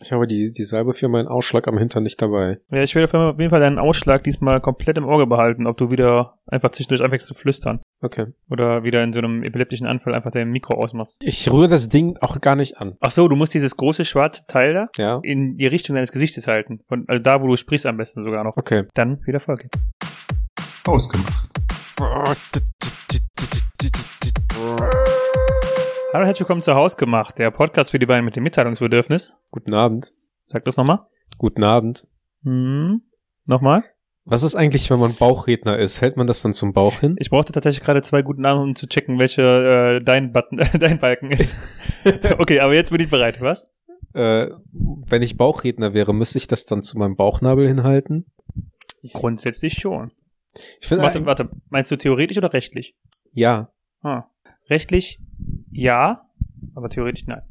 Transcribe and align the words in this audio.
Ich 0.00 0.10
habe 0.10 0.26
die, 0.26 0.50
die 0.52 0.64
Salbe 0.64 0.92
für 0.92 1.06
meinen 1.08 1.28
Ausschlag 1.28 1.68
am 1.68 1.78
Hintern 1.78 2.02
nicht 2.02 2.20
dabei. 2.20 2.58
Ja, 2.70 2.82
ich 2.82 2.94
werde 2.96 3.16
auf 3.16 3.38
jeden 3.38 3.50
Fall 3.50 3.60
deinen 3.60 3.78
Ausschlag 3.78 4.24
diesmal 4.24 4.60
komplett 4.60 4.98
im 4.98 5.04
Auge 5.04 5.26
behalten, 5.28 5.68
ob 5.68 5.76
du 5.76 5.92
wieder 5.92 6.34
einfach 6.46 6.70
zwischendurch 6.72 7.00
anfängst 7.02 7.28
zu 7.28 7.34
flüstern. 7.34 7.80
Okay. 8.00 8.26
Oder 8.50 8.82
wieder 8.82 9.04
in 9.04 9.12
so 9.12 9.20
einem 9.20 9.44
epileptischen 9.44 9.86
Anfall 9.86 10.14
einfach 10.14 10.32
dein 10.32 10.50
Mikro 10.50 10.74
ausmachst. 10.74 11.22
Ich 11.24 11.48
rühre 11.50 11.68
das 11.68 11.88
Ding 11.88 12.16
auch 12.20 12.40
gar 12.40 12.56
nicht 12.56 12.78
an. 12.78 12.96
Ach 13.00 13.12
so, 13.12 13.28
du 13.28 13.36
musst 13.36 13.54
dieses 13.54 13.76
große 13.76 14.04
schwarze 14.04 14.42
Teil 14.48 14.74
da 14.74 14.88
Ja. 14.96 15.20
in 15.22 15.56
die 15.56 15.66
Richtung 15.68 15.94
deines 15.94 16.10
Gesichtes 16.10 16.48
halten. 16.48 16.80
Von, 16.88 17.04
also 17.06 17.22
da, 17.22 17.40
wo 17.40 17.46
du 17.46 17.56
sprichst 17.56 17.86
am 17.86 17.96
besten 17.96 18.22
sogar 18.24 18.42
noch. 18.42 18.56
Okay. 18.56 18.84
Dann 18.94 19.20
wieder 19.26 19.38
Folge. 19.38 19.68
Ausgemacht. 20.86 21.50
Hallo 26.14 26.26
herzlich 26.26 26.42
willkommen 26.42 26.60
zu 26.60 26.76
Hausgemacht, 26.76 27.40
der 27.40 27.50
Podcast 27.50 27.90
für 27.90 27.98
die 27.98 28.06
beiden 28.06 28.24
mit 28.24 28.36
dem 28.36 28.44
Mitteilungsbedürfnis. 28.44 29.36
Guten 29.50 29.74
Abend. 29.74 30.12
Sag 30.46 30.64
das 30.64 30.76
nochmal. 30.76 31.00
Guten 31.38 31.64
Abend. 31.64 32.06
Hm. 32.44 33.02
Nochmal. 33.46 33.82
Was 34.24 34.44
ist 34.44 34.54
eigentlich, 34.54 34.88
wenn 34.90 35.00
man 35.00 35.16
Bauchredner 35.16 35.76
ist? 35.76 36.00
Hält 36.00 36.16
man 36.16 36.28
das 36.28 36.40
dann 36.40 36.52
zum 36.52 36.72
Bauch 36.72 37.00
hin? 37.00 37.16
Ich 37.18 37.30
brauchte 37.30 37.50
tatsächlich 37.52 37.82
gerade 37.82 38.00
zwei 38.02 38.22
guten 38.22 38.42
Namen, 38.42 38.62
um 38.62 38.76
zu 38.76 38.86
checken, 38.86 39.18
welcher 39.18 39.96
äh, 39.96 40.04
dein 40.04 40.32
Button, 40.32 40.58
dein 40.78 41.00
Balken 41.00 41.32
ist. 41.32 41.52
okay, 42.38 42.60
aber 42.60 42.74
jetzt 42.74 42.92
bin 42.92 43.00
ich 43.00 43.10
bereit. 43.10 43.40
Was? 43.40 43.68
Äh, 44.12 44.50
wenn 44.70 45.22
ich 45.22 45.36
Bauchredner 45.36 45.94
wäre, 45.94 46.14
müsste 46.14 46.38
ich 46.38 46.46
das 46.46 46.64
dann 46.64 46.82
zu 46.82 46.96
meinem 46.96 47.16
Bauchnabel 47.16 47.66
hinhalten? 47.66 48.26
Grundsätzlich 49.14 49.72
schon. 49.72 50.12
Ich 50.80 50.92
Warte, 50.92 51.26
warte. 51.26 51.50
Meinst 51.70 51.90
du 51.90 51.96
theoretisch 51.96 52.38
oder 52.38 52.52
rechtlich? 52.52 52.94
Ja. 53.32 53.72
Ah. 54.00 54.28
Rechtlich 54.70 55.18
ja, 55.70 56.20
aber 56.74 56.88
theoretisch 56.88 57.26
nein. 57.26 57.42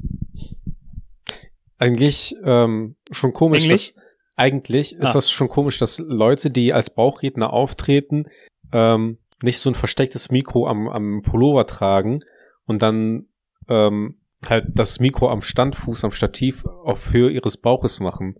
Eigentlich 1.78 2.34
ähm, 2.44 2.96
schon 3.10 3.32
komisch, 3.32 3.64
Englisch? 3.64 3.94
dass 3.94 4.04
eigentlich 4.36 4.94
ist 4.94 5.08
Ah. 5.10 5.12
das 5.12 5.30
schon 5.30 5.48
komisch, 5.48 5.78
dass 5.78 5.98
Leute, 5.98 6.50
die 6.50 6.72
als 6.72 6.90
Bauchredner 6.94 7.52
auftreten, 7.52 8.26
ähm, 8.72 9.18
nicht 9.42 9.58
so 9.58 9.70
ein 9.70 9.74
verstecktes 9.74 10.30
Mikro 10.30 10.66
am, 10.66 10.88
am 10.88 11.22
Pullover 11.22 11.66
tragen 11.66 12.20
und 12.66 12.82
dann 12.82 13.26
ähm, 13.68 14.16
halt 14.46 14.66
das 14.74 15.00
Mikro 15.00 15.28
am 15.28 15.42
Standfuß, 15.42 16.04
am 16.04 16.12
Stativ 16.12 16.64
auf 16.66 17.12
Höhe 17.12 17.30
ihres 17.30 17.56
Bauches 17.56 18.00
machen. 18.00 18.36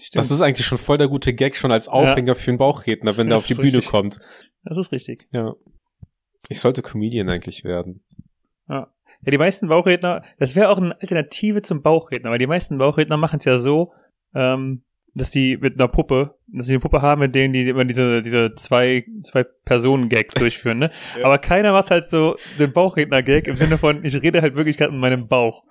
Stimmt. 0.00 0.16
Das 0.20 0.30
ist 0.30 0.40
eigentlich 0.40 0.66
schon 0.66 0.78
voll 0.78 0.98
der 0.98 1.08
gute 1.08 1.32
Gag 1.32 1.56
schon 1.56 1.70
als 1.70 1.86
Aufhänger 1.88 2.34
für 2.34 2.50
einen 2.50 2.58
Bauchredner, 2.58 3.16
wenn 3.16 3.28
der 3.28 3.38
auf 3.38 3.46
die 3.46 3.52
ist 3.52 3.58
Bühne 3.60 3.76
richtig. 3.78 3.90
kommt. 3.90 4.18
das 4.64 4.76
ist 4.76 4.90
richtig. 4.92 5.28
Ja. 5.32 5.54
Ich 6.48 6.60
sollte 6.60 6.82
Comedian 6.82 7.28
eigentlich 7.28 7.64
werden. 7.64 8.00
Ja, 8.68 8.88
die 9.20 9.38
meisten 9.38 9.68
Bauchredner, 9.68 10.22
das 10.38 10.54
wäre 10.54 10.68
auch 10.68 10.78
eine 10.78 11.00
Alternative 11.00 11.62
zum 11.62 11.82
Bauchredner, 11.82 12.30
weil 12.30 12.38
die 12.38 12.46
meisten 12.46 12.78
Bauchredner 12.78 13.16
machen 13.16 13.38
es 13.38 13.44
ja 13.44 13.58
so, 13.58 13.92
ähm, 14.34 14.82
dass 15.14 15.30
die 15.30 15.56
mit 15.56 15.78
einer 15.78 15.88
Puppe, 15.88 16.34
dass 16.48 16.66
sie 16.66 16.72
eine 16.72 16.80
Puppe 16.80 17.00
haben, 17.00 17.20
mit 17.20 17.34
denen 17.34 17.54
die 17.54 17.68
immer 17.68 17.84
diese, 17.84 18.20
diese 18.20 18.54
zwei, 18.56 19.04
zwei 19.22 19.44
Personen-Gags 19.44 20.34
durchführen, 20.34 20.78
ne? 20.78 20.90
Ja. 21.18 21.26
Aber 21.26 21.38
keiner 21.38 21.72
macht 21.72 21.90
halt 21.90 22.04
so 22.04 22.36
den 22.58 22.72
Bauchredner-Gag 22.72 23.46
im 23.46 23.56
Sinne 23.56 23.78
von, 23.78 24.04
ich 24.04 24.20
rede 24.20 24.42
halt 24.42 24.56
wirklich 24.56 24.76
gerade 24.76 24.92
mit 24.92 25.00
meinem 25.00 25.28
Bauch. 25.28 25.64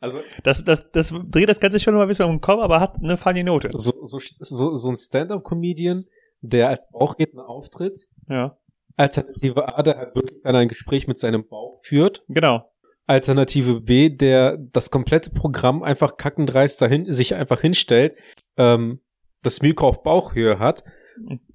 Also 0.00 0.20
Das, 0.44 0.64
das, 0.64 0.90
das 0.92 1.14
dreht 1.30 1.48
das 1.48 1.60
Ganze 1.60 1.78
schon 1.78 1.94
mal 1.94 2.02
ein 2.02 2.08
bisschen 2.08 2.24
um 2.24 2.36
den 2.36 2.40
Kopf, 2.40 2.60
aber 2.60 2.80
hat 2.80 2.96
eine 2.96 3.16
funny 3.16 3.44
Note. 3.44 3.70
so, 3.72 4.04
so, 4.04 4.18
so, 4.38 4.74
so 4.74 4.88
ein 4.88 4.96
Stand-up-Comedian, 4.96 6.06
der 6.40 6.68
als 6.68 6.90
Bauchredner 6.90 7.48
auftritt, 7.48 8.08
Ja, 8.28 8.56
Alternative 8.96 9.76
A, 9.76 9.82
der 9.82 9.96
halt 9.96 10.14
wirklich 10.14 10.42
dann 10.42 10.56
ein 10.56 10.68
Gespräch 10.68 11.06
mit 11.08 11.18
seinem 11.18 11.46
Bauch 11.46 11.80
führt. 11.82 12.22
genau. 12.28 12.66
Alternative 13.06 13.80
B, 13.80 14.08
der 14.08 14.56
das 14.56 14.90
komplette 14.92 15.30
Programm 15.30 15.82
einfach 15.82 16.16
kackendreist 16.16 16.80
dahin, 16.80 17.10
sich 17.10 17.34
einfach 17.34 17.60
hinstellt, 17.60 18.14
ähm, 18.56 19.00
das 19.42 19.62
Mikro 19.62 19.88
auf 19.88 20.04
Bauchhöhe 20.04 20.60
hat, 20.60 20.84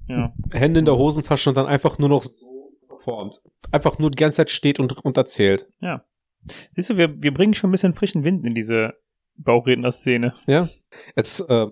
Ja. 0.09 0.33
Hände 0.51 0.79
in 0.79 0.85
der 0.85 0.97
Hosentasche 0.97 1.49
und 1.49 1.55
dann 1.55 1.65
einfach 1.65 1.97
nur 1.97 2.09
noch 2.09 2.23
so 2.23 2.73
performt. 2.89 3.41
Einfach 3.71 3.99
nur 3.99 4.11
die 4.11 4.17
ganze 4.17 4.37
Zeit 4.37 4.49
steht 4.49 4.81
und, 4.81 4.97
und 5.05 5.15
erzählt. 5.15 5.67
Siehst 6.71 6.89
du, 6.89 6.97
wir, 6.97 7.21
wir 7.23 7.33
bringen 7.33 7.53
schon 7.53 7.69
ein 7.69 7.71
bisschen 7.71 7.93
frischen 7.93 8.25
Wind 8.25 8.45
in 8.45 8.53
diese 8.53 8.93
Bauchredner-Szene. 9.37 10.33
Ja. 10.47 10.67
Es 11.15 11.39
äh, 11.39 11.67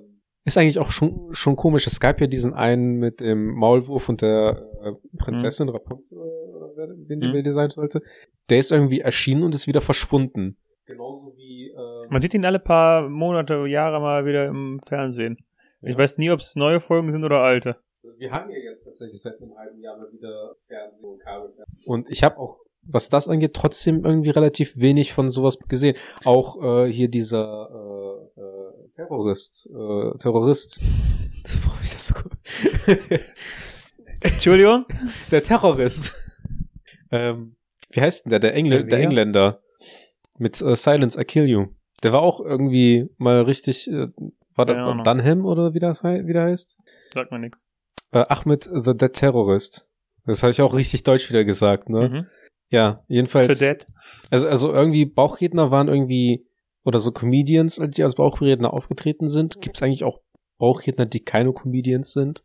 ist 0.45 0.57
eigentlich 0.57 0.79
auch 0.79 0.91
schon, 0.91 1.29
schon 1.31 1.55
komisch. 1.55 1.87
Es 1.87 1.99
gab 1.99 2.19
ja 2.21 2.27
diesen 2.27 2.53
einen 2.53 2.97
mit 2.99 3.19
dem 3.21 3.51
Maulwurf 3.53 4.09
und 4.09 4.21
der 4.21 4.65
äh, 4.83 4.91
Prinzessin 5.17 5.69
Rapunzel, 5.69 6.17
äh, 6.17 6.87
wen 7.07 7.21
die 7.21 7.27
Mhm. 7.27 7.51
Sein 7.51 7.69
sollte. 7.69 8.01
Der 8.49 8.57
ist 8.57 8.71
irgendwie 8.71 8.99
erschienen 9.01 9.43
und 9.43 9.55
ist 9.55 9.67
wieder 9.67 9.81
verschwunden. 9.81 10.57
Genauso 10.85 11.33
wie 11.37 11.69
äh, 11.69 12.07
Man 12.09 12.21
sieht 12.21 12.33
ihn 12.33 12.45
alle 12.45 12.59
paar 12.59 13.07
Monate, 13.07 13.65
Jahre 13.67 14.01
mal 14.01 14.25
wieder 14.25 14.47
im 14.47 14.79
Fernsehen. 14.85 15.37
Ich 15.81 15.93
Ja. 15.93 15.97
weiß 15.97 16.17
nie, 16.17 16.29
ob 16.31 16.39
es 16.39 16.55
neue 16.55 16.79
Folgen 16.79 17.11
sind 17.11 17.23
oder 17.23 17.39
alte. 17.41 17.77
Wir 18.17 18.31
haben 18.31 18.49
ja 18.51 18.57
jetzt 18.57 18.83
tatsächlich 18.83 19.21
seit 19.21 19.41
einem 19.41 19.55
halben 19.57 19.79
Jahr 19.81 19.97
mal 19.97 20.11
wieder 20.11 20.55
Fernsehen 20.67 21.03
und 21.05 21.19
Kabelfernsehen. 21.21 21.83
Und 21.85 22.09
ich 22.09 22.23
habe 22.23 22.37
auch, 22.37 22.57
was 22.85 23.07
das 23.07 23.29
angeht, 23.29 23.53
trotzdem 23.53 24.03
irgendwie 24.03 24.29
relativ 24.29 24.75
wenig 24.75 25.13
von 25.13 25.29
sowas 25.29 25.57
gesehen. 25.69 25.95
Auch 26.25 26.61
äh, 26.85 26.91
hier 26.91 27.07
dieser 27.07 27.69
äh, 27.71 27.92
Terrorist, 28.95 29.67
äh, 29.71 30.17
Terrorist. 30.19 30.79
Warum 31.65 31.79
ich 31.81 31.91
das 31.91 32.07
so 32.07 32.13
gut? 32.15 32.31
Entschuldigung? 34.21 34.85
der 35.31 35.43
Terrorist. 35.43 36.13
ähm, 37.11 37.55
wie 37.91 38.01
heißt 38.01 38.25
denn 38.25 38.29
der? 38.31 38.39
Der, 38.39 38.53
Engl 38.55 38.69
Der 38.69 38.83
der? 38.83 38.99
Engländer. 38.99 39.59
Mit 40.37 40.61
äh, 40.61 40.75
Silence, 40.75 41.19
I 41.19 41.25
Kill 41.25 41.45
You. 41.45 41.67
Der 42.03 42.11
war 42.13 42.21
auch 42.21 42.39
irgendwie 42.39 43.09
mal 43.17 43.41
richtig, 43.41 43.87
äh, 43.89 44.07
war 44.55 44.65
Keine 44.65 44.77
der 44.79 44.85
Ahnung. 44.85 45.03
Dunham 45.03 45.45
oder 45.45 45.73
wie 45.73 45.79
das 45.79 46.03
hei- 46.03 46.25
wie 46.25 46.33
der 46.33 46.43
heißt? 46.43 46.77
Sagt 47.13 47.31
mir 47.31 47.39
nichts. 47.39 47.65
Äh, 48.11 48.25
Ahmed 48.29 48.63
the 48.63 48.95
Dead 48.95 49.13
Terrorist. 49.13 49.87
Das 50.25 50.41
habe 50.43 50.51
ich 50.51 50.61
auch 50.61 50.73
richtig 50.73 51.03
deutsch 51.03 51.29
wieder 51.29 51.43
gesagt, 51.43 51.89
ne? 51.89 52.09
Mhm. 52.09 52.25
Ja, 52.69 53.03
jedenfalls. 53.07 53.47
To 53.47 53.53
Dead. 53.65 53.87
Also, 54.31 54.47
also 54.47 54.73
irgendwie 54.73 55.05
Bauchredner 55.05 55.69
waren 55.69 55.87
irgendwie, 55.89 56.45
oder 56.83 56.99
so 56.99 57.11
Comedians, 57.11 57.79
die 57.81 58.03
als 58.03 58.15
Bauchredner 58.15 58.73
aufgetreten 58.73 59.29
sind. 59.29 59.61
Gibt 59.61 59.77
es 59.77 59.81
eigentlich 59.83 60.03
auch 60.03 60.19
Bauchredner, 60.57 61.05
die 61.05 61.21
keine 61.21 61.53
Comedians 61.53 62.13
sind? 62.13 62.43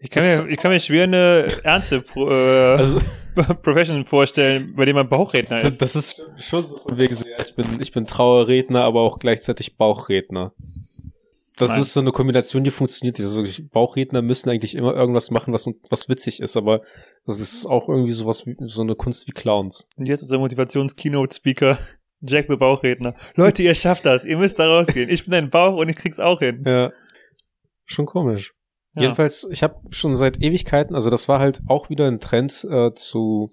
Ich 0.00 0.10
kann, 0.10 0.22
mir, 0.22 0.48
ich 0.48 0.58
kann 0.58 0.70
mir 0.70 0.80
schwer 0.80 1.04
eine 1.04 1.48
ernste 1.64 2.00
Pro, 2.00 2.28
äh, 2.28 2.76
Also, 2.76 3.00
Profession 3.62 4.04
vorstellen, 4.04 4.74
bei 4.76 4.84
dem 4.84 4.96
man 4.96 5.08
Bauchredner 5.08 5.58
das, 5.58 5.72
ist. 5.74 5.80
das 5.80 5.94
ist 5.94 6.24
schon 6.38 6.64
so 6.64 6.76
von 6.76 6.98
wegen 6.98 7.14
so, 7.14 7.26
ja, 7.26 7.36
ich 7.44 7.54
bin, 7.54 7.78
ich 7.80 7.92
bin 7.92 8.06
Trauerredner, 8.06 8.84
aber 8.84 9.00
auch 9.00 9.18
gleichzeitig 9.18 9.76
Bauchredner. 9.76 10.52
Das 11.56 11.70
Nein. 11.70 11.82
ist 11.82 11.92
so 11.92 12.00
eine 12.00 12.12
Kombination, 12.12 12.62
die 12.62 12.70
funktioniert. 12.70 13.18
Also 13.18 13.42
Bauchredner 13.72 14.22
müssen 14.22 14.48
eigentlich 14.48 14.76
immer 14.76 14.94
irgendwas 14.94 15.32
machen, 15.32 15.52
was, 15.52 15.68
was 15.90 16.08
witzig 16.08 16.40
ist, 16.40 16.56
aber 16.56 16.82
das 17.26 17.40
ist 17.40 17.66
auch 17.66 17.88
irgendwie 17.88 18.12
sowas 18.12 18.46
wie 18.46 18.56
so 18.66 18.82
eine 18.82 18.94
Kunst 18.94 19.26
wie 19.26 19.32
Clowns. 19.32 19.88
Und 19.96 20.06
jetzt 20.06 20.22
unser 20.22 20.38
Motivations-Keynote-Speaker, 20.38 21.78
Jack 22.20 22.46
the 22.48 22.56
Bauchredner. 22.56 23.14
Leute, 23.34 23.62
ihr 23.62 23.74
schafft 23.74 24.04
das. 24.04 24.24
Ihr 24.24 24.38
müsst 24.38 24.58
da 24.58 24.66
rausgehen. 24.66 25.08
Ich 25.10 25.24
bin 25.24 25.34
ein 25.34 25.50
Bauch 25.50 25.76
und 25.76 25.88
ich 25.88 25.96
krieg's 25.96 26.18
auch 26.18 26.40
hin. 26.40 26.62
Ja. 26.66 26.92
Schon 27.84 28.06
komisch. 28.06 28.54
Ja. 28.94 29.02
Jedenfalls, 29.02 29.48
ich 29.50 29.62
habe 29.62 29.76
schon 29.90 30.16
seit 30.16 30.40
Ewigkeiten, 30.42 30.94
also 30.94 31.10
das 31.10 31.28
war 31.28 31.38
halt 31.38 31.60
auch 31.68 31.90
wieder 31.90 32.06
ein 32.08 32.20
Trend 32.20 32.66
äh, 32.68 32.92
zu 32.94 33.50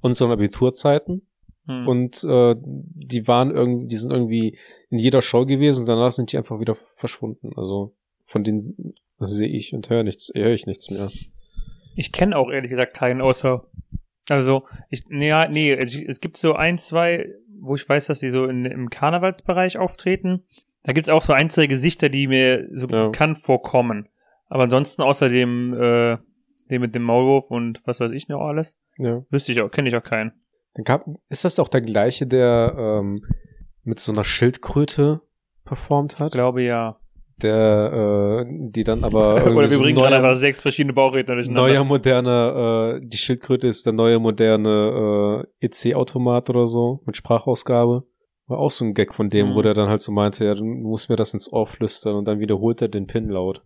unseren 0.00 0.30
Abiturzeiten. 0.30 1.26
Hm. 1.66 1.88
Und 1.88 2.24
äh, 2.24 2.54
die 2.58 3.26
waren 3.26 3.50
irgendwie, 3.50 3.88
die 3.88 3.96
sind 3.96 4.10
irgendwie 4.10 4.58
in 4.90 4.98
jeder 4.98 5.22
Show 5.22 5.46
gewesen 5.46 5.80
und 5.80 5.86
danach 5.86 6.12
sind 6.12 6.30
die 6.30 6.38
einfach 6.38 6.60
wieder 6.60 6.76
verschwunden. 6.96 7.52
Also 7.56 7.94
von 8.26 8.44
denen 8.44 8.94
sehe 9.18 9.48
ich 9.48 9.74
und 9.74 9.88
höre 9.88 10.02
nichts, 10.02 10.30
höre 10.34 10.52
ich 10.52 10.66
nichts 10.66 10.90
mehr. 10.90 11.10
Ich 11.96 12.12
kenne 12.12 12.36
auch 12.36 12.50
ehrlich 12.50 12.70
gesagt 12.70 12.94
keinen 12.94 13.20
außer. 13.20 13.66
Also, 14.30 14.64
ich, 14.88 15.04
nee, 15.08 15.32
nee, 15.48 15.72
es, 15.72 15.94
es 15.94 16.20
gibt 16.20 16.36
so 16.36 16.54
ein, 16.54 16.78
zwei, 16.78 17.28
wo 17.64 17.74
ich 17.74 17.88
weiß, 17.88 18.06
dass 18.06 18.20
die 18.20 18.28
so 18.30 18.44
in, 18.46 18.64
im 18.64 18.90
Karnevalsbereich 18.90 19.78
auftreten. 19.78 20.44
Da 20.82 20.92
gibt's 20.92 21.08
auch 21.08 21.22
so 21.22 21.32
ein, 21.32 21.50
zwei 21.50 21.66
Gesichter, 21.66 22.08
die 22.08 22.26
mir 22.26 22.68
so 22.74 22.86
Ja. 22.88 23.06
bekannt 23.06 23.38
vorkommen. 23.38 24.08
Aber 24.48 24.64
ansonsten 24.64 25.02
außer 25.02 25.28
dem, 25.28 25.72
äh, 25.74 26.18
dem 26.70 26.82
mit 26.82 26.94
dem 26.94 27.02
Maulwurf 27.02 27.50
und 27.50 27.80
was 27.86 28.00
weiß 28.00 28.10
ich 28.12 28.28
noch 28.28 28.40
alles, 28.40 28.78
Ja. 28.98 29.22
wüsste 29.30 29.52
ich 29.52 29.62
auch, 29.62 29.70
kenne 29.70 29.88
ich 29.88 29.96
auch 29.96 30.02
keinen. 30.02 30.32
Dann 30.74 30.84
gab, 30.84 31.06
ist 31.28 31.44
das 31.44 31.58
auch 31.58 31.68
der 31.68 31.80
gleiche, 31.80 32.26
der 32.26 32.74
ähm, 32.78 33.24
mit 33.82 34.00
so 34.00 34.12
einer 34.12 34.24
Schildkröte 34.24 35.20
performt 35.64 36.14
Ich 36.14 36.20
hat? 36.20 36.32
glaube 36.32 36.62
ja. 36.62 36.98
Der, 37.42 38.44
äh, 38.46 38.70
die 38.70 38.84
dann 38.84 39.02
aber 39.02 39.36
irgendwie 39.38 39.50
Oder 39.58 39.70
wir 39.70 39.78
bringen 39.78 39.96
neuer- 39.98 40.08
gerade 40.10 40.16
einfach 40.24 40.38
sechs 40.40 40.62
verschiedene 40.62 40.92
Bauchredner 40.92 41.34
durcheinander. 41.34 41.68
neuer 41.68 41.84
moderner, 41.84 42.98
äh, 43.02 43.06
die 43.06 43.16
Schildkröte 43.16 43.66
ist 43.66 43.84
der 43.86 43.92
neue 43.92 44.18
moderne 44.20 45.44
äh, 45.60 45.66
EC-Automat 45.66 46.48
oder 46.50 46.66
so 46.66 47.00
mit 47.06 47.16
Sprachausgabe. 47.16 48.04
War 48.46 48.58
auch 48.58 48.70
so 48.70 48.84
ein 48.84 48.94
Gag 48.94 49.14
von 49.14 49.30
dem, 49.30 49.48
Mhm. 49.50 49.54
wo 49.56 49.62
der 49.62 49.74
dann 49.74 49.88
halt 49.88 50.00
so 50.00 50.12
meinte, 50.12 50.44
ja, 50.44 50.54
du 50.54 50.64
musst 50.64 51.08
mir 51.08 51.16
das 51.16 51.34
ins 51.34 51.52
Ohr 51.52 51.66
flüstern 51.66 52.14
und 52.14 52.26
dann 52.26 52.38
wiederholt 52.40 52.80
er 52.82 52.88
den 52.88 53.06
Pin 53.08 53.28
laut. 53.28 53.62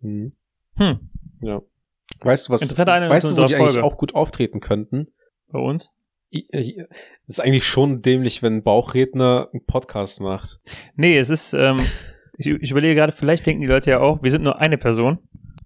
Mhm. 0.00 0.32
Hm, 0.76 0.98
Ja. 1.40 1.62
Weißt 2.20 2.48
du 2.48 2.52
was? 2.52 2.60
Weißt 2.62 2.78
du, 2.78 3.30
wo 3.30 3.34
die 3.34 3.40
unserer 3.42 3.42
eigentlich 3.58 3.72
Folge. 3.72 3.84
auch 3.84 3.96
gut 3.96 4.14
auftreten 4.14 4.60
könnten? 4.60 5.08
bei 5.50 5.58
uns? 5.60 5.92
I- 6.32 6.84
ist 7.26 7.40
eigentlich 7.40 7.64
schon 7.64 8.02
dämlich, 8.02 8.42
wenn 8.42 8.56
ein 8.56 8.62
Bauchredner 8.62 9.48
einen 9.52 9.64
Podcast 9.64 10.20
macht. 10.20 10.58
Nee, 10.96 11.16
es 11.18 11.30
ist, 11.30 11.52
ähm, 11.54 11.80
ich, 12.38 12.46
ich 12.48 12.70
überlege 12.70 12.94
gerade, 12.94 13.12
vielleicht 13.12 13.46
denken 13.46 13.60
die 13.60 13.66
Leute 13.68 13.90
ja 13.90 14.00
auch, 14.00 14.22
wir 14.22 14.30
sind 14.30 14.44
nur 14.44 14.60
eine 14.60 14.78
Person. 14.78 15.18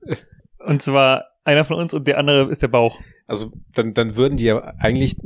Und 0.67 0.83
zwar 0.83 1.25
einer 1.45 1.65
von 1.65 1.77
uns 1.79 1.95
und 1.95 2.07
der 2.07 2.19
andere 2.19 2.51
ist 2.51 2.61
der 2.63 2.69
Bauch. 2.69 3.01
Also 3.27 3.51
dann, 3.75 3.95
dann 3.95 4.15
würden 4.17 4.37
die 4.37 4.45
ja 4.45 4.59
eigentlich 4.79 5.17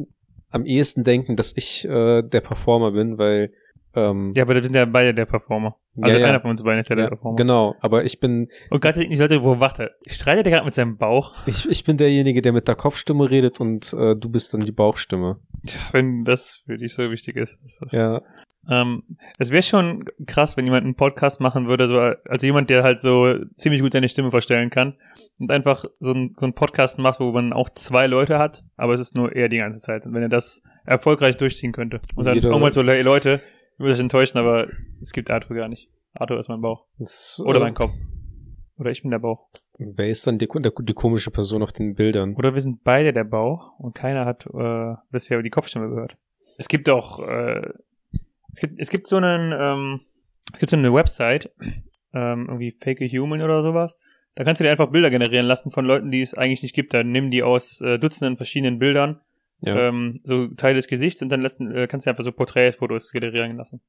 am 0.51 0.65
ehesten 0.65 1.03
denken, 1.03 1.35
dass 1.35 1.53
ich 1.57 1.85
äh, 1.87 2.23
der 2.23 2.41
Performer 2.41 2.93
bin, 2.93 3.19
weil 3.19 3.53
ähm, 3.95 4.33
Ja, 4.37 4.43
aber 4.45 4.55
wir 4.55 4.63
sind 4.63 4.75
ja 4.75 4.85
beide 4.85 5.15
der 5.15 5.27
Performer. 5.27 5.77
Also 5.97 6.11
Ja, 6.11 6.19
ja. 6.19 6.27
einer 6.29 6.41
von 6.41 6.51
uns 6.51 6.63
beiden 6.63 6.81
ist 6.81 6.89
ja 6.91 6.97
der 6.97 7.05
ja, 7.05 7.09
Performer. 7.11 7.37
genau. 7.37 7.77
Aber 7.81 8.05
ich 8.05 8.19
bin 8.21 8.49
Und 8.71 8.81
gerade 8.83 8.99
denken 9.01 9.13
die 9.15 9.19
Leute, 9.21 9.43
wo 9.43 9.61
warte, 9.61 9.93
streitet 10.07 10.47
der 10.47 10.53
gerade 10.53 10.65
mit 10.65 10.75
seinem 10.75 10.97
Bauch? 10.97 11.33
ich, 11.47 11.69
ich 11.69 11.85
bin 11.85 11.97
derjenige, 11.97 12.43
der 12.43 12.53
mit 12.53 12.67
der 12.69 12.75
Kopfstimme 12.75 13.31
redet 13.31 13.61
und 13.61 13.93
äh, 13.93 14.17
du 14.17 14.29
bist 14.29 14.53
dann 14.55 14.61
die 14.63 14.73
Bauchstimme. 14.73 15.39
Wenn 15.93 16.25
das 16.25 16.63
für 16.67 16.77
dich 16.79 16.95
so 16.95 17.11
wichtig 17.11 17.37
ist. 17.37 17.61
ist 17.65 17.81
das, 17.81 17.93
Ja, 17.93 18.23
Ähm, 18.69 19.03
es 19.39 19.51
wäre 19.51 19.63
schon 19.63 20.07
krass, 20.27 20.57
wenn 20.57 20.65
jemand 20.65 20.85
einen 20.85 20.95
Podcast 20.95 21.39
machen 21.41 21.69
würde, 21.69 21.87
so, 21.87 21.99
also 21.99 22.47
jemand, 22.47 22.71
der 22.71 22.83
halt 22.83 23.01
so 23.01 23.35
ziemlich 23.59 23.83
gut 23.83 23.93
seine 23.93 24.09
Stimme 24.09 24.31
verstellen 24.31 24.71
kann 24.71 24.95
und 25.39 25.53
einfach 25.53 25.85
so 26.01 26.13
ein, 26.13 26.35
so 26.39 26.47
ein 26.47 26.55
Podcast 26.55 26.99
macht, 26.99 27.21
wo 27.21 27.31
man 27.31 27.53
auch 27.53 27.69
zwei 27.75 28.07
Leute 28.07 28.39
hat, 28.39 28.65
aber 28.79 28.95
es 28.95 29.01
ist 29.01 29.15
nur 29.17 29.31
er 29.37 29.51
die 29.51 29.59
ganze 29.59 29.81
Zeit. 29.81 30.07
Und 30.07 30.15
wenn 30.15 30.23
er 30.23 30.31
das 30.31 30.63
erfolgreich 30.87 31.37
durchziehen 31.37 31.73
könnte. 31.73 32.01
Und 32.15 32.25
dann 32.25 32.37
irgendwann 32.39 32.73
so, 32.73 32.83
"Hey, 32.83 33.03
Leute, 33.03 33.41
würde 33.79 33.93
euch 33.93 34.01
enttäuschen, 34.01 34.39
aber 34.39 34.69
es 35.01 35.13
gibt 35.13 35.31
Arthur 35.31 35.57
gar 35.57 35.69
nicht. 35.69 35.89
Arthur 36.15 36.39
ist 36.39 36.49
mein 36.49 36.61
Bauch. 36.61 36.87
das, 36.99 37.43
Oder 37.45 37.59
äh, 37.59 37.63
mein 37.63 37.75
Kopf. 37.75 37.93
Oder 38.79 38.91
ich 38.91 39.03
bin 39.03 39.11
der 39.11 39.19
Bauch. 39.19 39.49
Wer 39.79 40.09
ist 40.09 40.27
dann 40.27 40.39
die, 40.39 40.49
die 40.49 40.95
komische 40.95 41.31
Person 41.31 41.63
auf 41.63 41.73
den 41.73 41.95
Bildern? 41.95 42.35
Oder 42.35 42.55
wir 42.55 42.61
sind 42.61 42.85
beide 42.85 43.13
der 43.13 43.25
Bauch 43.25 43.79
und 43.79 43.95
keiner 43.95 44.25
hat 44.25 44.47
äh, 44.47 44.95
bisher 45.11 45.43
die 45.43 45.51
Kopfstimme 45.51 45.89
gehört. 45.89 46.17
Es 46.59 46.69
gibt 46.69 46.89
auch, 46.89 47.21
äh, 47.27 47.63
es 48.53 48.61
gibt, 48.61 48.81
es 48.81 48.91
gibt 48.91 49.09
so 49.09 49.17
einen, 49.17 49.53
ähm, 49.53 50.01
es 50.53 50.61
gibt 50.61 50.71
so 50.71 50.77
eine 50.77 50.93
Website, 50.93 51.51
ähm, 52.13 52.47
irgendwie 52.49 52.77
Fake 52.81 53.03
a 53.03 53.07
Human 53.07 53.43
oder 53.43 53.63
sowas. 53.63 53.97
Da 54.37 54.45
kannst 54.45 54.61
du 54.61 54.65
dir 54.65 54.71
einfach 54.71 54.91
Bilder 54.91 55.11
generieren 55.11 55.47
lassen 55.47 55.71
von 55.71 55.85
Leuten, 55.85 56.11
die 56.11 56.21
es 56.21 56.35
eigentlich 56.35 56.63
nicht 56.63 56.75
gibt. 56.75 56.95
Dann 56.95 57.11
nimm 57.11 57.31
die 57.31 57.43
aus 57.43 57.81
äh, 57.81 57.99
Dutzenden 57.99 58.37
verschiedenen 58.37 58.79
Bildern, 58.79 59.21
Ja. 59.61 59.89
ähm, 59.89 60.21
so 60.25 60.49
Teile 60.49 60.77
des 60.77 60.89
Gesichts 60.89 61.23
und 61.23 61.31
dann 61.31 61.41
lassen, 61.41 61.75
äh, 61.75 61.87
kannst 61.87 62.07
du 62.07 62.11
einfach 62.11 62.25
so 62.25 62.33
Porträtfotos 62.33 63.13
generieren 63.13 63.57
lassen. 63.57 63.81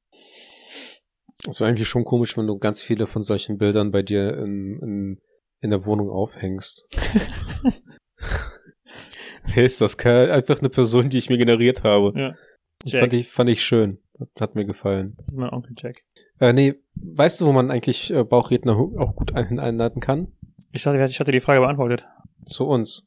Es 1.48 1.60
wäre 1.60 1.68
eigentlich 1.68 1.88
schon 1.88 2.04
komisch, 2.04 2.36
wenn 2.36 2.46
du 2.46 2.58
ganz 2.58 2.82
viele 2.82 3.06
von 3.06 3.22
solchen 3.22 3.58
Bildern 3.58 3.90
bei 3.90 4.02
dir 4.02 4.36
in, 4.38 4.78
in, 4.80 5.20
in 5.60 5.70
der 5.70 5.84
Wohnung 5.84 6.10
aufhängst. 6.10 6.88
Wer 9.54 9.64
ist 9.64 9.80
das? 9.80 9.98
Einfach 9.98 10.58
eine 10.58 10.70
Person, 10.70 11.08
die 11.08 11.18
ich 11.18 11.28
mir 11.28 11.38
generiert 11.38 11.84
habe. 11.84 12.18
Ja. 12.18 12.34
Das 12.80 12.92
Jack. 12.92 13.02
Fand 13.02 13.12
ich, 13.14 13.30
fand 13.30 13.50
ich 13.50 13.64
schön. 13.64 13.98
Hat 14.40 14.54
mir 14.54 14.64
gefallen. 14.64 15.14
Das 15.18 15.28
ist 15.28 15.38
mein 15.38 15.50
Onkel 15.50 15.74
Jack. 15.76 16.02
Äh, 16.40 16.52
nee, 16.52 16.74
weißt 16.94 17.40
du, 17.40 17.46
wo 17.46 17.52
man 17.52 17.70
eigentlich 17.70 18.10
äh, 18.10 18.24
Bauchredner 18.24 18.76
auch 18.76 19.14
gut 19.14 19.34
ein 19.34 19.58
einladen 19.58 20.00
kann? 20.00 20.32
Ich 20.72 20.82
dachte, 20.82 21.02
ich 21.04 21.20
hatte 21.20 21.32
die 21.32 21.40
Frage 21.40 21.60
beantwortet. 21.60 22.06
Zu 22.44 22.66
uns. 22.66 23.06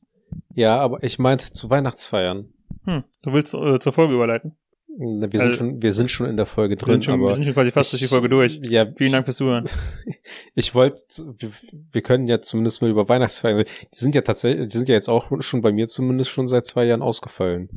Ja, 0.54 0.78
aber 0.80 1.04
ich 1.04 1.20
meinte 1.20 1.52
zu 1.52 1.70
Weihnachtsfeiern. 1.70 2.54
Hm, 2.86 3.04
du 3.24 3.34
willst 3.34 3.54
äh, 3.54 3.80
zur 3.80 3.94
Folge 3.94 4.14
überleiten? 4.14 4.56
Wir, 5.02 5.30
Also- 5.40 5.44
sind 5.46 5.56
schon, 5.56 5.81
wir 5.81 5.94
sind 5.94 6.12
schon 6.12 6.28
in 6.28 6.36
der 6.36 6.46
Folge 6.46 6.76
drin, 6.76 7.02
schon, 7.02 7.14
aber 7.14 7.30
wir 7.30 7.36
sind 7.36 7.46
schon 7.46 7.54
quasi 7.54 7.72
fast 7.72 7.94
durch 7.94 8.02
die 8.02 8.08
Folge 8.08 8.28
durch. 8.28 8.60
Ja, 8.64 8.86
Vielen 8.98 9.14
Dank 9.14 9.26
fürs 9.26 9.38
Zuhören. 9.38 9.70
Ich 10.56 10.76
wollte, 10.76 11.02
wir, 11.38 11.52
wir 11.92 12.02
können 12.02 12.28
ja 12.28 12.42
zumindest 12.42 12.81
mal 12.81 12.92
über 12.92 13.08
Weihnachtsfeiern. 13.08 13.60
Die 13.64 13.98
sind 13.98 14.14
ja 14.16 14.22
tatsächlich, 14.22 14.68
die 14.68 14.78
sind 14.78 14.90
ja 14.90 14.96
jetzt 14.96 15.08
auch 15.08 15.28
schon 15.42 15.62
bei 15.62 15.72
mir 15.72 15.88
zumindest 15.88 16.31
schon 16.31 16.48
seit 16.48 16.66
zwei 16.66 16.84
Jahren 16.86 17.02
ausgefallen. 17.02 17.70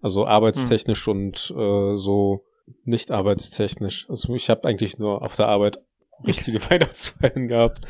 Also 0.00 0.26
arbeitstechnisch 0.26 1.06
Hm. 1.06 1.12
und 1.12 1.54
äh, 1.56 1.94
so 1.96 2.44
nicht 2.84 3.10
arbeitstechnisch. 3.10 4.08
Also 4.08 4.34
ich 4.34 4.50
habe 4.50 4.64
eigentlich 4.68 4.98
nur 4.98 5.22
auf 5.22 5.34
der 5.34 5.48
Arbeit 5.48 5.78
richtige 6.24 6.58
Weihnachtsfeiern 6.70 7.48
gehabt. 7.48 7.80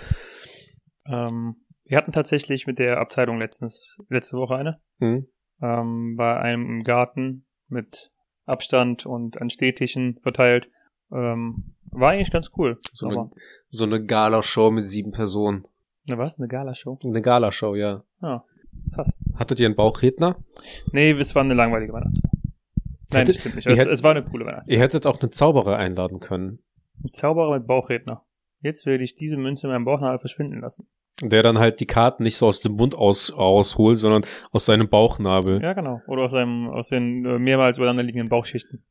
Ähm, 1.07 1.57
wir 1.93 1.99
hatten 1.99 2.13
tatsächlich 2.13 2.67
mit 2.67 2.79
der 2.79 2.99
Abteilung 3.03 3.39
letztens, 3.39 3.99
letzte 4.09 4.39
Woche 4.39 4.57
eine. 4.57 4.81
Hm? 4.99 5.27
Ähm, 5.61 6.17
bei 6.17 6.41
einem 6.41 6.65
im 6.67 6.83
Garten 6.85 7.45
mit 7.69 8.11
Abstand 8.47 9.05
und 9.05 9.39
an 9.43 9.51
Stehtischen 9.51 10.19
verteilt. 10.23 10.71
Ähm, 11.13 11.75
war 11.91 12.13
eigentlich 12.13 12.31
ganz 12.31 12.51
cool. 12.57 12.79
So 12.93 13.09
eine, 13.09 13.31
so 13.69 13.85
eine 13.85 14.03
Gala-Show 14.03 14.71
mit 14.71 14.87
sieben 14.87 15.13
Personen. 15.13 15.67
ne, 16.07 16.17
was? 16.17 16.39
Eine 16.39 16.49
Galashow? 16.49 16.99
Eine 17.05 17.21
Gala-Show, 17.21 17.75
ja. 17.75 18.03
Ja, 18.23 18.43
fast. 18.95 19.21
Hattet 19.35 19.61
ihr 19.61 19.67
einen 19.67 19.77
Bauchredner? 19.77 20.43
Nee, 20.93 21.11
es 21.11 21.35
war 21.35 21.43
eine 21.43 21.53
langweilige 21.53 21.93
Weihnachtsfeier. 21.93 22.33
Nein, 23.11 23.21
Hätte- 23.21 23.33
das 23.33 23.41
stimmt 23.43 23.57
nicht. 23.57 23.67
Es, 23.67 23.79
hätt- 23.79 23.89
es 23.89 24.03
war 24.03 24.13
eine 24.13 24.25
coole 24.25 24.47
Weihnachtsfeier. 24.47 24.75
Ihr 24.77 24.81
hättet 24.83 25.05
auch 25.07 25.21
eine 25.21 25.29
Zauberer 25.31 25.77
einladen 25.77 26.21
können. 26.21 26.61
Ein 27.05 27.09
Zauberer 27.13 27.59
mit 27.59 27.67
Bauchredner. 27.67 28.25
Jetzt 28.63 28.87
werde 28.87 29.05
ich 29.05 29.15
diese 29.15 29.37
Münze 29.37 29.67
in 29.67 29.73
meinem 29.75 29.85
Bauchnabel 29.85 30.19
verschwinden 30.19 30.61
lassen. 30.61 30.89
Der 31.21 31.43
dann 31.43 31.59
halt 31.59 31.79
die 31.81 31.87
Karten 31.87 32.23
nicht 32.23 32.37
so 32.37 32.47
aus 32.47 32.61
dem 32.61 32.73
Mund 32.73 32.95
aus, 32.95 33.31
ausholt, 33.31 33.99
sondern 33.99 34.25
aus 34.51 34.65
seinem 34.65 34.89
Bauchnabel. 34.89 35.63
Ja, 35.63 35.73
genau. 35.75 36.01
Oder 36.09 36.23
aus, 36.23 36.31
seinem, 36.33 36.69
aus 36.71 36.89
den 36.89 37.25
äh, 37.25 37.39
mehrmals 37.39 37.77
übereinander 37.77 38.03
liegenden 38.03 38.29
Bauchschichten. 38.29 38.83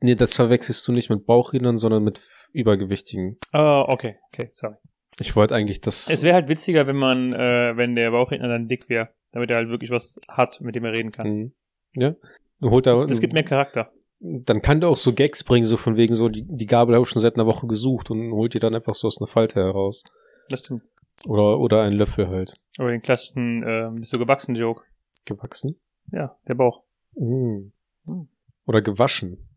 Nee, 0.00 0.14
das 0.16 0.34
verwechselst 0.34 0.86
du 0.86 0.92
nicht 0.92 1.08
mit 1.10 1.24
Bauchrednern, 1.26 1.76
sondern 1.76 2.04
mit 2.04 2.20
Übergewichtigen. 2.52 3.38
Ah, 3.52 3.82
okay, 3.88 4.16
okay, 4.32 4.48
sorry. 4.50 4.74
Ich 5.18 5.34
wollte 5.34 5.54
eigentlich 5.54 5.80
das. 5.80 6.08
Es 6.08 6.22
wäre 6.22 6.34
halt 6.34 6.48
witziger, 6.48 6.86
wenn 6.86 6.96
man, 6.96 7.32
äh, 7.32 7.76
wenn 7.76 7.94
der 7.94 8.10
Bauchredner 8.10 8.48
dann 8.48 8.68
dick 8.68 8.88
wäre, 8.88 9.08
damit 9.32 9.50
er 9.50 9.56
halt 9.56 9.68
wirklich 9.68 9.90
was 9.90 10.18
hat, 10.28 10.60
mit 10.60 10.74
dem 10.74 10.84
er 10.84 10.92
reden 10.92 11.12
kann. 11.12 11.26
Mhm. 11.28 11.52
Ja. 11.94 12.14
Holt 12.62 12.86
da, 12.86 13.04
Das 13.06 13.20
gibt 13.20 13.32
mehr 13.32 13.44
Charakter. 13.44 13.90
dann 14.20 14.62
kann 14.62 14.80
der 14.80 14.88
auch 14.90 14.96
so 14.96 15.12
Gags 15.12 15.42
bringen, 15.42 15.64
so 15.64 15.76
von 15.76 15.96
wegen 15.96 16.14
so, 16.14 16.28
die, 16.28 16.44
die 16.46 16.66
Gabel 16.66 16.94
habe 16.94 17.02
ich 17.04 17.08
schon 17.08 17.22
seit 17.22 17.34
einer 17.34 17.46
Woche 17.46 17.66
gesucht 17.66 18.10
und 18.10 18.32
holt 18.32 18.54
die 18.54 18.60
dann 18.60 18.74
einfach 18.74 18.94
so 18.94 19.06
aus 19.08 19.20
einer 19.20 19.26
Falte 19.28 19.60
heraus. 19.60 20.04
Das 20.48 20.60
stimmt. 20.60 20.82
Oder, 21.26 21.58
oder 21.58 21.82
einen 21.82 21.96
Löffel 21.96 22.28
halt. 22.28 22.54
Aber 22.78 22.90
den 22.90 23.02
klassischen, 23.02 23.62
ähm, 23.66 23.96
das 23.96 24.06
ist 24.06 24.10
so 24.10 24.18
gewachsen 24.18 24.54
Joke. 24.54 24.82
Gewachsen. 25.24 25.76
Ja, 26.10 26.36
der 26.48 26.54
Bauch. 26.54 26.82
Mhm. 27.14 27.72
Mhm. 28.04 28.28
Oder 28.66 28.80
gewaschen. 28.80 29.48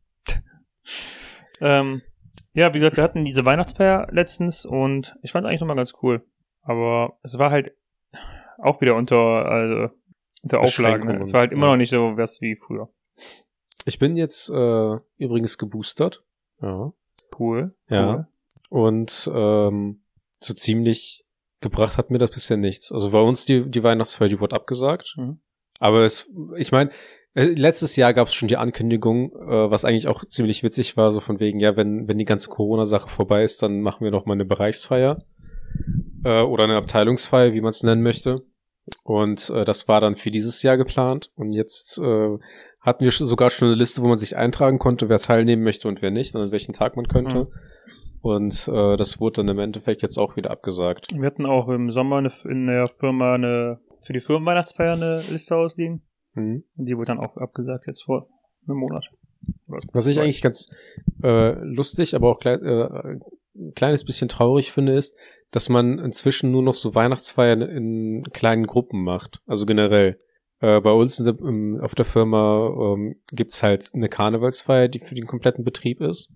Ähm, 1.62 2.02
ja, 2.54 2.74
wie 2.74 2.80
gesagt, 2.80 2.98
wir 2.98 3.04
hatten 3.04 3.26
diese 3.26 3.46
Weihnachtsfeier 3.46 4.08
letztens 4.12 4.66
und 4.66 5.18
ich 5.22 5.32
fand 5.32 5.46
eigentlich 5.46 5.62
nochmal 5.62 5.76
ganz 5.76 5.94
cool. 6.02 6.26
Aber 6.62 7.18
es 7.24 7.38
war 7.38 7.52
halt 7.52 7.76
auch 8.58 8.82
wieder 8.82 8.96
unter, 8.96 9.18
also, 9.18 9.96
unter 10.44 10.60
Auflagen. 10.60 11.08
Ne? 11.08 11.22
Es 11.22 11.34
war 11.34 11.42
halt 11.42 11.52
immer 11.52 11.68
ja. 11.68 11.72
noch 11.72 11.78
nicht 11.78 11.90
so 11.90 12.18
was 12.18 12.42
wie 12.42 12.56
früher. 12.56 12.90
Ich 13.86 14.00
bin 14.00 14.18
jetzt 14.18 14.50
äh, 14.50 14.98
übrigens 15.18 15.58
geboostert. 15.58 16.24
Ja. 16.62 16.92
Cool. 17.38 17.76
Ja. 17.90 18.14
Cool. 18.14 18.28
Und 18.70 19.30
ähm, 19.34 20.02
so 20.40 20.54
ziemlich 20.54 21.24
gebracht 21.62 21.98
hat 21.98 22.12
mir 22.12 22.20
das 22.20 22.32
bisher 22.32 22.58
nichts. 22.58 22.92
Also 22.92 23.12
bei 23.12 23.22
uns 23.22 23.46
die, 23.46 23.70
die 23.70 23.84
Weihnachtsfeier, 23.84 24.28
die 24.28 24.40
wurde 24.40 24.56
abgesagt. 24.56 25.16
Mhm. 25.18 25.40
Aber 25.80 26.06
es, 26.06 26.30
ich 26.58 26.72
meine, 26.72 26.92
letztes 27.34 27.96
Jahr 27.96 28.14
gab 28.14 28.28
es 28.28 28.34
schon 28.34 28.48
die 28.48 28.58
Ankündigung, 28.58 29.32
äh, 29.32 29.70
was 29.70 29.84
eigentlich 29.84 30.08
auch 30.08 30.24
ziemlich 30.26 30.64
witzig 30.64 30.96
war, 30.96 31.12
so 31.12 31.20
von 31.20 31.40
wegen, 31.40 31.60
ja, 31.60 31.76
wenn, 31.76 32.08
wenn 32.08 32.18
die 32.18 32.26
ganze 32.26 32.50
Corona-Sache 32.50 33.10
vorbei 33.10 33.44
ist, 33.44 33.62
dann 33.62 33.82
machen 33.82 34.04
wir 34.04 34.12
noch 34.12 34.26
mal 34.26 34.34
eine 34.34 34.46
Bereichsfeier 34.46 35.18
äh, 36.24 36.42
oder 36.42 36.64
eine 36.64 36.78
Abteilungsfeier, 36.78 37.54
wie 37.54 37.62
man 37.62 37.72
es 37.72 37.84
nennen 37.84 38.04
möchte. 38.04 38.44
Und 39.04 39.50
äh, 39.50 39.66
das 39.66 39.88
war 39.88 40.00
dann 40.00 40.16
für 40.16 40.32
dieses 40.32 40.62
Jahr 40.62 40.78
geplant. 40.78 41.32
Und 41.36 41.52
jetzt 41.52 41.98
äh, 41.98 42.38
hatten 42.80 43.04
wir 43.04 43.12
sogar 43.12 43.50
schon 43.50 43.70
eine 43.70 43.78
Liste, 43.78 44.02
wo 44.02 44.08
man 44.08 44.18
sich 44.18 44.38
eintragen 44.38 44.80
konnte, 44.80 45.10
wer 45.10 45.20
teilnehmen 45.20 45.64
möchte 45.64 45.88
und 45.88 46.02
wer 46.02 46.12
nicht, 46.12 46.36
und 46.36 46.42
an 46.42 46.52
welchen 46.52 46.74
Tag 46.74 46.96
man 46.96 47.08
könnte. 47.08 47.46
Mhm. 47.46 47.48
Und 48.26 48.68
äh, 48.70 48.98
das 48.98 49.20
wurde 49.20 49.44
dann 49.44 49.50
im 49.50 49.60
Endeffekt 49.60 50.02
jetzt 50.02 50.18
auch 50.18 50.36
wieder 50.36 50.50
abgesagt. 50.50 51.14
Wir 51.16 51.28
hatten 51.28 51.46
auch 51.46 51.70
im 51.70 51.92
Sommer 51.92 52.18
eine, 52.18 52.32
in 52.46 52.66
der 52.66 52.88
Firma 52.88 53.36
eine, 53.36 53.80
für 54.02 54.14
die 54.14 54.20
Firmenweihnachtsfeier 54.20 54.94
eine 54.94 55.22
Liste 55.30 55.56
ausliegen. 55.56 56.02
Mhm. 56.34 56.64
Und 56.76 56.90
die 56.90 56.98
wurde 56.98 57.10
dann 57.10 57.20
auch 57.20 57.38
abgesagt 57.38 57.86
jetzt 57.86 58.02
vor 58.02 58.28
einem 58.68 58.80
Monat. 58.80 59.12
Was 59.68 60.08
ich 60.08 60.20
eigentlich 60.20 60.42
ganz 60.42 60.76
äh, 61.22 61.52
lustig, 61.64 62.16
aber 62.16 62.32
auch 62.32 62.40
klei 62.40 62.54
äh, 62.54 63.20
ein 63.58 63.74
kleines 63.76 64.04
bisschen 64.04 64.28
traurig 64.28 64.72
finde, 64.72 64.94
ist, 64.94 65.16
dass 65.52 65.70
man 65.70 66.00
inzwischen 66.00 66.50
nur 66.50 66.64
noch 66.64 66.74
so 66.74 66.96
Weihnachtsfeiern 66.96 67.62
in 67.62 68.24
kleinen 68.34 68.66
Gruppen 68.66 69.04
macht. 69.04 69.44
Also 69.46 69.68
generell. 69.68 70.18
Äh, 70.62 70.82
bei 70.82 70.92
uns 70.92 71.20
in 71.20 71.26
der, 71.26 71.40
im, 71.42 71.80
auf 71.80 71.94
der 71.94 72.06
Firma 72.06 72.96
ähm, 72.96 73.18
gibt's 73.32 73.62
halt 73.62 73.92
eine 73.94 74.10
Karnevalsfeier, 74.10 74.88
die 74.88 75.00
für 75.00 75.14
den 75.14 75.28
kompletten 75.28 75.64
Betrieb 75.64 76.02
ist. 76.02 76.32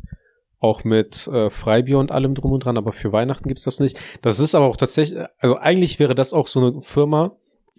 Auch 0.59 0.83
mit 0.83 1.27
äh, 1.27 1.49
Freibier 1.49 1.99
und 1.99 2.11
allem 2.11 2.35
drum 2.35 2.51
und 2.51 2.65
dran, 2.65 2.77
aber 2.77 2.91
für 2.91 3.13
Weihnachten 3.13 3.47
gibt's 3.47 3.63
das 3.63 3.79
nicht. 3.79 3.97
Das 4.21 4.39
ist 4.39 4.55
aber 4.55 4.65
auch 4.65 4.77
tatsächlich, 4.77 5.19
also 5.39 5.57
eigentlich 5.57 5.99
wäre 5.99 6.15
das 6.15 6.33
auch 6.33 6.47
so 6.47 6.59
eine 6.59 6.81
Firma, 6.81 7.31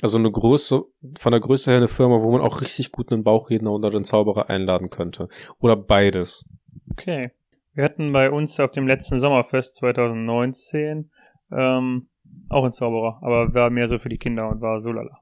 also 0.03 0.17
eine 0.17 0.31
Größe, 0.31 0.85
von 1.19 1.33
der 1.33 1.41
Größe 1.41 1.71
her 1.71 1.79
eine 1.79 1.89
Firma, 1.89 2.23
wo 2.23 2.31
man 2.33 2.41
auch 2.41 2.63
richtig 2.63 2.91
gut 2.91 3.13
einen 3.13 3.23
Bauchredner 3.23 3.73
oder 3.73 3.89
einen 3.89 4.05
Zauberer 4.05 4.49
einladen 4.49 4.89
könnte. 4.89 5.29
Oder 5.59 5.77
beides. 5.77 6.49
Okay. 6.93 7.33
Wir 7.75 7.85
hatten 7.85 8.13
bei 8.13 8.31
uns 8.31 8.59
auf 8.59 8.71
dem 8.73 8.87
letzten 8.87 9.21
Sommerfest 9.21 9.77
2019 9.77 11.11
ähm, 11.53 12.09
auch 12.49 12.65
einen 12.65 12.73
Zauberer, 12.73 13.19
aber 13.23 13.55
war 13.55 13.71
mehr 13.71 13.89
so 13.89 13.99
für 13.99 14.09
die 14.09 14.19
Kinder 14.19 14.49
und 14.49 14.61
war 14.61 14.81
so 14.81 14.91
lala. 14.91 15.19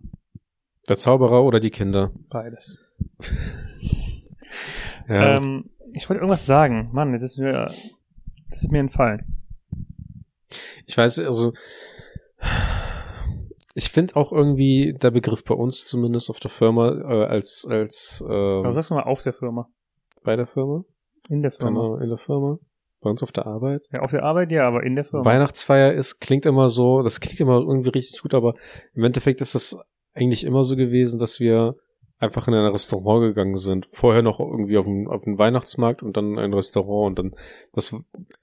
Der 0.88 0.96
Zauberer 0.96 1.44
oder 1.44 1.60
die 1.60 1.70
Kinder? 1.70 2.12
Beides. 2.30 2.78
Ja. 5.08 5.36
Ähm, 5.36 5.70
ich 5.92 6.08
wollte 6.08 6.20
irgendwas 6.20 6.46
sagen. 6.46 6.90
Mann, 6.92 7.12
jetzt 7.12 7.22
ist 7.22 7.38
mir, 7.38 7.66
das 8.50 8.62
ist 8.62 8.70
mir 8.72 8.80
entfallen. 8.80 9.24
Ich 10.86 10.96
weiß, 10.96 11.18
also 11.20 11.52
ich 13.74 13.90
finde 13.90 14.16
auch 14.16 14.32
irgendwie 14.32 14.94
der 15.00 15.10
Begriff 15.10 15.44
bei 15.44 15.54
uns 15.54 15.84
zumindest 15.86 16.30
auf 16.30 16.40
der 16.40 16.50
Firma 16.50 16.88
äh, 16.90 17.26
als 17.26 17.66
als 17.68 18.22
Aber 18.26 18.68
äh, 18.68 18.72
sagst 18.72 18.90
du 18.90 18.94
mal 18.94 19.02
auf 19.02 19.22
der 19.22 19.32
Firma. 19.32 19.68
bei 20.24 20.36
der 20.36 20.46
Firma, 20.46 20.84
In 21.28 21.42
der 21.42 21.50
Firma. 21.50 21.70
genau, 21.80 21.96
in 21.96 22.08
der 22.08 22.18
Firma, 22.18 22.58
bei 23.00 23.10
uns 23.10 23.22
auf 23.22 23.32
der 23.32 23.46
Arbeit. 23.46 23.82
Ja, 23.92 24.00
auf 24.00 24.10
der 24.10 24.22
Arbeit 24.24 24.50
ja, 24.52 24.66
aber 24.66 24.82
in 24.84 24.94
der 24.96 25.04
Firma. 25.04 25.24
Weihnachtsfeier 25.24 25.92
ist 25.92 26.18
klingt 26.20 26.46
immer 26.46 26.68
so, 26.68 27.02
das 27.02 27.20
klingt 27.20 27.40
immer 27.40 27.58
irgendwie 27.60 27.90
richtig 27.90 28.22
gut, 28.22 28.34
aber 28.34 28.54
im 28.94 29.04
Endeffekt 29.04 29.40
ist 29.40 29.54
das 29.54 29.76
eigentlich 30.14 30.44
immer 30.44 30.64
so 30.64 30.74
gewesen, 30.74 31.18
dass 31.20 31.38
wir 31.38 31.76
einfach 32.18 32.48
in 32.48 32.54
ein 32.54 32.66
Restaurant 32.66 33.22
gegangen 33.22 33.56
sind. 33.56 33.88
Vorher 33.92 34.22
noch 34.22 34.40
irgendwie 34.40 34.76
auf 34.78 34.86
den, 34.86 35.06
auf 35.06 35.22
den 35.22 35.38
Weihnachtsmarkt 35.38 36.02
und 36.02 36.16
dann 36.16 36.38
ein 36.38 36.52
Restaurant 36.52 37.18
und 37.18 37.18
dann 37.32 37.40
das 37.72 37.94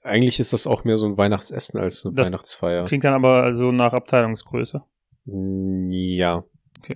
eigentlich 0.02 0.40
ist 0.40 0.52
das 0.52 0.66
auch 0.66 0.84
mehr 0.84 0.96
so 0.96 1.06
ein 1.06 1.18
Weihnachtsessen 1.18 1.78
als 1.78 2.04
eine 2.06 2.14
Das 2.14 2.28
Weihnachtsfeier. 2.28 2.84
Klingt 2.84 3.04
dann 3.04 3.14
aber 3.14 3.54
so 3.54 3.72
nach 3.72 3.92
Abteilungsgröße. 3.92 4.82
Ja. 5.26 6.44
Ja, 6.88 6.94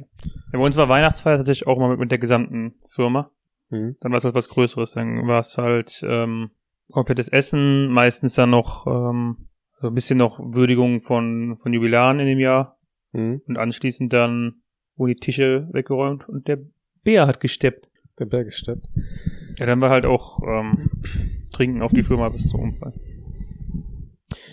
bei 0.53 0.59
uns 0.59 0.77
war 0.77 0.89
Weihnachtsfeier 0.89 1.39
tatsächlich 1.39 1.67
auch 1.67 1.79
mal 1.79 1.91
mit, 1.91 1.99
mit 1.99 2.11
der 2.11 2.19
gesamten 2.19 2.75
Firma. 2.87 3.31
Mhm. 3.71 3.97
Dann 4.01 4.13
war 4.13 4.19
es 4.19 4.25
etwas 4.25 4.49
Größeres. 4.49 4.93
Dann 4.93 5.27
war 5.27 5.41
es 5.41 5.57
halt 5.59 6.01
ähm, 6.05 6.51
komplettes 6.91 7.29
Essen, 7.29 7.89
meistens 7.89 8.35
dann 8.35 8.51
noch 8.51 8.87
ähm, 8.87 9.49
so 9.81 9.89
ein 9.89 9.95
bisschen 9.95 10.19
noch 10.19 10.39
Würdigung 10.39 11.03
von, 11.03 11.57
von 11.61 11.73
Jubilaren 11.73 12.21
in 12.21 12.27
dem 12.27 12.39
Jahr 12.39 12.77
Mhm. 13.13 13.43
und 13.49 13.59
anschließend 13.59 14.13
dann 14.13 14.63
wurden 15.01 15.15
die 15.15 15.21
Tische 15.21 15.69
weggeräumt 15.73 16.29
und 16.29 16.47
der 16.47 16.61
Bär 17.03 17.27
hat 17.27 17.41
gesteppt. 17.41 17.91
Der 18.19 18.27
Bergestedt. 18.27 18.87
Ja, 19.59 19.65
dann 19.65 19.81
war 19.81 19.89
halt 19.89 20.05
auch 20.05 20.43
ähm, 20.47 20.91
Trinken 21.53 21.81
auf 21.81 21.91
die 21.91 22.03
Firma 22.03 22.29
bis 22.29 22.49
zum 22.51 22.61
Umfall. 22.61 22.93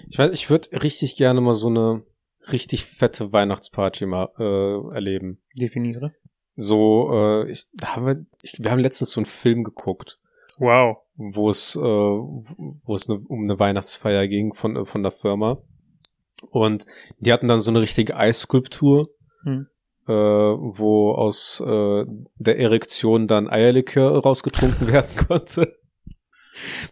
Ich 0.10 0.18
weiß, 0.18 0.32
ich 0.34 0.50
würde 0.50 0.82
richtig 0.82 1.18
gerne 1.18 1.42
mal 1.42 1.54
so 1.54 1.68
eine 1.68 2.04
richtig 2.50 2.86
fette 2.86 3.34
Weihnachtsparty 3.34 4.06
mal 4.06 4.30
äh, 4.39 4.94
erleben. 4.96 5.39
Definiere. 5.54 6.13
So, 6.56 7.10
äh, 7.13 7.51
ich, 7.51 7.68
da 7.74 7.96
haben 7.98 8.06
wir, 8.06 8.25
ich, 8.42 8.58
wir 8.58 8.72
haben 8.72 8.80
letztens 8.80 9.12
so 9.12 9.20
einen 9.20 9.25
Film 9.25 9.66
geguckt, 9.66 10.18
Wow. 10.58 11.00
wo 11.18 11.50
es, 11.50 11.75
äh, 11.75 11.82
wo 11.82 12.96
es 12.96 13.10
ne, 13.10 13.20
um 13.27 13.44
eine 13.44 13.60
Weihnachtsfeier 13.60 14.27
ging 14.30 14.54
von, 14.54 14.77
äh, 14.77 14.86
von 14.86 15.04
der 15.04 15.12
Firma. 15.12 15.62
Und 16.51 16.86
die 17.20 17.34
hatten 17.34 17.50
dann 17.50 17.60
so 17.60 17.70
eine 17.70 17.82
richtige 17.82 18.16
Eisskulptur, 18.16 19.10
Hm. 19.44 19.68
Äh, 20.08 20.12
wo 20.12 21.12
aus 21.12 21.62
äh, 21.66 22.06
der 22.38 22.60
Erektion 22.60 23.28
dann 23.28 23.50
Eierlikör 23.50 24.22
rausgetrunken 24.22 24.88
werden 24.92 25.28
konnte. 25.28 25.78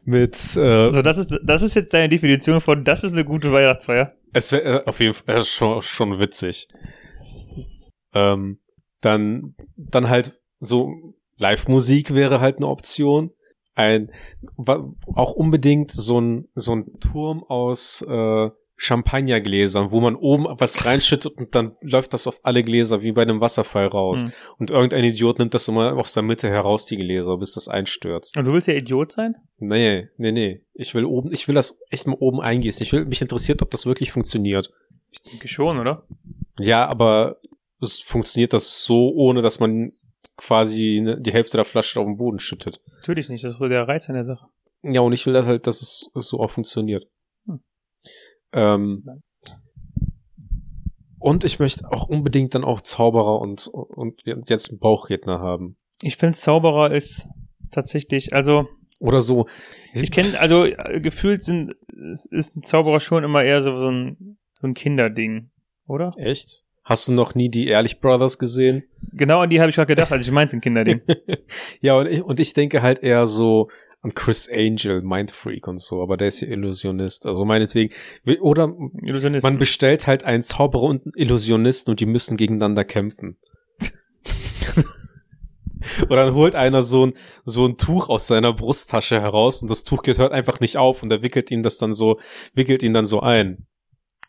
Mit 0.03 0.55
äh, 0.57 0.59
Also 0.59 1.01
das 1.01 1.17
ist 1.17 1.31
das 1.43 1.61
ist 1.61 1.75
jetzt 1.75 1.93
deine 1.93 2.09
Definition 2.09 2.61
von 2.61 2.83
das 2.83 3.03
ist 3.03 3.13
eine 3.13 3.25
gute 3.25 3.51
Weihnachtsfeier. 3.51 4.13
Es 4.33 4.51
wäre 4.51 4.81
äh, 4.81 4.85
auf 4.85 4.99
jeden 4.99 5.13
Fall 5.13 5.37
äh, 5.37 5.43
schon, 5.43 5.81
schon 5.81 6.19
witzig. 6.19 6.67
Ähm, 8.13 8.59
dann, 9.01 9.55
dann 9.75 10.09
halt 10.09 10.39
so 10.59 10.91
Live-Musik 11.37 12.13
wäre 12.13 12.39
halt 12.41 12.57
eine 12.57 12.67
Option. 12.67 13.31
Ein, 13.75 14.09
auch 14.57 15.33
unbedingt 15.33 15.91
so 15.91 16.19
ein, 16.19 16.47
so 16.55 16.73
ein 16.73 16.93
Turm 17.01 17.43
aus 17.43 18.01
äh, 18.07 18.49
Champagnergläsern, 18.77 19.91
wo 19.91 20.01
man 20.01 20.15
oben 20.15 20.45
was 20.59 20.83
reinschüttet 20.83 21.37
und 21.37 21.55
dann 21.55 21.77
läuft 21.81 22.13
das 22.13 22.27
auf 22.27 22.39
alle 22.43 22.61
Gläser 22.61 23.01
wie 23.01 23.13
bei 23.13 23.21
einem 23.21 23.39
Wasserfall 23.39 23.87
raus. 23.87 24.23
Hm. 24.23 24.31
Und 24.57 24.69
irgendein 24.69 25.05
Idiot 25.05 25.39
nimmt 25.39 25.53
das 25.53 25.67
immer 25.69 25.93
aus 25.95 26.13
der 26.13 26.23
Mitte 26.23 26.49
heraus, 26.49 26.85
die 26.85 26.97
Gläser, 26.97 27.37
bis 27.37 27.53
das 27.53 27.69
einstürzt. 27.69 28.37
Und 28.37 28.45
du 28.45 28.51
willst 28.51 28.67
ja 28.67 28.73
Idiot 28.73 29.13
sein? 29.13 29.35
Nee, 29.59 30.09
nee, 30.17 30.31
nee. 30.33 30.61
Ich 30.73 30.93
will 30.93 31.05
oben, 31.05 31.31
ich 31.31 31.47
will 31.47 31.55
das 31.55 31.79
echt 31.89 32.05
mal 32.05 32.17
oben 32.19 32.41
eingießen. 32.41 32.83
Ich 32.83 32.91
will, 32.91 33.05
mich 33.05 33.21
interessiert, 33.21 33.61
ob 33.61 33.71
das 33.71 33.85
wirklich 33.85 34.11
funktioniert. 34.11 34.71
Ich 35.11 35.21
denke 35.21 35.47
schon, 35.47 35.79
oder? 35.79 36.05
Ja, 36.59 36.85
aber 36.85 37.37
es 37.81 37.99
funktioniert 37.99 38.51
das 38.51 38.83
so, 38.83 39.13
ohne 39.13 39.41
dass 39.41 39.61
man 39.61 39.93
quasi 40.35 40.99
ne, 41.01 41.19
die 41.19 41.31
Hälfte 41.31 41.55
der 41.55 41.65
Flasche 41.65 41.99
auf 42.01 42.05
den 42.05 42.17
Boden 42.17 42.39
schüttet. 42.39 42.81
Natürlich 42.91 43.29
nicht, 43.29 43.45
das 43.45 43.53
ist 43.53 43.59
so 43.59 43.69
der 43.69 43.87
Reiz 43.87 44.09
an 44.09 44.15
der 44.15 44.25
Sache. 44.25 44.47
Ja, 44.83 44.99
und 45.01 45.13
ich 45.13 45.25
will 45.25 45.45
halt, 45.45 45.65
dass 45.65 45.81
es 45.81 46.09
so 46.13 46.39
auch 46.39 46.51
funktioniert. 46.51 47.07
Hm. 48.55 49.03
Ähm, 49.05 49.21
und 51.19 51.43
ich 51.43 51.59
möchte 51.59 51.91
auch 51.91 52.07
unbedingt 52.07 52.55
dann 52.55 52.63
auch 52.63 52.81
Zauberer 52.81 53.39
und, 53.39 53.67
und 53.67 54.21
jetzt 54.25 54.69
einen 54.69 54.79
Bauchredner 54.79 55.39
haben. 55.39 55.75
Ich 56.01 56.17
finde 56.17 56.37
Zauberer 56.37 56.91
ist 56.91 57.27
tatsächlich, 57.71 58.33
also 58.33 58.67
Oder 58.99 59.21
so. 59.21 59.47
ich 59.93 60.11
kenne, 60.11 60.39
also 60.39 60.65
äh, 60.65 61.01
gefühlt 61.01 61.43
sind 61.43 61.73
ist 62.29 62.55
ein 62.55 62.63
Zauberer 62.63 62.99
schon 62.99 63.23
immer 63.23 63.43
eher 63.43 63.61
so, 63.61 63.75
so 63.75 63.89
ein 63.89 64.37
so 64.51 64.67
ein 64.67 64.73
Kinderding, 64.73 65.49
oder? 65.87 66.13
Echt? 66.17 66.63
Hast 66.83 67.07
du 67.07 67.13
noch 67.13 67.33
nie 67.33 67.49
die 67.49 67.67
Ehrlich 67.67 67.99
Brothers 67.99 68.37
gesehen? 68.37 68.83
Genau 69.11 69.39
an 69.39 69.49
die 69.49 69.59
habe 69.59 69.69
ich 69.69 69.75
gerade 69.75 69.87
gedacht, 69.87 70.11
als 70.11 70.27
ich 70.27 70.31
meinte 70.31 70.55
ein 70.55 70.61
Kinderding. 70.61 71.01
ja, 71.81 71.97
und 71.97 72.05
ich, 72.05 72.21
und 72.21 72.39
ich 72.39 72.53
denke 72.53 72.81
halt 72.83 73.01
eher 73.01 73.25
so 73.25 73.69
an 74.05 74.13
Chris 74.13 74.47
Angel, 74.49 75.01
Mindfreak 75.01 75.67
und 75.67 75.81
so, 75.81 76.01
aber 76.01 76.15
der 76.15 76.27
ist 76.27 76.41
ja 76.41 76.47
Illusionist. 76.47 77.25
Also 77.25 77.43
meinetwegen. 77.43 77.93
Oder 78.39 78.67
man 78.67 79.57
bestellt 79.57 80.05
halt 80.07 80.23
einen 80.23 80.43
Zauberer 80.43 80.83
und 80.83 81.05
einen 81.05 81.13
Illusionisten 81.15 81.91
und 81.91 81.99
die 81.99 82.05
müssen 82.05 82.37
gegeneinander 82.37 82.83
kämpfen. 82.83 83.37
Oder 86.09 86.25
dann 86.25 86.35
holt 86.35 86.55
einer 86.55 86.81
so 86.81 87.07
ein, 87.07 87.13
so 87.43 87.65
ein 87.65 87.75
Tuch 87.75 88.09
aus 88.09 88.27
seiner 88.27 88.53
Brusttasche 88.53 89.21
heraus 89.21 89.61
und 89.61 89.69
das 89.69 89.83
Tuch 89.83 90.03
hört 90.05 90.31
einfach 90.31 90.59
nicht 90.59 90.77
auf 90.77 91.03
und 91.03 91.11
er 91.11 91.21
wickelt 91.21 91.51
ihn 91.51 91.63
das 91.63 91.77
dann 91.77 91.93
so, 91.93 92.19
wickelt 92.53 92.81
ihn 92.83 92.93
dann 92.93 93.05
so 93.05 93.19
ein. 93.19 93.67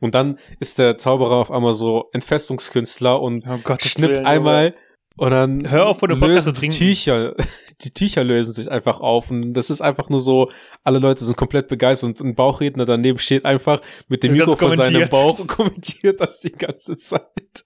Und 0.00 0.14
dann 0.14 0.38
ist 0.61 0.78
der 0.78 0.99
Zauberer 0.99 1.37
auf 1.37 1.50
einmal 1.50 1.73
so 1.73 2.11
Entfestungskünstler 2.12 3.21
und 3.21 3.47
oh 3.47 3.59
Gott, 3.62 3.83
schnippt 3.83 4.18
einmal 4.18 4.75
und 5.16 5.30
dann 5.30 5.70
Hör 5.70 5.88
auf, 5.88 5.99
von 5.99 6.08
dem 6.11 6.20
Podcast 6.20 6.44
zu 6.44 6.52
die 6.52 6.61
trinken. 6.61 6.76
Tücher, 6.76 7.35
die 7.82 7.90
Tücher 7.90 8.25
lösen 8.25 8.52
sich 8.52 8.70
einfach 8.70 9.00
auf 9.00 9.30
und 9.30 9.54
das 9.54 9.70
ist 9.70 9.80
einfach 9.80 10.08
nur 10.08 10.20
so, 10.20 10.50
alle 10.85 10.99
Leute 10.99 11.25
sind 11.25 11.37
komplett 11.37 11.68
begeistert 11.68 12.20
und 12.20 12.28
ein 12.28 12.35
Bauchredner 12.35 12.85
daneben 12.85 13.18
steht 13.18 13.44
einfach 13.44 13.80
mit 14.08 14.23
dem 14.23 14.32
Mikro 14.32 14.56
vor 14.56 14.76
seinem. 14.76 15.08
Bauch 15.08 15.38
und 15.38 15.46
kommentiert 15.49 16.20
das 16.20 16.40
die 16.40 16.52
ganze 16.52 16.96
Zeit. 16.96 17.64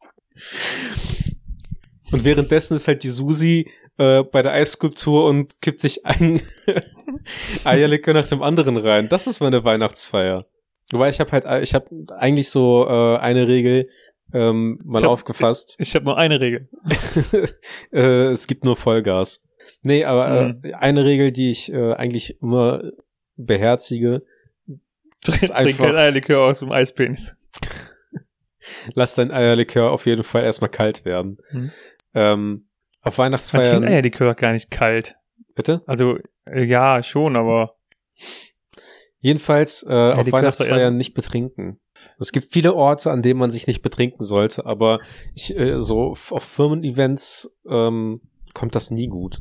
Und 2.12 2.24
währenddessen 2.24 2.76
ist 2.76 2.88
halt 2.88 3.02
die 3.02 3.10
Susi 3.10 3.70
äh, 3.98 4.22
bei 4.22 4.42
der 4.42 4.52
Eisskulptur 4.52 5.26
und 5.26 5.60
kippt 5.60 5.80
sich 5.80 6.06
ein 6.06 6.42
Eierlikör 7.64 8.14
nach 8.14 8.28
dem 8.28 8.42
anderen 8.42 8.76
rein. 8.76 9.08
Das 9.08 9.26
ist 9.26 9.40
meine 9.40 9.64
Weihnachtsfeier. 9.64 10.46
Wobei 10.90 11.10
ich 11.10 11.20
habe 11.20 11.30
halt, 11.30 11.62
ich 11.62 11.74
habe 11.74 11.86
eigentlich 12.16 12.48
so 12.48 12.86
äh, 12.88 13.18
eine 13.18 13.46
Regel 13.46 13.88
ähm, 14.32 14.78
mal 14.84 14.98
Ich 14.98 15.04
hab- 15.04 15.10
aufgefasst. 15.12 15.76
Ich 15.78 15.94
habe 15.94 16.04
nur 16.04 16.16
eine 16.16 16.40
Regel. 16.40 16.68
äh, 17.92 18.28
es 18.28 18.46
gibt 18.46 18.64
nur 18.64 18.76
Vollgas. 18.76 19.42
Nee, 19.82 20.04
aber 20.04 20.56
äh, 20.62 20.72
eine 20.74 21.04
Regel, 21.04 21.32
die 21.32 21.50
ich 21.50 21.72
äh, 21.72 21.92
eigentlich 21.94 22.40
immer 22.42 22.82
beherzige, 23.36 24.22
Trink, 25.22 25.54
trink 25.54 25.78
kein 25.78 25.96
Eierlikör 25.96 26.40
aus 26.44 26.60
dem 26.60 26.72
Eispenis. 26.72 27.36
lass 28.94 29.14
dein 29.14 29.30
Eierlikör 29.30 29.90
auf 29.90 30.06
jeden 30.06 30.24
Fall 30.24 30.44
erstmal 30.44 30.70
kalt 30.70 31.04
werden. 31.04 31.38
Mhm. 31.50 31.70
Ähm, 32.14 32.66
auf 33.02 33.18
Man 33.18 33.32
trinkt 33.32 33.52
Weihnachtsfeiern, 33.52 33.84
Eierlikör 33.84 34.34
gar 34.34 34.52
nicht 34.52 34.70
kalt. 34.70 35.16
bitte? 35.54 35.82
Also, 35.86 36.18
äh, 36.44 36.64
ja, 36.64 37.02
schon, 37.02 37.36
aber 37.36 37.76
Jedenfalls 39.20 39.82
äh, 39.82 40.12
auf 40.12 40.30
Weihnachtsfeiern 40.32 40.96
nicht 40.96 41.14
betrinken. 41.14 41.79
Es 42.18 42.32
gibt 42.32 42.52
viele 42.52 42.74
Orte, 42.74 43.10
an 43.10 43.22
denen 43.22 43.40
man 43.40 43.50
sich 43.50 43.66
nicht 43.66 43.82
betrinken 43.82 44.24
sollte, 44.24 44.66
aber 44.66 45.00
ich, 45.34 45.56
äh, 45.56 45.80
so 45.80 46.16
auf 46.30 46.42
Firmen-Events 46.42 47.50
ähm, 47.68 48.20
kommt 48.54 48.74
das 48.74 48.90
nie 48.90 49.08
gut. 49.08 49.38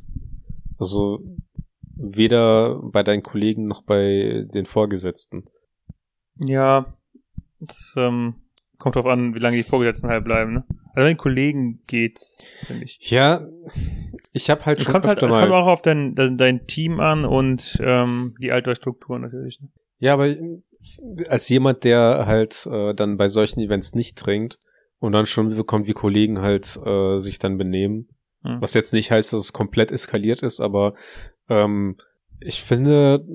Also 0.77 1.19
weder 1.95 2.79
bei 2.81 3.03
deinen 3.03 3.23
Kollegen 3.23 3.67
noch 3.67 3.83
bei 3.83 4.45
den 4.53 4.65
Vorgesetzten. 4.65 5.45
ja, 6.37 6.93
das 7.59 7.93
ähm, 7.97 8.35
kommt 8.77 8.95
drauf 8.95 9.05
an, 9.05 9.35
wie 9.35 9.39
lange 9.39 9.57
die 9.57 9.63
Vorgesetzten 9.63 10.07
halt 10.09 10.23
bleiben, 10.23 10.53
ne? 10.53 10.63
Also 10.69 11.05
bei 11.05 11.07
den 11.09 11.17
Kollegen 11.17 11.81
geht's, 11.87 12.41
finde 12.65 12.85
ich. 12.85 12.97
Ja, 13.01 13.47
ich 14.31 14.49
habe 14.49 14.65
halt 14.65 14.79
Es 14.79 14.85
schon 14.85 14.93
kommt 14.93 15.05
halt 15.05 15.21
es 15.21 15.35
kommt 15.35 15.51
auch 15.51 15.67
auf 15.67 15.81
dein, 15.81 16.15
dein, 16.15 16.37
dein 16.37 16.65
Team 16.67 16.99
an 16.99 17.25
und 17.25 17.77
ähm, 17.83 18.35
die 18.41 18.51
Altersstruktur 18.51 19.19
natürlich. 19.19 19.59
Ne? 19.61 19.67
Ja, 19.99 20.13
aber 20.13 20.33
als 21.27 21.49
jemand, 21.49 21.83
der 21.83 22.25
halt 22.25 22.67
äh, 22.71 22.93
dann 22.93 23.17
bei 23.17 23.27
solchen 23.27 23.59
Events 23.59 23.93
nicht 23.93 24.17
trinkt 24.17 24.59
und 24.99 25.11
dann 25.11 25.25
schon 25.25 25.55
bekommt, 25.55 25.87
wie 25.87 25.93
Kollegen 25.93 26.41
halt 26.41 26.79
äh, 26.85 27.17
sich 27.17 27.39
dann 27.39 27.57
benehmen, 27.57 28.07
Hm. 28.43 28.61
was 28.61 28.73
jetzt 28.73 28.93
nicht 28.93 29.11
heißt, 29.11 29.33
dass 29.33 29.41
es 29.41 29.53
komplett 29.53 29.91
eskaliert 29.91 30.43
ist, 30.43 30.61
aber 30.61 30.93
ähm, 31.49 31.97
ich 32.39 32.63
finde, 32.63 33.25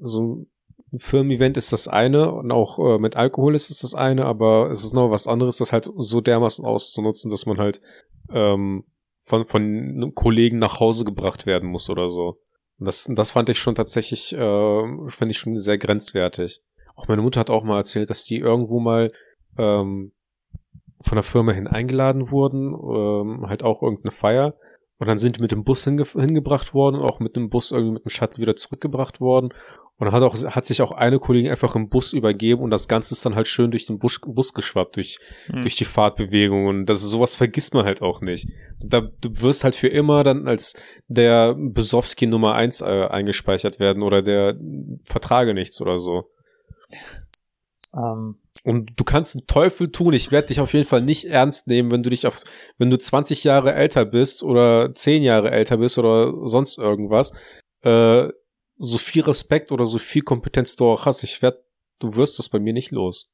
so 0.00 0.46
ein 0.92 0.98
Firmen-Event 0.98 1.56
ist 1.56 1.72
das 1.72 1.86
eine 1.86 2.32
und 2.32 2.50
auch 2.50 2.78
äh, 2.78 2.98
mit 2.98 3.16
Alkohol 3.16 3.54
ist 3.54 3.70
es 3.70 3.80
das 3.80 3.94
eine, 3.94 4.24
aber 4.24 4.70
es 4.70 4.84
ist 4.84 4.94
noch 4.94 5.10
was 5.10 5.26
anderes, 5.26 5.58
das 5.58 5.72
halt 5.72 5.90
so 5.96 6.20
dermaßen 6.20 6.64
auszunutzen, 6.64 7.30
dass 7.30 7.44
man 7.44 7.58
halt 7.58 7.80
ähm, 8.30 8.84
von, 9.20 9.46
von 9.46 9.62
einem 9.62 10.14
Kollegen 10.14 10.58
nach 10.58 10.80
Hause 10.80 11.04
gebracht 11.04 11.44
werden 11.46 11.68
muss 11.68 11.90
oder 11.90 12.08
so. 12.08 12.38
Das, 12.78 13.08
das 13.10 13.30
fand 13.30 13.48
ich 13.48 13.58
schon 13.58 13.74
tatsächlich, 13.74 14.32
äh, 14.32 15.08
fand 15.08 15.30
ich 15.30 15.38
schon 15.38 15.56
sehr 15.58 15.78
grenzwertig. 15.78 16.60
Auch 16.94 17.08
meine 17.08 17.22
Mutter 17.22 17.40
hat 17.40 17.50
auch 17.50 17.64
mal 17.64 17.78
erzählt, 17.78 18.10
dass 18.10 18.24
die 18.24 18.38
irgendwo 18.38 18.80
mal 18.80 19.12
ähm, 19.58 20.12
von 21.02 21.16
der 21.16 21.22
Firma 21.22 21.52
hin 21.52 21.66
eingeladen 21.66 22.30
wurden, 22.30 22.74
ähm, 22.74 23.46
halt 23.48 23.62
auch 23.62 23.82
irgendeine 23.82 24.12
Feier. 24.12 24.54
Und 24.98 25.08
dann 25.08 25.18
sind 25.18 25.36
die 25.36 25.40
mit 25.40 25.50
dem 25.50 25.64
Bus 25.64 25.82
hinge 25.82 26.04
hingebracht 26.04 26.74
worden 26.74 27.00
auch 27.00 27.18
mit 27.18 27.34
dem 27.34 27.50
Bus 27.50 27.72
irgendwie 27.72 27.94
mit 27.94 28.04
dem 28.04 28.10
Shuttle 28.10 28.38
wieder 28.38 28.54
zurückgebracht 28.54 29.20
worden. 29.20 29.48
Und 30.02 30.06
dann 30.06 30.14
hat 30.14 30.24
auch, 30.24 30.34
hat 30.34 30.64
sich 30.64 30.82
auch 30.82 30.90
eine 30.90 31.20
Kollegin 31.20 31.52
einfach 31.52 31.76
im 31.76 31.88
Bus 31.88 32.12
übergeben 32.12 32.60
und 32.60 32.70
das 32.70 32.88
Ganze 32.88 33.14
ist 33.14 33.24
dann 33.24 33.36
halt 33.36 33.46
schön 33.46 33.70
durch 33.70 33.86
den 33.86 34.00
Bus, 34.00 34.18
Bus 34.26 34.52
geschwappt, 34.52 34.96
durch, 34.96 35.20
Hm. 35.46 35.62
durch 35.62 35.76
die 35.76 35.84
Fahrtbewegung. 35.84 36.66
Und 36.66 36.86
das 36.86 37.02
sowas 37.02 37.36
vergisst 37.36 37.72
man 37.72 37.84
halt 37.86 38.02
auch 38.02 38.20
nicht. 38.20 38.48
Da, 38.80 39.02
du 39.02 39.40
wirst 39.42 39.62
halt 39.62 39.76
für 39.76 39.86
immer 39.86 40.24
dann 40.24 40.48
als 40.48 40.74
der 41.06 41.54
Besowski 41.56 42.26
Nummer 42.26 42.54
eins 42.56 42.80
äh, 42.80 43.06
eingespeichert 43.08 43.78
werden 43.78 44.02
oder 44.02 44.22
der 44.22 44.56
Vertrage 45.04 45.54
nichts 45.54 45.80
oder 45.80 46.00
so. 46.00 46.24
Ähm, 47.94 48.40
Und 48.64 48.90
du 48.96 49.04
kannst 49.04 49.36
einen 49.36 49.46
Teufel 49.46 49.92
tun. 49.92 50.14
Ich 50.14 50.32
werde 50.32 50.48
dich 50.48 50.58
auf 50.58 50.72
jeden 50.72 50.88
Fall 50.88 51.02
nicht 51.02 51.26
ernst 51.26 51.68
nehmen, 51.68 51.92
wenn 51.92 52.02
du 52.02 52.10
dich 52.10 52.26
auf, 52.26 52.40
wenn 52.76 52.90
du 52.90 52.98
20 52.98 53.44
Jahre 53.44 53.72
älter 53.72 54.04
bist 54.04 54.42
oder 54.42 54.92
10 54.96 55.22
Jahre 55.22 55.52
älter 55.52 55.76
bist 55.76 55.96
oder 55.96 56.32
sonst 56.48 56.76
irgendwas. 56.76 57.32
Äh, 57.82 58.30
so 58.84 58.98
viel 58.98 59.22
Respekt 59.22 59.70
oder 59.70 59.86
so 59.86 59.98
viel 59.98 60.22
Kompetenz 60.22 60.74
du 60.74 60.86
auch 60.90 61.06
hast, 61.06 61.22
ich 61.22 61.40
werd, 61.40 61.62
du 62.00 62.16
wirst 62.16 62.38
das 62.40 62.48
bei 62.48 62.58
mir 62.58 62.72
nicht 62.72 62.90
los. 62.90 63.32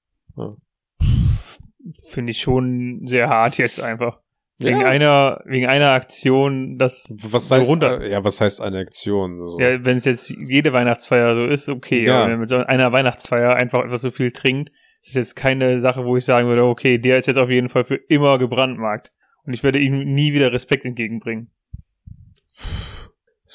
Finde 2.10 2.32
ich 2.32 2.40
schon 2.40 3.06
sehr 3.06 3.28
hart 3.30 3.56
jetzt 3.56 3.80
einfach. 3.80 4.20
Wegen 4.58 4.80
Ja. 4.80 4.88
einer, 4.88 5.40
wegen 5.46 5.66
einer 5.66 5.92
Aktion, 5.92 6.78
das 6.78 7.14
Was 7.22 7.48
so 7.48 7.54
heißt, 7.56 7.70
runter. 7.70 8.00
äh, 8.02 8.10
ja, 8.10 8.24
was 8.24 8.40
heißt 8.40 8.60
eine 8.60 8.78
Aktion? 8.78 9.38
So. 9.46 9.58
Ja, 9.58 9.84
wenn 9.84 9.96
es 9.96 10.04
jetzt 10.04 10.28
jede 10.30 10.72
Weihnachtsfeier 10.72 11.34
so 11.34 11.46
ist, 11.46 11.68
okay. 11.68 12.04
Ja. 12.04 12.16
Aber 12.16 12.24
wenn 12.24 12.30
man 12.32 12.40
mit 12.40 12.48
so 12.50 12.56
einer 12.56 12.92
Weihnachtsfeier 12.92 13.54
einfach 13.54 13.84
etwas 13.84 14.02
so 14.02 14.10
viel 14.10 14.32
trinkt, 14.32 14.70
ist 15.02 15.14
jetzt 15.14 15.36
keine 15.36 15.78
Sache, 15.78 16.04
wo 16.04 16.16
ich 16.16 16.24
sagen 16.24 16.48
würde, 16.48 16.64
okay, 16.64 16.98
der 16.98 17.18
ist 17.18 17.26
jetzt 17.26 17.38
auf 17.38 17.48
jeden 17.50 17.68
Fall 17.68 17.84
für 17.84 17.94
immer 17.94 18.36
gebrandmarkt. 18.38 19.12
Und 19.44 19.54
ich 19.54 19.62
werde 19.62 19.78
ihm 19.78 20.12
nie 20.12 20.32
wieder 20.34 20.52
Respekt 20.52 20.84
entgegenbringen. 20.84 21.50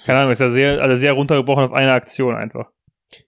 Keine 0.06 0.20
Ahnung, 0.20 0.32
ist 0.32 0.40
ja 0.40 0.50
sehr, 0.50 0.82
also 0.82 0.96
sehr 0.96 1.14
runtergebrochen 1.14 1.66
auf 1.66 1.74
eine 1.74 1.94
Aktion 1.94 2.36
einfach. 2.36 2.70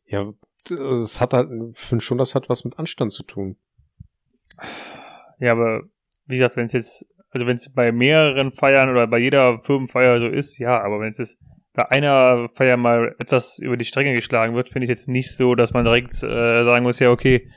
ja, 0.07 0.33
es 0.69 1.21
hat 1.21 1.33
halt, 1.33 1.49
ich 1.73 1.79
finde 1.79 2.03
schon, 2.03 2.17
das 2.17 2.35
hat 2.35 2.49
was 2.49 2.65
mit 2.65 2.79
Anstand 2.79 3.11
zu 3.11 3.23
tun. 3.23 3.57
Ja, 5.39 5.51
aber 5.51 5.83
wie 6.25 6.35
gesagt, 6.35 6.57
wenn 6.57 6.65
es 6.65 6.73
jetzt, 6.73 7.05
also 7.29 7.45
wenn 7.45 7.57
es 7.57 7.71
bei 7.71 7.91
mehreren 7.91 8.51
Feiern 8.51 8.89
oder 8.89 9.07
bei 9.07 9.19
jeder 9.19 9.61
Firmenfeier 9.61 10.19
so 10.19 10.27
ist, 10.27 10.57
ja, 10.57 10.81
aber 10.81 10.99
wenn 10.99 11.09
es 11.09 11.17
jetzt 11.17 11.37
bei 11.73 11.91
einer 11.91 12.49
Feier 12.53 12.77
mal 12.77 13.15
etwas 13.19 13.59
über 13.59 13.77
die 13.77 13.85
Stränge 13.85 14.13
geschlagen 14.13 14.55
wird, 14.55 14.69
finde 14.69 14.85
ich 14.85 14.89
jetzt 14.89 15.07
nicht 15.07 15.35
so, 15.35 15.55
dass 15.55 15.73
man 15.73 15.83
direkt 15.83 16.15
äh, 16.23 16.63
sagen 16.63 16.83
muss, 16.83 16.99
ja, 16.99 17.11
okay, 17.11 17.51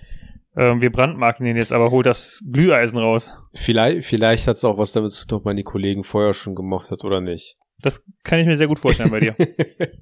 äh, 0.56 0.74
wir 0.80 0.90
brandmarken 0.90 1.46
den 1.46 1.56
jetzt, 1.56 1.72
aber 1.72 1.90
holt 1.90 2.06
das 2.06 2.42
Glüheisen 2.50 2.98
raus. 2.98 3.32
Vielleicht, 3.54 4.08
vielleicht 4.08 4.48
hat 4.48 4.56
es 4.56 4.64
auch 4.64 4.76
was 4.76 4.92
damit 4.92 5.12
zu 5.12 5.26
tun, 5.26 5.38
ob 5.38 5.44
man 5.44 5.56
die 5.56 5.62
Kollegen 5.62 6.02
vorher 6.02 6.34
schon 6.34 6.56
gemocht 6.56 6.90
hat 6.90 7.04
oder 7.04 7.20
nicht. 7.20 7.56
Das 7.80 8.02
kann 8.24 8.40
ich 8.40 8.46
mir 8.46 8.56
sehr 8.56 8.66
gut 8.66 8.80
vorstellen 8.80 9.10
bei 9.10 9.20
dir. 9.20 9.36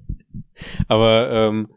Aber 0.87 1.29
ähm, 1.31 1.69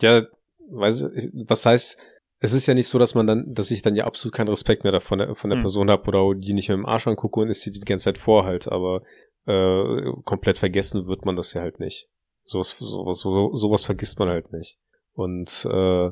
ja, 0.00 0.22
weiß 0.70 1.10
ich, 1.14 1.30
was 1.46 1.64
heißt, 1.64 1.98
es 2.40 2.52
ist 2.52 2.66
ja 2.66 2.74
nicht 2.74 2.88
so, 2.88 2.98
dass 2.98 3.14
man 3.14 3.26
dann, 3.26 3.54
dass 3.54 3.70
ich 3.70 3.82
dann 3.82 3.96
ja 3.96 4.04
absolut 4.04 4.34
keinen 4.34 4.48
Respekt 4.48 4.84
mehr 4.84 4.92
davon 4.92 5.34
von 5.34 5.50
der 5.50 5.56
Hm. 5.56 5.62
Person 5.62 5.90
habe 5.90 6.06
oder 6.08 6.38
die 6.38 6.52
nicht 6.52 6.68
mehr 6.68 6.76
im 6.76 6.86
Arsch 6.86 7.06
angucke 7.06 7.40
und 7.40 7.48
ist 7.48 7.64
die 7.66 7.72
die 7.72 7.80
ganze 7.80 8.04
Zeit 8.04 8.18
vorhalt, 8.18 8.68
aber 8.68 9.02
äh, 9.46 10.12
komplett 10.24 10.58
vergessen 10.58 11.06
wird 11.06 11.24
man 11.24 11.36
das 11.36 11.52
ja 11.54 11.62
halt 11.62 11.80
nicht. 11.80 12.08
Sowas, 12.44 12.76
sowas, 12.78 13.18
so, 13.18 13.54
sowas 13.54 13.84
vergisst 13.84 14.18
man 14.18 14.28
halt 14.28 14.52
nicht. 14.52 14.78
Und 15.14 15.66
äh, 15.68 16.10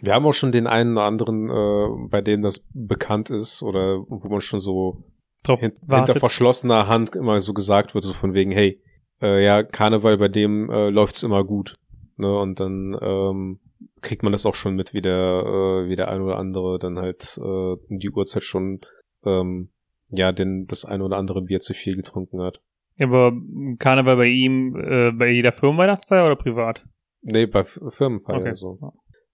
wir 0.00 0.12
haben 0.12 0.26
auch 0.26 0.32
schon 0.32 0.52
den 0.52 0.66
einen 0.66 0.96
oder 0.96 1.06
anderen, 1.06 1.50
äh, 1.50 2.08
bei 2.08 2.22
dem 2.22 2.42
das 2.42 2.64
bekannt 2.72 3.30
ist 3.30 3.62
oder 3.62 3.98
wo 4.08 4.28
man 4.28 4.40
schon 4.40 4.60
so 4.60 5.04
Drauf 5.42 5.60
hin, 5.60 5.72
hinter 5.72 5.88
wartet. 5.88 6.20
verschlossener 6.20 6.86
Hand 6.88 7.16
immer 7.16 7.40
so 7.40 7.52
gesagt 7.52 7.94
wird, 7.94 8.04
so 8.04 8.12
von 8.12 8.34
wegen, 8.34 8.52
hey, 8.52 8.80
äh, 9.20 9.44
ja, 9.44 9.62
Karneval, 9.62 10.18
bei 10.18 10.28
dem 10.28 10.70
äh, 10.70 10.88
läuft's 10.90 11.22
immer 11.22 11.44
gut. 11.44 11.74
Ne? 12.16 12.38
Und 12.38 12.60
dann 12.60 12.96
ähm, 13.00 13.60
kriegt 14.00 14.22
man 14.22 14.32
das 14.32 14.46
auch 14.46 14.54
schon 14.54 14.74
mit, 14.76 14.94
wie 14.94 15.00
der, 15.02 15.42
äh, 15.44 15.88
wie 15.88 15.96
der 15.96 16.08
ein 16.08 16.20
oder 16.20 16.38
andere 16.38 16.78
dann 16.78 16.98
halt 16.98 17.36
äh, 17.38 17.40
um 17.40 17.98
die 17.98 18.10
Uhrzeit 18.10 18.42
schon 18.44 18.80
ähm, 19.24 19.70
ja, 20.14 20.30
denn 20.30 20.66
das 20.66 20.84
ein 20.84 21.00
oder 21.00 21.16
andere 21.16 21.42
Bier 21.42 21.60
zu 21.60 21.72
viel 21.74 21.96
getrunken 21.96 22.40
hat. 22.42 22.60
Aber 23.00 23.32
Karneval 23.78 24.16
bei 24.16 24.26
ihm, 24.26 24.76
äh, 24.76 25.10
bei 25.12 25.30
jeder 25.30 25.52
Firmenweihnachtsfeier 25.52 26.26
oder 26.26 26.36
privat? 26.36 26.84
Nee, 27.22 27.46
bei 27.46 27.60
F- 27.60 27.80
Firmenfeiern 27.88 28.42
Okay. 28.42 28.54
so. 28.54 28.78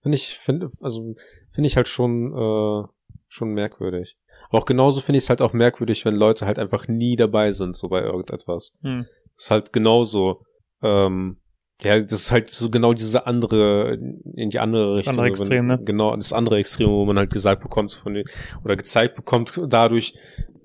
Finde 0.01 0.15
ich, 0.15 0.39
finde, 0.39 0.71
also 0.79 1.15
finde 1.51 1.67
ich 1.67 1.75
halt 1.75 1.89
schon, 1.89 2.31
äh, 2.33 2.87
schon 3.27 3.49
merkwürdig. 3.53 4.15
Aber 4.49 4.59
auch 4.59 4.65
genauso 4.65 5.01
finde 5.01 5.17
ich 5.17 5.25
es 5.25 5.29
halt 5.29 5.41
auch 5.41 5.53
merkwürdig, 5.53 6.05
wenn 6.05 6.15
Leute 6.15 6.45
halt 6.45 6.59
einfach 6.59 6.87
nie 6.87 7.15
dabei 7.15 7.51
sind, 7.51 7.75
so 7.75 7.87
bei 7.87 8.01
irgendetwas. 8.01 8.73
Hm. 8.81 9.05
Das 9.35 9.45
ist 9.45 9.51
halt 9.51 9.73
genauso, 9.73 10.41
ähm, 10.81 11.37
ja, 11.81 11.99
das 11.99 12.11
ist 12.11 12.31
halt 12.31 12.49
so 12.49 12.69
genau 12.69 12.93
diese 12.93 13.25
andere, 13.25 13.97
in 14.35 14.49
die 14.49 14.59
andere 14.59 14.95
Richtung. 14.95 15.11
andere 15.11 15.27
Extrem, 15.27 15.67
ne? 15.67 15.79
Genau, 15.83 16.15
das 16.15 16.33
andere 16.33 16.57
Extrem, 16.57 16.89
wo 16.89 17.05
man 17.05 17.17
halt 17.17 17.31
gesagt 17.31 17.61
bekommt 17.61 17.93
von 17.93 18.13
den, 18.13 18.25
oder 18.65 18.75
gezeigt 18.75 19.15
bekommt 19.15 19.61
dadurch, 19.67 20.13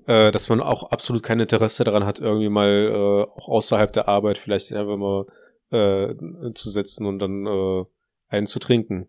äh, 0.07 0.31
dass 0.31 0.49
man 0.49 0.61
auch 0.61 0.91
absolut 0.91 1.23
kein 1.23 1.39
Interesse 1.39 1.83
daran 1.83 2.05
hat, 2.05 2.19
irgendwie 2.19 2.49
mal 2.49 2.91
äh, 2.91 3.31
auch 3.31 3.47
außerhalb 3.47 3.93
der 3.93 4.07
Arbeit 4.09 4.37
vielleicht 4.37 4.73
einfach 4.73 4.97
mal 4.97 5.25
äh, 5.71 6.15
zu 6.53 6.69
sitzen 6.69 7.05
und 7.05 7.19
dann 7.19 7.45
äh, 7.45 7.85
einen 8.27 8.47
zu 8.47 8.59
trinken. 8.59 9.07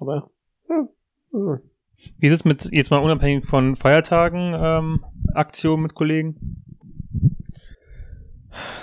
Aber 0.00 0.30
hm, 0.66 0.88
hm. 1.30 1.60
Wie 2.18 2.26
ist 2.26 2.32
es 2.32 2.44
mit, 2.44 2.68
jetzt 2.72 2.90
mal 2.90 2.98
unabhängig 2.98 3.46
von 3.46 3.76
Feiertagen, 3.76 4.54
ähm, 4.56 5.04
Aktionen 5.34 5.82
mit 5.82 5.94
Kollegen? 5.94 6.64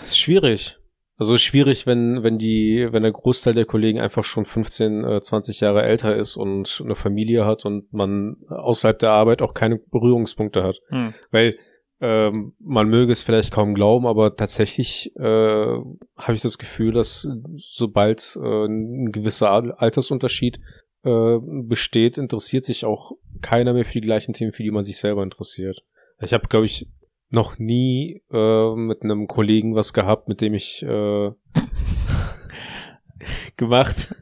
ist 0.03 0.17
schwierig. 0.17 0.77
Also 1.17 1.37
schwierig, 1.37 1.85
wenn, 1.85 2.23
wenn 2.23 2.39
die, 2.39 2.87
wenn 2.91 3.03
der 3.03 3.11
Großteil 3.11 3.53
der 3.53 3.65
Kollegen 3.65 3.99
einfach 3.99 4.23
schon 4.23 4.43
15, 4.43 5.03
äh, 5.03 5.21
20 5.21 5.59
Jahre 5.59 5.83
älter 5.83 6.15
ist 6.15 6.35
und 6.35 6.81
eine 6.83 6.95
Familie 6.95 7.45
hat 7.45 7.63
und 7.63 7.93
man 7.93 8.37
außerhalb 8.49 8.97
der 8.97 9.11
Arbeit 9.11 9.43
auch 9.43 9.53
keine 9.53 9.77
Berührungspunkte 9.77 10.63
hat. 10.63 10.77
Hm. 10.89 11.13
Weil 11.29 11.59
ähm, 11.99 12.53
man 12.59 12.89
möge 12.89 13.11
es 13.11 13.21
vielleicht 13.21 13.53
kaum 13.53 13.75
glauben, 13.75 14.07
aber 14.07 14.35
tatsächlich 14.35 15.15
äh, 15.15 15.21
habe 15.23 16.33
ich 16.33 16.41
das 16.41 16.57
Gefühl, 16.57 16.91
dass 16.91 17.27
sobald 17.55 18.35
äh, 18.41 18.65
ein 18.65 19.11
gewisser 19.11 19.51
Al- 19.51 19.73
Altersunterschied 19.73 20.59
äh, 21.03 21.39
besteht, 21.41 22.17
interessiert 22.17 22.65
sich 22.65 22.85
auch 22.85 23.13
keiner 23.41 23.73
mehr 23.73 23.85
für 23.85 23.93
die 23.93 24.01
gleichen 24.01 24.33
Themen, 24.33 24.51
für 24.51 24.63
die 24.63 24.71
man 24.71 24.83
sich 24.83 24.97
selber 24.97 25.23
interessiert. 25.23 25.83
Ich 26.19 26.33
habe, 26.33 26.47
glaube 26.47 26.65
ich, 26.65 26.87
noch 27.29 27.57
nie 27.57 28.21
äh, 28.31 28.75
mit 28.75 29.03
einem 29.03 29.27
Kollegen 29.27 29.75
was 29.75 29.93
gehabt, 29.93 30.27
mit 30.27 30.41
dem 30.41 30.53
ich 30.53 30.83
äh, 30.83 31.31
gemacht. 33.57 34.13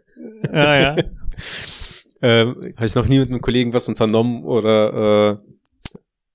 Ja, 0.43 0.79
ja. 0.79 0.97
ähm, 2.21 2.61
habe 2.75 2.85
ich 2.85 2.95
noch 2.95 3.07
nie 3.07 3.19
mit 3.19 3.29
einem 3.29 3.41
Kollegen 3.41 3.73
was 3.73 3.89
unternommen 3.89 4.43
oder 4.43 5.31
äh, 5.31 5.37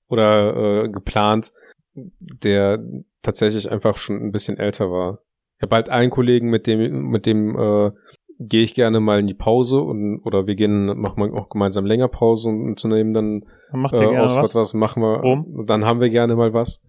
oder 0.07 0.83
äh, 0.83 0.89
geplant, 0.89 1.53
der 1.93 2.83
tatsächlich 3.21 3.71
einfach 3.71 3.97
schon 3.97 4.21
ein 4.21 4.31
bisschen 4.31 4.57
älter 4.57 4.91
war. 4.91 5.19
Ich 5.57 5.63
habe 5.63 5.75
halt 5.75 5.89
einen 5.89 6.11
Kollegen, 6.11 6.49
mit 6.49 6.67
dem 6.67 7.09
mit 7.09 7.25
dem 7.25 7.57
äh, 7.57 7.91
gehe 8.39 8.63
ich 8.63 8.73
gerne 8.73 8.99
mal 8.99 9.19
in 9.19 9.27
die 9.27 9.33
Pause 9.33 9.79
und 9.79 10.21
oder 10.23 10.47
wir 10.47 10.55
gehen 10.55 10.85
machen 10.99 11.23
wir 11.23 11.33
auch 11.33 11.49
gemeinsam 11.49 11.85
länger 11.85 12.07
Pause 12.07 12.49
und 12.49 12.67
unternehmen 12.67 13.13
dann 13.13 13.45
Dann 13.71 13.81
macht 13.81 13.93
äh, 13.93 14.17
aus 14.17 14.35
was. 14.35 14.55
was 14.55 14.73
machen 14.73 15.01
wir. 15.01 15.21
Warum? 15.23 15.65
Dann 15.65 15.85
haben 15.85 16.01
wir 16.01 16.09
gerne 16.09 16.35
mal 16.35 16.53
was, 16.53 16.81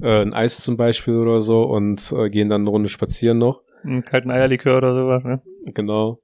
äh, 0.00 0.20
ein 0.22 0.34
Eis 0.34 0.60
zum 0.60 0.76
Beispiel 0.76 1.16
oder 1.16 1.40
so 1.40 1.62
und 1.62 2.12
äh, 2.16 2.28
gehen 2.28 2.48
dann 2.48 2.62
eine 2.62 2.70
Runde 2.70 2.88
spazieren 2.88 3.38
noch. 3.38 3.62
Einen 3.82 4.02
kalten 4.02 4.30
Eierlikör 4.30 4.78
oder 4.78 4.94
sowas, 4.94 5.24
ne? 5.24 5.42
Genau. 5.74 6.20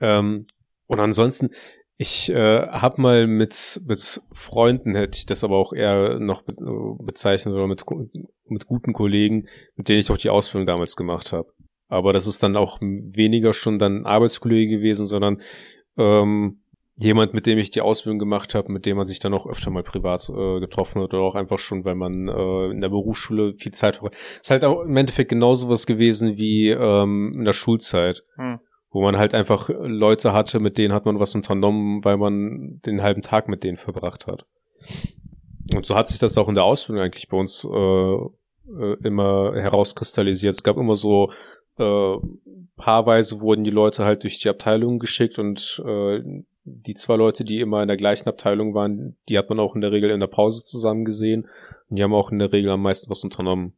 Ähm, 0.00 0.46
und 0.86 1.00
ansonsten, 1.00 1.50
ich 1.96 2.30
äh, 2.30 2.66
habe 2.68 3.02
mal 3.02 3.26
mit 3.26 3.80
mit 3.86 4.22
Freunden 4.32 4.94
hätte 4.94 5.18
ich 5.18 5.26
das 5.26 5.42
aber 5.42 5.56
auch 5.56 5.72
eher 5.72 6.20
noch 6.20 6.42
be 6.42 6.54
bezeichnet 7.04 7.54
oder 7.54 7.66
mit 7.66 7.84
mit 8.44 8.66
guten 8.66 8.92
Kollegen, 8.92 9.46
mit 9.74 9.88
denen 9.88 9.98
ich 9.98 10.10
auch 10.10 10.16
die 10.16 10.30
Ausbildung 10.30 10.66
damals 10.66 10.94
gemacht 10.94 11.32
habe. 11.32 11.48
Aber 11.88 12.12
das 12.12 12.26
ist 12.26 12.42
dann 12.42 12.56
auch 12.56 12.78
weniger 12.80 13.52
schon 13.52 13.78
dann 13.78 14.02
ein 14.02 14.06
Arbeitskollege 14.06 14.76
gewesen, 14.76 15.06
sondern 15.06 15.40
ähm, 15.96 16.58
jemand, 16.96 17.32
mit 17.32 17.46
dem 17.46 17.58
ich 17.58 17.70
die 17.70 17.80
Ausbildung 17.80 18.18
gemacht 18.18 18.54
habe, 18.54 18.72
mit 18.72 18.84
dem 18.84 18.96
man 18.96 19.06
sich 19.06 19.20
dann 19.20 19.32
auch 19.32 19.46
öfter 19.46 19.70
mal 19.70 19.82
privat 19.82 20.28
äh, 20.28 20.60
getroffen 20.60 21.00
hat 21.00 21.14
oder 21.14 21.22
auch 21.22 21.34
einfach 21.34 21.58
schon, 21.58 21.84
weil 21.84 21.94
man 21.94 22.28
äh, 22.28 22.70
in 22.70 22.80
der 22.80 22.88
Berufsschule 22.88 23.54
viel 23.54 23.72
Zeit 23.72 23.96
verbracht. 23.96 24.16
Ist 24.40 24.50
halt 24.50 24.64
auch 24.64 24.82
im 24.82 24.96
Endeffekt 24.96 25.30
genauso 25.30 25.68
was 25.68 25.86
gewesen 25.86 26.36
wie 26.36 26.70
ähm, 26.70 27.32
in 27.34 27.44
der 27.44 27.52
Schulzeit 27.52 28.24
Hm. 28.36 28.58
wo 28.90 29.02
man 29.02 29.16
halt 29.16 29.34
einfach 29.34 29.68
Leute 29.68 30.32
hatte, 30.32 30.60
mit 30.60 30.76
denen 30.76 30.92
hat 30.92 31.04
man 31.04 31.20
was 31.20 31.34
unternommen, 31.34 32.04
weil 32.04 32.16
man 32.16 32.80
den 32.84 33.02
halben 33.02 33.22
Tag 33.22 33.48
mit 33.48 33.62
denen 33.62 33.76
verbracht 33.76 34.26
hat. 34.26 34.44
Und 35.74 35.86
so 35.86 35.94
hat 35.94 36.08
sich 36.08 36.18
das 36.18 36.36
auch 36.38 36.48
in 36.48 36.54
der 36.54 36.64
Ausbildung 36.64 37.04
eigentlich 37.04 37.28
bei 37.28 37.36
uns 37.36 37.64
äh, 37.64 38.14
äh, 38.80 38.96
immer 39.04 39.54
herauskristallisiert. 39.54 40.54
Es 40.54 40.62
gab 40.62 40.76
immer 40.76 40.96
so 40.96 41.30
äh, 41.78 42.16
paarweise 42.76 43.40
wurden 43.40 43.64
die 43.64 43.70
Leute 43.70 44.04
halt 44.04 44.22
durch 44.22 44.38
die 44.38 44.48
Abteilung 44.48 44.98
geschickt 44.98 45.38
und 45.38 45.82
äh, 45.86 46.22
die 46.64 46.94
zwei 46.94 47.16
Leute, 47.16 47.44
die 47.44 47.60
immer 47.60 47.80
in 47.82 47.88
der 47.88 47.96
gleichen 47.96 48.28
Abteilung 48.28 48.74
waren, 48.74 49.16
die 49.28 49.38
hat 49.38 49.48
man 49.48 49.58
auch 49.58 49.74
in 49.74 49.80
der 49.80 49.92
Regel 49.92 50.10
in 50.10 50.20
der 50.20 50.26
Pause 50.26 50.64
zusammen 50.64 51.04
gesehen 51.04 51.48
und 51.88 51.96
die 51.96 52.02
haben 52.02 52.14
auch 52.14 52.30
in 52.30 52.38
der 52.38 52.52
Regel 52.52 52.70
am 52.70 52.82
meisten 52.82 53.10
was 53.10 53.24
unternommen. 53.24 53.72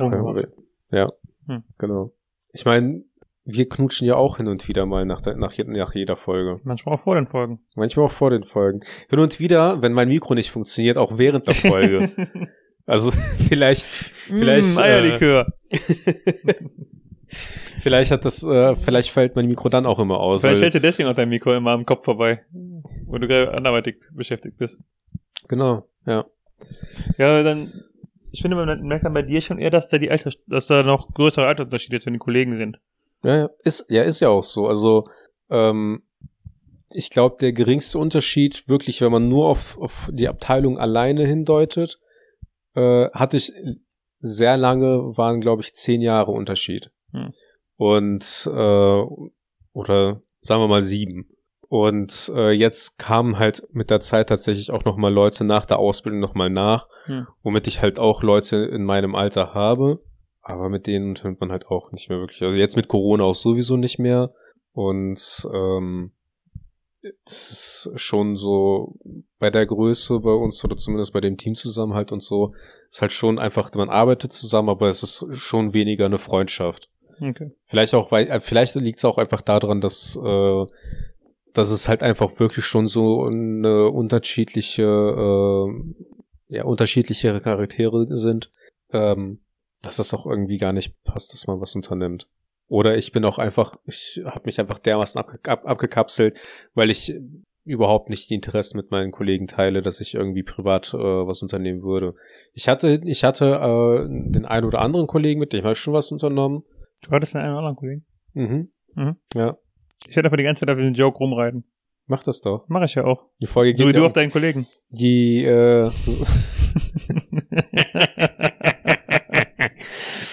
Oh, 0.00 0.42
Ja, 0.90 1.12
Hm. 1.46 1.64
genau. 1.78 2.12
Ich 2.52 2.64
meine, 2.64 3.04
wir 3.44 3.68
knutschen 3.68 4.06
ja 4.06 4.16
auch 4.16 4.36
hin 4.36 4.48
und 4.48 4.68
wieder 4.68 4.86
mal 4.86 5.04
nach, 5.04 5.22
nach, 5.36 5.56
nach 5.58 5.94
jeder 5.94 6.16
Folge. 6.16 6.60
Manchmal 6.64 6.94
auch 6.94 7.00
vor 7.00 7.14
den 7.14 7.26
Folgen. 7.26 7.60
Manchmal 7.74 8.06
auch 8.06 8.12
vor 8.12 8.30
den 8.30 8.44
Folgen. 8.44 8.80
Hin 9.08 9.18
und 9.18 9.40
wieder, 9.40 9.82
wenn 9.82 9.92
mein 9.92 10.08
Mikro 10.08 10.34
nicht 10.34 10.50
funktioniert, 10.50 10.96
auch 10.98 11.18
während 11.18 11.46
der 11.48 11.54
Folge. 11.54 12.10
Also 12.86 13.12
vielleicht, 13.48 13.86
vielleicht, 14.26 14.76
mm, 14.76 14.78
äh, 14.78 14.82
Eierlikör. 14.82 15.46
vielleicht 17.80 18.10
hat 18.10 18.24
das, 18.24 18.42
äh, 18.42 18.76
vielleicht 18.76 19.10
fällt 19.10 19.36
mein 19.36 19.46
Mikro 19.46 19.68
dann 19.68 19.86
auch 19.86 19.98
immer 19.98 20.18
aus. 20.18 20.42
Vielleicht 20.42 20.62
hält 20.62 20.74
dir 20.74 20.80
deswegen 20.80 21.08
auch 21.08 21.14
dein 21.14 21.28
Mikro 21.28 21.54
immer 21.54 21.72
am 21.72 21.86
Kopf 21.86 22.04
vorbei, 22.04 22.44
wo 23.06 23.18
du 23.18 23.28
gerade 23.28 23.52
anderweitig 23.52 23.96
beschäftigt 24.12 24.58
bist. 24.58 24.78
genau, 25.48 25.88
ja. 26.06 26.26
Ja, 27.16 27.42
dann, 27.42 27.72
ich 28.32 28.42
finde, 28.42 28.56
man 28.56 28.82
merkt 28.82 29.04
dann 29.04 29.14
bei 29.14 29.22
dir 29.22 29.40
schon 29.40 29.58
eher, 29.58 29.70
dass 29.70 29.88
da 29.88 29.98
die 29.98 30.10
Alter, 30.10 30.30
dass 30.46 30.66
da 30.66 30.82
noch 30.82 31.14
größere 31.14 31.46
Altersunterschiede 31.46 32.00
zwischen 32.00 32.14
den 32.14 32.20
Kollegen 32.20 32.56
sind. 32.56 32.78
Ja, 33.22 33.36
ja, 33.36 33.50
ist, 33.64 33.86
ja, 33.88 34.02
ist 34.02 34.20
ja 34.20 34.28
auch 34.28 34.44
so. 34.44 34.66
Also, 34.66 35.08
ähm, 35.50 36.02
ich 36.92 37.10
glaube, 37.10 37.36
der 37.40 37.52
geringste 37.52 37.98
Unterschied, 37.98 38.66
wirklich, 38.66 39.00
wenn 39.00 39.12
man 39.12 39.28
nur 39.28 39.48
auf, 39.48 39.78
auf 39.78 39.92
die 40.10 40.28
Abteilung 40.28 40.78
alleine 40.78 41.26
hindeutet, 41.26 42.00
äh, 42.74 43.10
hatte 43.10 43.36
ich 43.36 43.52
sehr 44.20 44.56
lange, 44.56 45.16
waren, 45.16 45.40
glaube 45.40 45.62
ich, 45.62 45.74
zehn 45.74 46.02
Jahre 46.02 46.30
Unterschied. 46.32 46.90
Hm. 47.12 47.32
Und, 47.76 48.48
äh, 48.52 49.02
oder 49.72 50.22
sagen 50.40 50.62
wir 50.62 50.68
mal 50.68 50.82
sieben. 50.82 51.28
Und 51.68 52.30
äh, 52.34 52.50
jetzt 52.50 52.98
kamen 52.98 53.38
halt 53.38 53.66
mit 53.70 53.90
der 53.90 54.00
Zeit 54.00 54.28
tatsächlich 54.28 54.72
auch 54.72 54.84
nochmal 54.84 55.12
Leute 55.12 55.44
nach 55.44 55.64
der 55.66 55.78
Ausbildung 55.78 56.20
nochmal 56.20 56.50
nach, 56.50 56.88
Hm. 57.04 57.26
womit 57.42 57.66
ich 57.68 57.80
halt 57.80 57.98
auch 57.98 58.22
Leute 58.22 58.56
in 58.56 58.84
meinem 58.84 59.14
Alter 59.14 59.54
habe. 59.54 60.00
Aber 60.42 60.68
mit 60.68 60.86
denen 60.86 61.14
hört 61.22 61.40
man 61.40 61.52
halt 61.52 61.66
auch 61.68 61.92
nicht 61.92 62.08
mehr 62.08 62.18
wirklich. 62.18 62.42
Also 62.42 62.54
jetzt 62.54 62.76
mit 62.76 62.88
Corona 62.88 63.24
auch 63.24 63.34
sowieso 63.34 63.76
nicht 63.76 63.98
mehr. 63.98 64.32
Und 64.72 65.46
ähm, 65.52 66.12
das 67.24 67.50
ist 67.50 67.90
schon 67.96 68.36
so 68.36 68.96
bei 69.38 69.50
der 69.50 69.66
Größe 69.66 70.20
bei 70.20 70.32
uns 70.32 70.64
oder 70.64 70.76
zumindest 70.76 71.12
bei 71.12 71.20
dem 71.20 71.36
Teamzusammenhalt 71.36 72.12
und 72.12 72.22
so, 72.22 72.54
ist 72.88 73.00
halt 73.00 73.12
schon 73.12 73.38
einfach, 73.38 73.72
man 73.74 73.88
arbeitet 73.88 74.32
zusammen, 74.32 74.68
aber 74.68 74.88
es 74.88 75.02
ist 75.02 75.26
schon 75.32 75.72
weniger 75.72 76.06
eine 76.06 76.18
Freundschaft. 76.18 76.88
Okay. 77.20 77.52
Vielleicht 77.66 77.94
auch, 77.94 78.10
weil, 78.10 78.28
äh, 78.28 78.40
vielleicht 78.40 78.74
liegt 78.74 78.98
es 78.98 79.04
auch 79.04 79.18
einfach 79.18 79.42
daran, 79.42 79.80
dass, 79.80 80.16
äh, 80.16 80.66
dass 81.52 81.70
es 81.70 81.88
halt 81.88 82.02
einfach 82.02 82.38
wirklich 82.38 82.64
schon 82.64 82.86
so 82.86 83.24
eine 83.24 83.88
unterschiedliche, 83.88 84.82
äh, 84.82 85.68
ja, 86.48 86.64
unterschiedliche 86.64 87.40
Charaktere 87.40 88.06
sind, 88.16 88.50
ähm, 88.92 89.40
dass 89.82 89.96
das 89.96 90.14
auch 90.14 90.26
irgendwie 90.26 90.58
gar 90.58 90.72
nicht 90.72 91.02
passt, 91.04 91.32
dass 91.32 91.46
man 91.46 91.60
was 91.60 91.74
unternimmt. 91.74 92.28
Oder 92.70 92.96
ich 92.96 93.10
bin 93.10 93.24
auch 93.24 93.38
einfach, 93.38 93.74
ich 93.84 94.22
habe 94.24 94.42
mich 94.44 94.60
einfach 94.60 94.78
dermaßen 94.78 95.20
ab, 95.20 95.32
ab, 95.48 95.66
abgekapselt, 95.66 96.40
weil 96.74 96.88
ich 96.88 97.12
überhaupt 97.64 98.08
nicht 98.10 98.30
die 98.30 98.34
Interessen 98.34 98.76
mit 98.76 98.92
meinen 98.92 99.10
Kollegen 99.10 99.48
teile, 99.48 99.82
dass 99.82 100.00
ich 100.00 100.14
irgendwie 100.14 100.44
privat 100.44 100.94
äh, 100.94 100.96
was 100.96 101.42
unternehmen 101.42 101.82
würde. 101.82 102.14
Ich 102.54 102.68
hatte, 102.68 103.00
ich 103.04 103.24
hatte 103.24 103.46
äh, 103.46 104.08
den 104.08 104.46
einen 104.46 104.66
oder 104.66 104.82
anderen 104.82 105.08
Kollegen, 105.08 105.40
mit 105.40 105.52
dem 105.52 105.64
habe 105.64 105.72
ich 105.72 105.78
schon 105.80 105.94
was 105.94 106.12
unternommen. 106.12 106.62
Du 107.02 107.10
hattest 107.10 107.34
einen 107.34 107.52
anderen 107.56 107.74
Kollegen. 107.74 108.06
Mhm. 108.34 108.70
Mhm. 108.94 109.16
Ja, 109.34 109.58
Ich 110.06 110.14
werde 110.14 110.28
aber 110.28 110.36
die 110.36 110.44
ganze 110.44 110.60
Zeit 110.60 110.70
auf 110.70 110.78
den 110.78 110.94
Joke 110.94 111.18
rumreiten. 111.18 111.64
mach 112.06 112.22
das 112.22 112.40
doch. 112.40 112.66
Mach 112.68 112.84
ich 112.84 112.94
ja 112.94 113.04
auch. 113.04 113.26
Die 113.42 113.48
Folge 113.48 113.76
So 113.76 113.82
wie 113.82 113.88
geht 113.88 113.96
du 113.96 114.02
ja 114.02 114.06
auf 114.06 114.12
deinen 114.12 114.30
Kollegen. 114.30 114.68
die 114.90 115.42
äh, 115.44 115.90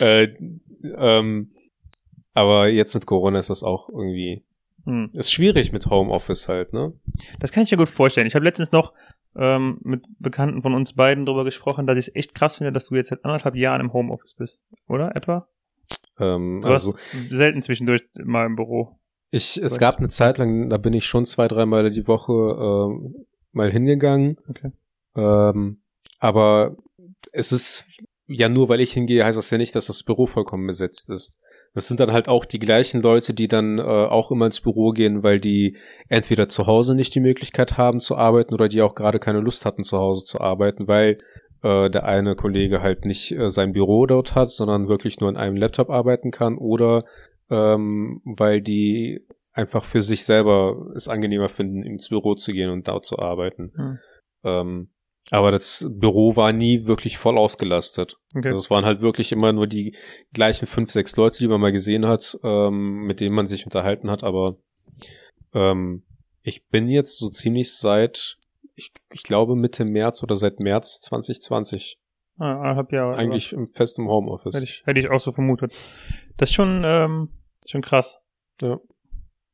äh, 0.01 0.27
ähm, 0.97 1.49
aber 2.37 2.67
jetzt 2.67 2.93
mit 2.93 3.07
Corona 3.07 3.39
ist 3.39 3.49
das 3.49 3.63
auch 3.63 3.89
irgendwie 3.89 4.43
hm. 4.85 5.09
ist 5.13 5.31
schwierig 5.31 5.71
mit 5.71 5.87
Homeoffice 5.87 6.47
halt, 6.47 6.71
ne? 6.71 6.93
Das 7.39 7.51
kann 7.51 7.63
ich 7.63 7.71
mir 7.71 7.77
gut 7.77 7.89
vorstellen. 7.89 8.27
Ich 8.27 8.35
habe 8.35 8.45
letztens 8.45 8.71
noch 8.71 8.93
ähm, 9.35 9.79
mit 9.81 10.03
Bekannten 10.19 10.61
von 10.61 10.75
uns 10.75 10.93
beiden 10.93 11.25
darüber 11.25 11.45
gesprochen, 11.45 11.87
dass 11.87 11.97
ich 11.97 12.09
es 12.09 12.15
echt 12.15 12.35
krass 12.35 12.57
finde, 12.57 12.71
dass 12.71 12.89
du 12.89 12.95
jetzt 12.95 13.09
seit 13.09 13.25
anderthalb 13.25 13.55
Jahren 13.55 13.81
im 13.81 13.91
Homeoffice 13.91 14.35
bist. 14.35 14.61
Oder 14.87 15.15
etwa? 15.15 15.47
Ähm, 16.19 16.61
Du 16.61 16.67
also 16.67 16.95
selten 17.31 17.63
zwischendurch 17.63 18.03
mal 18.13 18.45
im 18.45 18.55
Büro. 18.55 18.99
ich, 19.31 19.57
es 19.57 19.79
gab 19.79 19.97
eine 19.97 20.09
Zeit 20.09 20.37
lang, 20.37 20.69
da 20.69 20.77
bin 20.77 20.93
ich 20.93 21.07
schon 21.07 21.25
zwei, 21.25 21.47
dreimal 21.47 21.89
die 21.89 22.07
Woche 22.07 22.33
ähm, 22.33 23.25
mal 23.51 23.71
hingegangen. 23.71 24.37
Okay. 24.47 24.71
Ähm, 25.15 25.79
aber 26.19 26.77
es 27.31 27.51
ist 27.51 27.85
ja 28.27 28.47
nur, 28.47 28.69
weil 28.69 28.81
ich 28.81 28.93
hingehe, 28.93 29.25
heißt 29.25 29.39
das 29.39 29.49
ja 29.49 29.57
nicht, 29.57 29.73
dass 29.73 29.87
das 29.87 30.03
Büro 30.03 30.27
vollkommen 30.27 30.67
besetzt 30.67 31.09
ist. 31.09 31.39
Das 31.77 31.87
sind 31.87 31.99
dann 31.99 32.11
halt 32.11 32.27
auch 32.27 32.45
die 32.45 32.57
gleichen 32.57 33.03
Leute, 33.03 33.35
die 33.35 33.47
dann 33.47 33.77
äh, 33.77 33.83
auch 33.83 34.31
immer 34.31 34.47
ins 34.47 34.61
Büro 34.61 34.93
gehen, 34.93 35.21
weil 35.21 35.39
die 35.39 35.77
entweder 36.09 36.49
zu 36.49 36.65
Hause 36.65 36.95
nicht 36.95 37.13
die 37.13 37.19
Möglichkeit 37.19 37.77
haben 37.77 37.99
zu 37.99 38.15
arbeiten 38.15 38.55
oder 38.55 38.67
die 38.67 38.81
auch 38.81 38.95
gerade 38.95 39.19
keine 39.19 39.41
Lust 39.41 39.63
hatten, 39.63 39.83
zu 39.83 39.99
Hause 39.99 40.25
zu 40.25 40.41
arbeiten, 40.41 40.87
weil 40.87 41.19
äh, 41.61 41.91
der 41.91 42.05
eine 42.05 42.35
Kollege 42.35 42.81
halt 42.81 43.05
nicht 43.05 43.31
äh, 43.31 43.51
sein 43.51 43.73
Büro 43.73 44.07
dort 44.07 44.33
hat, 44.33 44.49
sondern 44.49 44.87
wirklich 44.87 45.19
nur 45.19 45.29
an 45.29 45.37
einem 45.37 45.55
Laptop 45.55 45.91
arbeiten 45.91 46.31
kann 46.31 46.57
oder 46.57 47.03
ähm, 47.51 48.21
weil 48.25 48.59
die 48.59 49.27
einfach 49.53 49.85
für 49.85 50.01
sich 50.01 50.25
selber 50.25 50.91
es 50.95 51.07
angenehmer 51.07 51.47
finden, 51.47 51.83
ins 51.83 52.09
Büro 52.09 52.33
zu 52.33 52.53
gehen 52.53 52.71
und 52.71 52.87
dort 52.87 53.05
zu 53.05 53.19
arbeiten. 53.19 53.71
Hm. 53.75 53.99
Ähm, 54.43 54.89
aber 55.29 55.51
das 55.51 55.85
Büro 55.89 56.35
war 56.35 56.53
nie 56.53 56.85
wirklich 56.85 57.17
voll 57.17 57.37
ausgelastet. 57.37 58.17
Okay. 58.33 58.49
Also 58.49 58.59
es 58.59 58.69
waren 58.69 58.85
halt 58.85 59.01
wirklich 59.01 59.31
immer 59.31 59.51
nur 59.51 59.67
die 59.67 59.95
gleichen 60.33 60.67
fünf, 60.67 60.91
sechs 60.91 61.15
Leute, 61.17 61.39
die 61.39 61.47
man 61.47 61.59
mal 61.59 61.71
gesehen 61.71 62.05
hat, 62.05 62.37
ähm, 62.43 63.05
mit 63.05 63.19
denen 63.19 63.35
man 63.35 63.47
sich 63.47 63.65
unterhalten 63.65 64.09
hat. 64.09 64.23
Aber 64.23 64.57
ähm, 65.53 66.03
ich 66.43 66.67
bin 66.67 66.87
jetzt 66.87 67.17
so 67.17 67.29
ziemlich 67.29 67.75
seit, 67.75 68.37
ich, 68.75 68.93
ich 69.11 69.23
glaube 69.23 69.55
Mitte 69.55 69.83
März 69.83 70.23
oder 70.23 70.37
seit 70.37 70.61
März 70.61 71.01
2020 71.01 71.99
ah, 72.39 72.45
Jahre. 72.45 72.79
aber 72.79 73.17
eigentlich 73.17 73.51
im 73.51 73.67
festem 73.67 74.07
Homeoffice. 74.07 74.55
Hätte 74.55 74.63
ich, 74.65 74.83
hätte 74.85 74.99
ich 74.99 75.09
auch 75.09 75.19
so 75.19 75.33
vermutet. 75.33 75.73
Das 76.37 76.49
ist 76.49 76.55
schon, 76.55 76.83
ähm, 76.85 77.29
schon 77.67 77.81
krass. 77.81 78.19
Ja. 78.61 78.79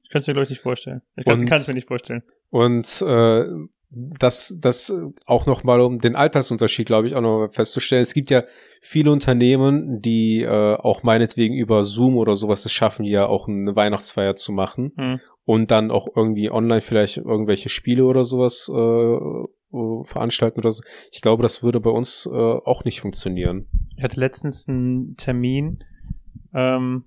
Ich 0.04 0.12
kann 0.12 0.20
es 0.20 0.28
mir, 0.28 0.34
glaube 0.34 0.44
ich, 0.44 0.52
nicht 0.52 0.62
vorstellen. 0.62 1.02
Ich 1.16 1.26
kann 1.26 1.48
es 1.48 1.68
mir 1.68 1.74
nicht 1.74 1.88
vorstellen. 1.88 2.22
Und 2.52 3.02
äh, 3.02 3.46
das, 3.95 4.58
das 4.60 4.93
auch 5.25 5.45
nochmal, 5.45 5.82
um 5.82 5.99
den 5.99 6.15
Altersunterschied, 6.15 6.88
glaube 6.88 7.08
ich, 7.08 7.15
auch 7.15 7.21
noch 7.21 7.49
festzustellen. 7.51 8.01
Es 8.01 8.13
gibt 8.13 8.29
ja 8.32 8.43
viele 8.82 9.12
Unternehmen, 9.12 10.01
die 10.01 10.41
äh, 10.41 10.75
auch 10.75 11.03
meinetwegen 11.03 11.56
über 11.56 11.84
Zoom 11.84 12.17
oder 12.17 12.36
sowas 12.36 12.65
es 12.65 12.71
schaffen, 12.71 13.06
ja 13.06 13.27
auch 13.27 13.47
eine 13.47 13.75
Weihnachtsfeier 13.75 14.36
zu 14.36 14.51
machen 14.51 14.93
Hm. 14.97 15.19
und 15.45 15.71
dann 15.71 15.91
auch 15.91 16.08
irgendwie 16.15 16.49
online 16.51 16.82
vielleicht 16.82 17.17
irgendwelche 17.17 17.69
Spiele 17.69 18.06
oder 18.06 18.23
sowas 18.23 18.69
äh, 18.73 18.75
äh, 18.75 20.03
veranstalten 20.06 20.60
oder 20.60 20.71
so. 20.71 20.84
Ich 21.12 21.21
glaube, 21.21 21.43
das 21.43 21.63
würde 21.63 21.79
bei 21.79 21.89
uns 21.89 22.27
äh, 22.32 22.36
auch 22.36 22.84
nicht 22.86 23.01
funktionieren. 23.01 23.67
Ich 23.97 24.03
hatte 24.03 24.19
letztens 24.19 24.67
einen 24.67 25.15
Termin, 25.17 25.84
ähm, 26.53 27.06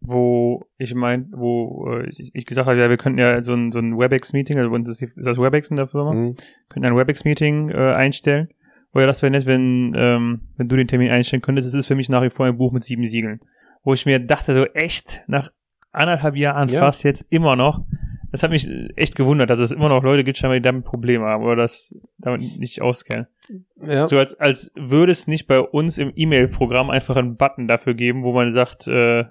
wo 0.00 0.64
ich 0.78 0.94
mein, 0.94 1.28
wo 1.32 1.88
äh, 1.92 2.08
ich, 2.08 2.30
ich 2.34 2.46
gesagt 2.46 2.66
habe, 2.68 2.78
ja, 2.78 2.88
wir 2.88 2.96
könnten 2.96 3.18
ja 3.18 3.42
so 3.42 3.52
ein, 3.54 3.70
so 3.72 3.78
ein 3.78 3.98
WebEx-Meeting, 3.98 4.58
also 4.58 4.70
uns 4.70 4.88
ist, 4.88 5.00
die- 5.02 5.06
ist 5.14 5.26
das 5.26 5.38
WebEx 5.38 5.68
in 5.70 5.76
der 5.76 5.88
Firma, 5.88 6.12
Mhm. 6.14 6.36
könnten 6.68 6.86
ein 6.86 6.96
WebEx-Meeting 6.96 7.70
äh, 7.70 7.92
einstellen. 7.94 8.48
Oder 8.92 9.06
das 9.06 9.22
wäre 9.22 9.30
nett, 9.30 9.46
wenn, 9.46 9.92
ähm, 9.96 10.40
wenn 10.56 10.68
du 10.68 10.76
den 10.76 10.88
Termin 10.88 11.10
einstellen 11.10 11.42
könntest. 11.42 11.68
Das 11.68 11.74
ist 11.74 11.86
für 11.86 11.94
mich 11.94 12.08
nach 12.08 12.22
wie 12.22 12.30
vor 12.30 12.46
ein 12.46 12.56
Buch 12.58 12.72
mit 12.72 12.82
sieben 12.82 13.04
Siegeln. 13.04 13.40
Wo 13.84 13.92
ich 13.92 14.04
mir 14.04 14.18
dachte, 14.18 14.52
so 14.54 14.64
echt, 14.66 15.22
nach 15.28 15.50
anderthalb 15.92 16.34
Jahren 16.36 16.68
Ja. 16.68 16.80
fast 16.80 17.04
jetzt 17.04 17.24
immer 17.30 17.54
noch. 17.54 17.84
Das 18.32 18.42
hat 18.42 18.50
mich 18.50 18.68
echt 18.96 19.16
gewundert, 19.16 19.50
dass 19.50 19.58
es 19.60 19.70
immer 19.72 19.88
noch 19.88 20.02
Leute 20.04 20.22
gibt, 20.24 20.38
scheinbar, 20.38 20.56
die 20.56 20.62
damit 20.62 20.84
Probleme 20.84 21.24
haben 21.24 21.44
oder 21.44 21.56
das 21.56 21.94
damit 22.18 22.40
nicht 22.58 22.80
auskennen. 22.80 23.26
Ja. 23.84 24.06
So 24.08 24.18
als, 24.18 24.34
als 24.38 24.70
würde 24.76 25.10
es 25.12 25.26
nicht 25.26 25.46
bei 25.48 25.60
uns 25.60 25.98
im 25.98 26.12
E-Mail-Programm 26.14 26.90
einfach 26.90 27.16
einen 27.16 27.36
Button 27.36 27.66
dafür 27.68 27.94
geben, 27.94 28.22
wo 28.22 28.32
man 28.32 28.54
sagt, 28.54 28.86
äh, 28.88 29.24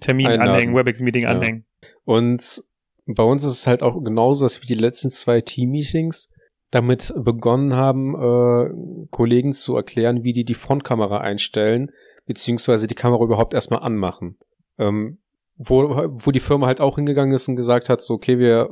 Termin 0.00 0.26
Einladen. 0.28 0.50
anhängen, 0.50 0.74
WebEx-Meeting 0.76 1.22
Ja. 1.24 1.30
anhängen. 1.30 1.64
Und 2.04 2.62
bei 3.06 3.22
uns 3.22 3.44
ist 3.44 3.50
es 3.52 3.66
halt 3.66 3.82
auch 3.82 4.02
genauso, 4.02 4.44
dass 4.44 4.60
wir 4.62 4.66
die 4.66 4.80
letzten 4.80 5.10
zwei 5.10 5.40
Team-Meetings 5.40 6.30
damit 6.70 7.12
begonnen 7.16 7.74
haben, 7.74 8.14
äh, 8.14 9.06
Kollegen 9.10 9.52
zu 9.52 9.76
erklären, 9.76 10.24
wie 10.24 10.32
die 10.32 10.44
die 10.44 10.54
Frontkamera 10.54 11.18
einstellen, 11.18 11.90
beziehungsweise 12.26 12.86
die 12.86 12.94
Kamera 12.94 13.22
überhaupt 13.22 13.54
erstmal 13.54 13.80
anmachen. 13.80 14.38
Ähm, 14.78 15.18
wo, 15.56 15.84
wo 15.84 16.32
die 16.32 16.40
Firma 16.40 16.66
halt 16.66 16.80
auch 16.80 16.96
hingegangen 16.96 17.32
ist 17.32 17.46
und 17.46 17.54
gesagt 17.54 17.88
hat, 17.88 18.00
so, 18.00 18.14
okay, 18.14 18.40
wir 18.40 18.68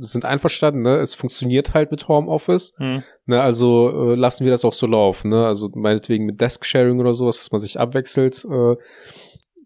sind 0.00 0.26
einverstanden, 0.26 0.82
ne, 0.82 0.96
es 0.98 1.14
funktioniert 1.14 1.72
halt 1.72 1.90
mit 1.90 2.06
Homeoffice, 2.06 2.74
Hm. 2.76 3.02
ne, 3.24 3.40
also 3.40 4.12
äh, 4.12 4.14
lassen 4.14 4.44
wir 4.44 4.50
das 4.50 4.66
auch 4.66 4.74
so 4.74 4.86
laufen, 4.86 5.30
ne, 5.30 5.46
also 5.46 5.70
meinetwegen 5.74 6.26
mit 6.26 6.38
Desk-Sharing 6.38 7.00
oder 7.00 7.14
sowas, 7.14 7.38
dass 7.38 7.50
man 7.50 7.62
sich 7.62 7.80
abwechselt 7.80 8.44
äh, 8.44 8.74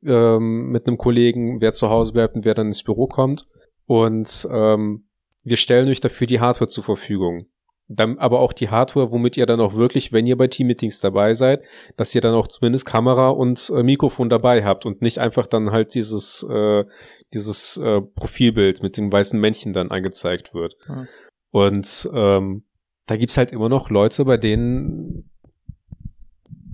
ähm, 0.04 0.70
mit 0.70 0.86
einem 0.86 0.98
Kollegen, 0.98 1.60
wer 1.60 1.72
zu 1.72 1.88
Hause 1.88 2.12
bleibt 2.12 2.34
und 2.34 2.44
wer 2.44 2.54
dann 2.54 2.68
ins 2.68 2.82
Büro 2.82 3.06
kommt 3.06 3.46
und 3.86 4.48
ähm, 4.50 5.04
wir 5.44 5.56
stellen 5.56 5.88
euch 5.88 6.00
dafür 6.00 6.26
die 6.26 6.40
Hardware 6.40 6.68
zur 6.68 6.84
Verfügung. 6.84 7.46
Dann 7.88 8.18
aber 8.18 8.40
auch 8.40 8.52
die 8.52 8.68
Hardware, 8.68 9.12
womit 9.12 9.36
ihr 9.36 9.46
dann 9.46 9.60
auch 9.60 9.76
wirklich, 9.76 10.10
wenn 10.12 10.26
ihr 10.26 10.36
bei 10.36 10.48
Teammeetings 10.48 10.98
dabei 10.98 11.34
seid, 11.34 11.62
dass 11.96 12.12
ihr 12.16 12.20
dann 12.20 12.34
auch 12.34 12.48
zumindest 12.48 12.84
Kamera 12.84 13.28
und 13.28 13.70
äh, 13.72 13.84
Mikrofon 13.84 14.28
dabei 14.28 14.64
habt 14.64 14.86
und 14.86 15.02
nicht 15.02 15.18
einfach 15.18 15.46
dann 15.46 15.70
halt 15.70 15.94
dieses 15.94 16.44
äh, 16.50 16.84
dieses 17.32 17.76
äh, 17.76 18.00
Profilbild 18.00 18.82
mit 18.82 18.96
dem 18.96 19.12
weißen 19.12 19.38
Männchen 19.38 19.72
dann 19.72 19.92
angezeigt 19.92 20.52
wird. 20.52 20.74
Ja. 20.88 21.06
Und 21.50 22.10
ähm, 22.12 22.64
da 23.06 23.16
gibt's 23.16 23.36
halt 23.36 23.52
immer 23.52 23.68
noch 23.68 23.88
Leute, 23.88 24.24
bei 24.24 24.36
denen 24.36 25.30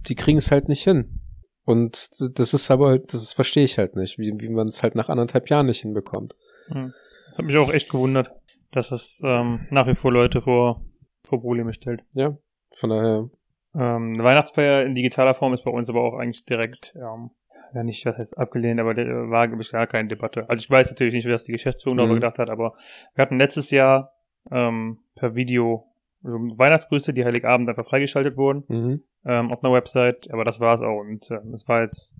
die 0.08 0.14
kriegen 0.14 0.38
es 0.38 0.50
halt 0.50 0.68
nicht 0.68 0.82
hin. 0.82 1.20
Und 1.64 2.10
das 2.38 2.54
ist 2.54 2.70
aber 2.70 2.88
halt, 2.88 3.14
das 3.14 3.32
verstehe 3.32 3.64
ich 3.64 3.78
halt 3.78 3.94
nicht, 3.96 4.18
wie, 4.18 4.32
wie 4.40 4.48
man 4.48 4.68
es 4.68 4.82
halt 4.82 4.94
nach 4.94 5.08
anderthalb 5.08 5.48
Jahren 5.48 5.66
nicht 5.66 5.82
hinbekommt. 5.82 6.34
Hm. 6.68 6.92
Das 7.28 7.38
hat 7.38 7.44
mich 7.44 7.56
auch 7.56 7.72
echt 7.72 7.90
gewundert, 7.90 8.30
dass 8.72 8.90
es 8.90 9.22
ähm, 9.24 9.66
nach 9.70 9.86
wie 9.86 9.94
vor 9.94 10.12
Leute 10.12 10.42
vor, 10.42 10.82
vor 11.22 11.40
Probleme 11.40 11.72
stellt. 11.72 12.02
Ja, 12.14 12.36
von 12.74 12.90
daher. 12.90 13.30
Ähm, 13.74 14.14
eine 14.14 14.24
Weihnachtsfeier 14.24 14.84
in 14.84 14.94
digitaler 14.94 15.34
Form 15.34 15.54
ist 15.54 15.64
bei 15.64 15.70
uns 15.70 15.88
aber 15.88 16.02
auch 16.02 16.18
eigentlich 16.18 16.44
direkt, 16.44 16.94
ähm, 16.96 17.30
ja 17.74 17.84
nicht, 17.84 18.04
was 18.04 18.18
heißt 18.18 18.36
abgelehnt, 18.36 18.80
aber 18.80 18.92
der 18.94 19.30
war 19.30 19.46
glaube 19.46 19.62
ich, 19.62 19.70
gar 19.70 19.86
keine 19.86 20.08
Debatte. 20.08 20.48
Also 20.50 20.62
ich 20.62 20.68
weiß 20.68 20.90
natürlich 20.90 21.14
nicht, 21.14 21.28
was 21.28 21.44
die 21.44 21.52
Geschäftsführung 21.52 21.96
darüber 21.96 22.14
Mhm. 22.14 22.20
gedacht 22.20 22.38
hat, 22.38 22.50
aber 22.50 22.74
wir 23.14 23.22
hatten 23.22 23.38
letztes 23.38 23.70
Jahr 23.70 24.12
ähm, 24.50 24.98
per 25.14 25.34
Video 25.36 25.86
Weihnachtsgrüße, 26.22 27.12
die 27.12 27.24
Heiligabend 27.24 27.68
einfach 27.68 27.86
freigeschaltet 27.86 28.36
wurden 28.36 28.64
Mhm. 28.68 29.02
ähm, 29.24 29.52
auf 29.52 29.64
einer 29.64 29.74
Website, 29.74 30.30
aber 30.32 30.44
das 30.44 30.60
war's 30.60 30.82
auch. 30.82 31.00
Und 31.00 31.30
ähm, 31.30 31.52
es 31.52 31.66
war 31.68 31.82
jetzt, 31.82 32.16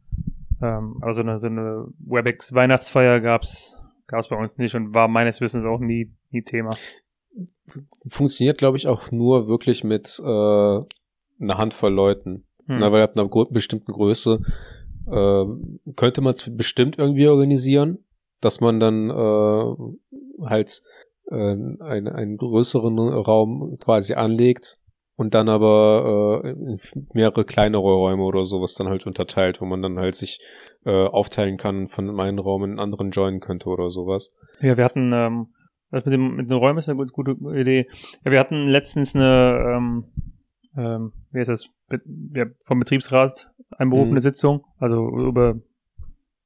ähm, 0.61 0.97
also 1.01 1.21
eine, 1.21 1.39
so 1.39 1.47
eine 1.47 1.87
WebEx 1.99 2.53
Weihnachtsfeier 2.55 3.21
gab's 3.21 3.81
gab's 4.13 4.29
bei 4.29 4.37
uns 4.37 4.57
nicht 4.59 4.75
und 4.75 4.95
war 4.95 5.09
meines 5.09 5.41
Wissens 5.41 5.65
auch 5.65 5.81
nie, 5.81 6.13
nie 6.31 6.43
Thema. 6.43 6.71
Funktioniert, 8.09 8.59
glaube 8.59 8.77
ich, 8.77 8.87
auch 8.87 9.11
nur 9.11 9.49
wirklich 9.49 9.85
mit 9.85 10.21
äh, 10.21 10.23
einer 10.23 11.59
Handvoll 11.59 11.93
Leuten. 11.93 12.45
Hm. 12.67 12.79
Na, 12.79 12.93
weil 12.93 13.03
ab 13.03 13.17
einer 13.17 13.29
bestimmten 13.51 13.91
Größe 13.91 14.41
äh, 15.07 15.45
könnte 15.97 16.21
man 16.21 16.35
es 16.35 16.49
bestimmt 16.55 16.99
irgendwie 16.99 17.27
organisieren, 17.27 17.99
dass 18.41 18.61
man 18.61 18.81
dann 18.81 19.09
äh, 19.09 20.45
halt 20.47 20.83
äh, 21.31 21.35
einen, 21.35 22.09
einen 22.09 22.37
größeren 22.37 22.99
Raum 22.99 23.79
quasi 23.79 24.15
anlegt 24.15 24.79
und 25.17 25.35
dann 25.35 25.49
aber 25.49 26.43
äh, 26.45 26.77
mehrere 27.13 27.45
kleinere 27.45 27.83
Räume 27.83 28.23
oder 28.25 28.45
sowas 28.45 28.75
dann 28.75 28.89
halt 28.89 29.07
unterteilt, 29.07 29.61
wo 29.61 29.67
man 29.67 29.83
dann 29.83 29.99
halt 29.99 30.15
sich 30.15 30.41
äh, 30.85 31.07
aufteilen 31.07 31.59
kann 31.59 31.89
von 31.89 32.19
einem 32.19 32.39
Raum 32.39 32.65
in 32.65 32.71
einen 32.71 32.81
anderen 32.81 33.11
joinen 33.11 33.41
könnte 33.41 33.69
oder 33.69 33.91
sowas. 33.91 34.33
Ja, 34.61 34.77
wir 34.77 34.85
hatten, 34.85 35.13
ähm, 35.13 35.49
das 35.91 36.05
mit 36.05 36.15
dem 36.15 36.37
mit 36.37 36.51
den 36.51 36.57
Räumen 36.57 36.79
ist 36.79 36.89
eine 36.89 36.99
ganz 36.99 37.13
gute 37.13 37.37
Idee. 37.55 37.87
Ja, 38.25 38.33
wir 38.33 38.41
hatten 38.41 38.67
letztens 38.67 39.15
eine, 39.15 39.77
ähm, 39.77 40.05
ähm, 40.77 41.13
wie 41.31 41.41
heißt 41.41 41.51
das, 41.51 41.67
Be 41.89 42.01
ja, 42.35 42.47
vom 42.65 42.79
Betriebsrat 42.79 43.51
einberufene 43.77 44.21
Mhm. 44.21 44.23
Sitzung, 44.23 44.65
also 44.79 45.07
über, 45.09 45.57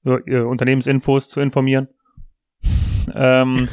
über 0.03 0.27
äh, 0.27 0.41
Unternehmensinfos 0.41 1.29
zu 1.29 1.41
informieren. 1.41 1.89
ähm, 3.15 3.69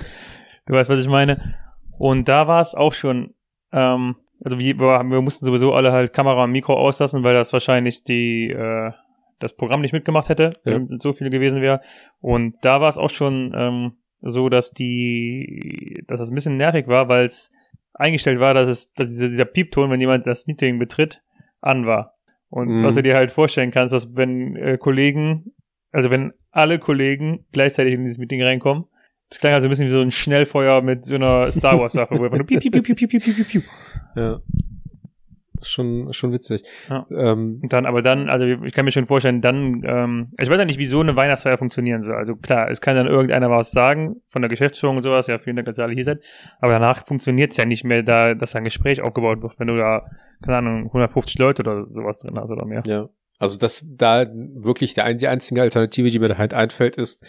du 0.66 0.74
weißt, 0.74 0.90
was 0.90 1.00
ich 1.00 1.08
meine. 1.08 1.56
Und 1.98 2.28
da 2.28 2.48
war 2.48 2.62
es 2.62 2.74
auch 2.76 2.94
schon, 2.94 3.34
ähm, 3.72 4.16
also 4.44 4.60
wir, 4.60 4.78
wir 4.80 5.22
mussten 5.22 5.46
sowieso 5.46 5.74
alle 5.74 5.92
halt 5.92 6.14
Kamera 6.14 6.44
und 6.44 6.52
Mikro 6.52 6.76
auslassen, 6.76 7.24
weil 7.24 7.34
das 7.34 7.54
wahrscheinlich 7.54 8.04
die 8.04 8.50
äh, 8.50 8.92
das 9.40 9.56
Programm 9.56 9.82
nicht 9.82 9.94
mitgemacht 9.94 10.30
hätte, 10.30 10.52
Ja. 10.64 10.74
wenn 10.76 11.00
so 11.00 11.12
viele 11.14 11.30
gewesen 11.30 11.62
wäre. 11.62 11.82
Und 12.22 12.56
da 12.62 12.80
war 12.82 12.90
es 12.90 12.98
auch 12.98 13.10
schon 13.10 13.54
ähm, 13.56 13.94
so, 14.22 14.48
dass 14.50 14.72
die, 14.72 16.04
dass 16.08 16.20
das 16.20 16.30
ein 16.30 16.36
bisschen 16.36 16.58
nervig 16.58 16.88
war, 16.88 17.10
weil 17.10 17.26
es 17.26 17.52
eingestellt 17.94 18.40
war, 18.40 18.54
dass 18.54 18.70
es, 18.70 18.94
dass 18.94 19.10
dieser, 19.10 19.30
dieser 19.30 19.46
Piepton, 19.46 19.92
wenn 19.92 20.00
jemand 20.00 20.26
das 20.28 20.48
Meeting 20.48 20.80
betritt, 20.80 21.22
an 21.62 21.86
war. 21.86 22.14
Und 22.50 22.70
Mhm. 22.70 22.84
was 22.84 22.96
du 22.96 23.02
dir 23.04 23.16
halt 23.16 23.32
vorstellen 23.32 23.72
kannst, 23.72 23.94
dass 23.94 24.16
wenn 24.16 24.56
äh, 24.56 24.78
Kollegen, 24.78 25.54
also 25.92 26.10
wenn 26.10 26.32
alle 26.52 26.80
Kollegen 26.80 27.46
gleichzeitig 27.52 27.94
in 27.96 28.04
dieses 28.04 28.18
Meeting 28.20 28.42
reinkommen, 28.44 28.86
das 29.30 29.40
klang 29.40 29.54
also 29.54 29.68
ein 29.68 29.70
bisschen 29.70 29.88
wie 29.88 29.92
so 29.92 30.02
ein 30.02 30.12
Schnellfeuer 30.12 30.82
mit 30.82 31.06
so 31.06 31.16
einer 31.16 31.52
Star 31.52 31.80
Wars 31.80 31.96
Waffe, 31.96 32.18
wo 32.18 32.24
einfach 32.24 32.38
nur 32.38 32.46
piep, 32.46 32.62
piep, 32.62 32.72
piep, 32.72 32.84
piep, 32.84 32.98
piep, 32.98 33.10
piep, 33.10 33.36
piep, 33.36 33.48
piep. 33.48 33.64
Ja. 34.16 34.42
Schon, 35.66 36.12
schon 36.12 36.32
witzig. 36.34 36.64
Ja. 36.90 37.06
Ähm, 37.10 37.60
Und 37.62 37.72
dann, 37.72 37.86
aber 37.86 38.02
dann, 38.02 38.30
also 38.30 38.46
ich 38.46 38.74
kann 38.74 38.86
mir 38.86 38.92
schon 38.92 39.08
vorstellen, 39.08 39.42
dann, 39.42 39.82
ähm, 39.86 40.34
ich 40.40 40.50
weiß 40.50 40.60
ja 40.60 40.66
nicht, 40.66 40.78
wie 40.78 40.88
so 40.88 41.00
eine 41.00 41.16
Weihnachtsfeier 41.16 41.58
funktionieren 41.58 42.04
soll. 42.04 42.16
Also 42.16 42.36
klar, 42.36 42.70
es 42.70 42.82
kann 42.82 42.96
dann 42.96 43.08
irgendeiner 43.08 43.50
was 43.50 43.72
sagen 43.72 44.18
von 44.28 44.42
der 44.42 44.50
Geschäftsführung 44.50 44.98
und 44.98 45.04
sowas, 45.04 45.28
ja, 45.28 45.40
vielen 45.40 45.56
Dank, 45.56 45.68
dass 45.68 45.78
ihr 45.78 45.84
alle 45.84 45.94
hier 45.94 46.04
seid. 46.04 46.20
Aber 46.60 46.74
danach 46.74 47.06
funktioniert 47.06 47.52
es 47.52 47.58
ja 47.58 47.66
nicht 47.66 47.84
mehr, 47.84 48.04
da, 48.04 48.34
dass 48.34 48.52
da 48.52 48.58
ein 48.58 48.66
Gespräch 48.66 49.02
aufgebaut 49.02 49.42
wird, 49.42 49.60
wenn 49.60 49.68
du 49.68 49.78
da, 49.78 50.06
keine 50.44 50.58
Ahnung, 50.58 50.86
150 50.88 51.38
Leute 51.40 51.62
oder 51.62 51.88
sowas 51.90 52.18
drin 52.18 52.38
hast 52.38 52.52
oder 52.52 52.66
mehr. 52.66 52.84
Ja. 52.86 53.10
Also 53.40 53.58
das 53.58 53.86
da 53.90 54.26
wirklich 54.34 54.94
der, 54.94 55.14
die 55.14 55.28
einzige 55.28 55.62
Alternative, 55.62 56.10
die 56.10 56.20
mir 56.20 56.30
da 56.30 56.38
halt 56.38 56.54
einfällt, 56.54 56.98
ist 56.98 57.26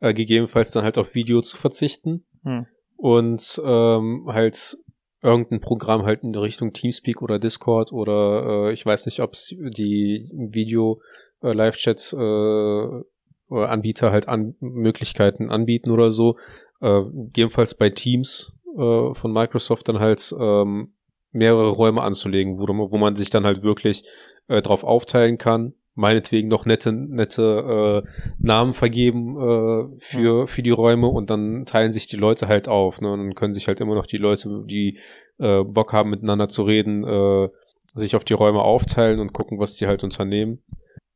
äh, 0.00 0.14
gegebenenfalls 0.14 0.70
dann 0.70 0.84
halt 0.84 0.98
auf 0.98 1.14
Video 1.14 1.40
zu 1.40 1.56
verzichten 1.56 2.24
Hm. 2.42 2.66
und 2.96 3.60
ähm, 3.64 4.24
halt 4.28 4.78
irgendein 5.22 5.60
Programm 5.60 6.04
halt 6.04 6.22
in 6.22 6.34
Richtung 6.34 6.72
Teamspeak 6.72 7.20
oder 7.20 7.38
Discord 7.38 7.92
oder 7.92 8.68
äh, 8.68 8.72
ich 8.72 8.84
weiß 8.86 9.06
nicht, 9.06 9.20
ob 9.20 9.34
es 9.34 9.54
die 9.58 10.30
Video 10.32 11.02
äh, 11.42 11.52
Live-Chat 11.52 12.14
äh, 12.14 13.02
Anbieter 13.50 14.12
halt 14.12 14.28
an 14.28 14.54
Möglichkeiten 14.60 15.50
anbieten 15.50 15.90
oder 15.90 16.10
so. 16.10 16.36
Äh, 16.80 17.02
gegebenenfalls 17.02 17.74
bei 17.74 17.90
Teams 17.90 18.52
äh, 18.76 19.14
von 19.14 19.32
Microsoft 19.32 19.88
dann 19.88 19.98
halt 19.98 20.34
ähm, 20.38 20.94
mehrere 21.32 21.70
Räume 21.70 22.02
anzulegen, 22.02 22.58
wo, 22.58 22.66
wo 22.66 22.98
man 22.98 23.16
sich 23.16 23.30
dann 23.30 23.44
halt 23.44 23.62
wirklich 23.62 24.04
äh, 24.48 24.62
drauf 24.62 24.84
aufteilen 24.84 25.36
kann. 25.36 25.74
Meinetwegen 25.94 26.48
noch 26.48 26.66
nette, 26.66 26.92
nette 26.92 28.04
äh, 28.04 28.08
Namen 28.38 28.74
vergeben 28.74 29.36
äh, 29.36 29.98
für, 29.98 30.46
für 30.46 30.62
die 30.62 30.70
Räume 30.70 31.08
und 31.08 31.30
dann 31.30 31.66
teilen 31.66 31.92
sich 31.92 32.06
die 32.06 32.16
Leute 32.16 32.48
halt 32.48 32.68
auf. 32.68 33.00
Ne? 33.00 33.12
Und 33.12 33.18
dann 33.18 33.34
können 33.34 33.54
sich 33.54 33.66
halt 33.66 33.80
immer 33.80 33.94
noch 33.94 34.06
die 34.06 34.16
Leute, 34.16 34.64
die 34.66 34.98
äh, 35.38 35.62
Bock 35.64 35.92
haben, 35.92 36.10
miteinander 36.10 36.48
zu 36.48 36.62
reden, 36.62 37.04
äh, 37.04 37.48
sich 37.94 38.14
auf 38.14 38.24
die 38.24 38.34
Räume 38.34 38.62
aufteilen 38.62 39.20
und 39.20 39.32
gucken, 39.32 39.58
was 39.58 39.76
die 39.76 39.86
halt 39.86 40.04
unternehmen. 40.04 40.62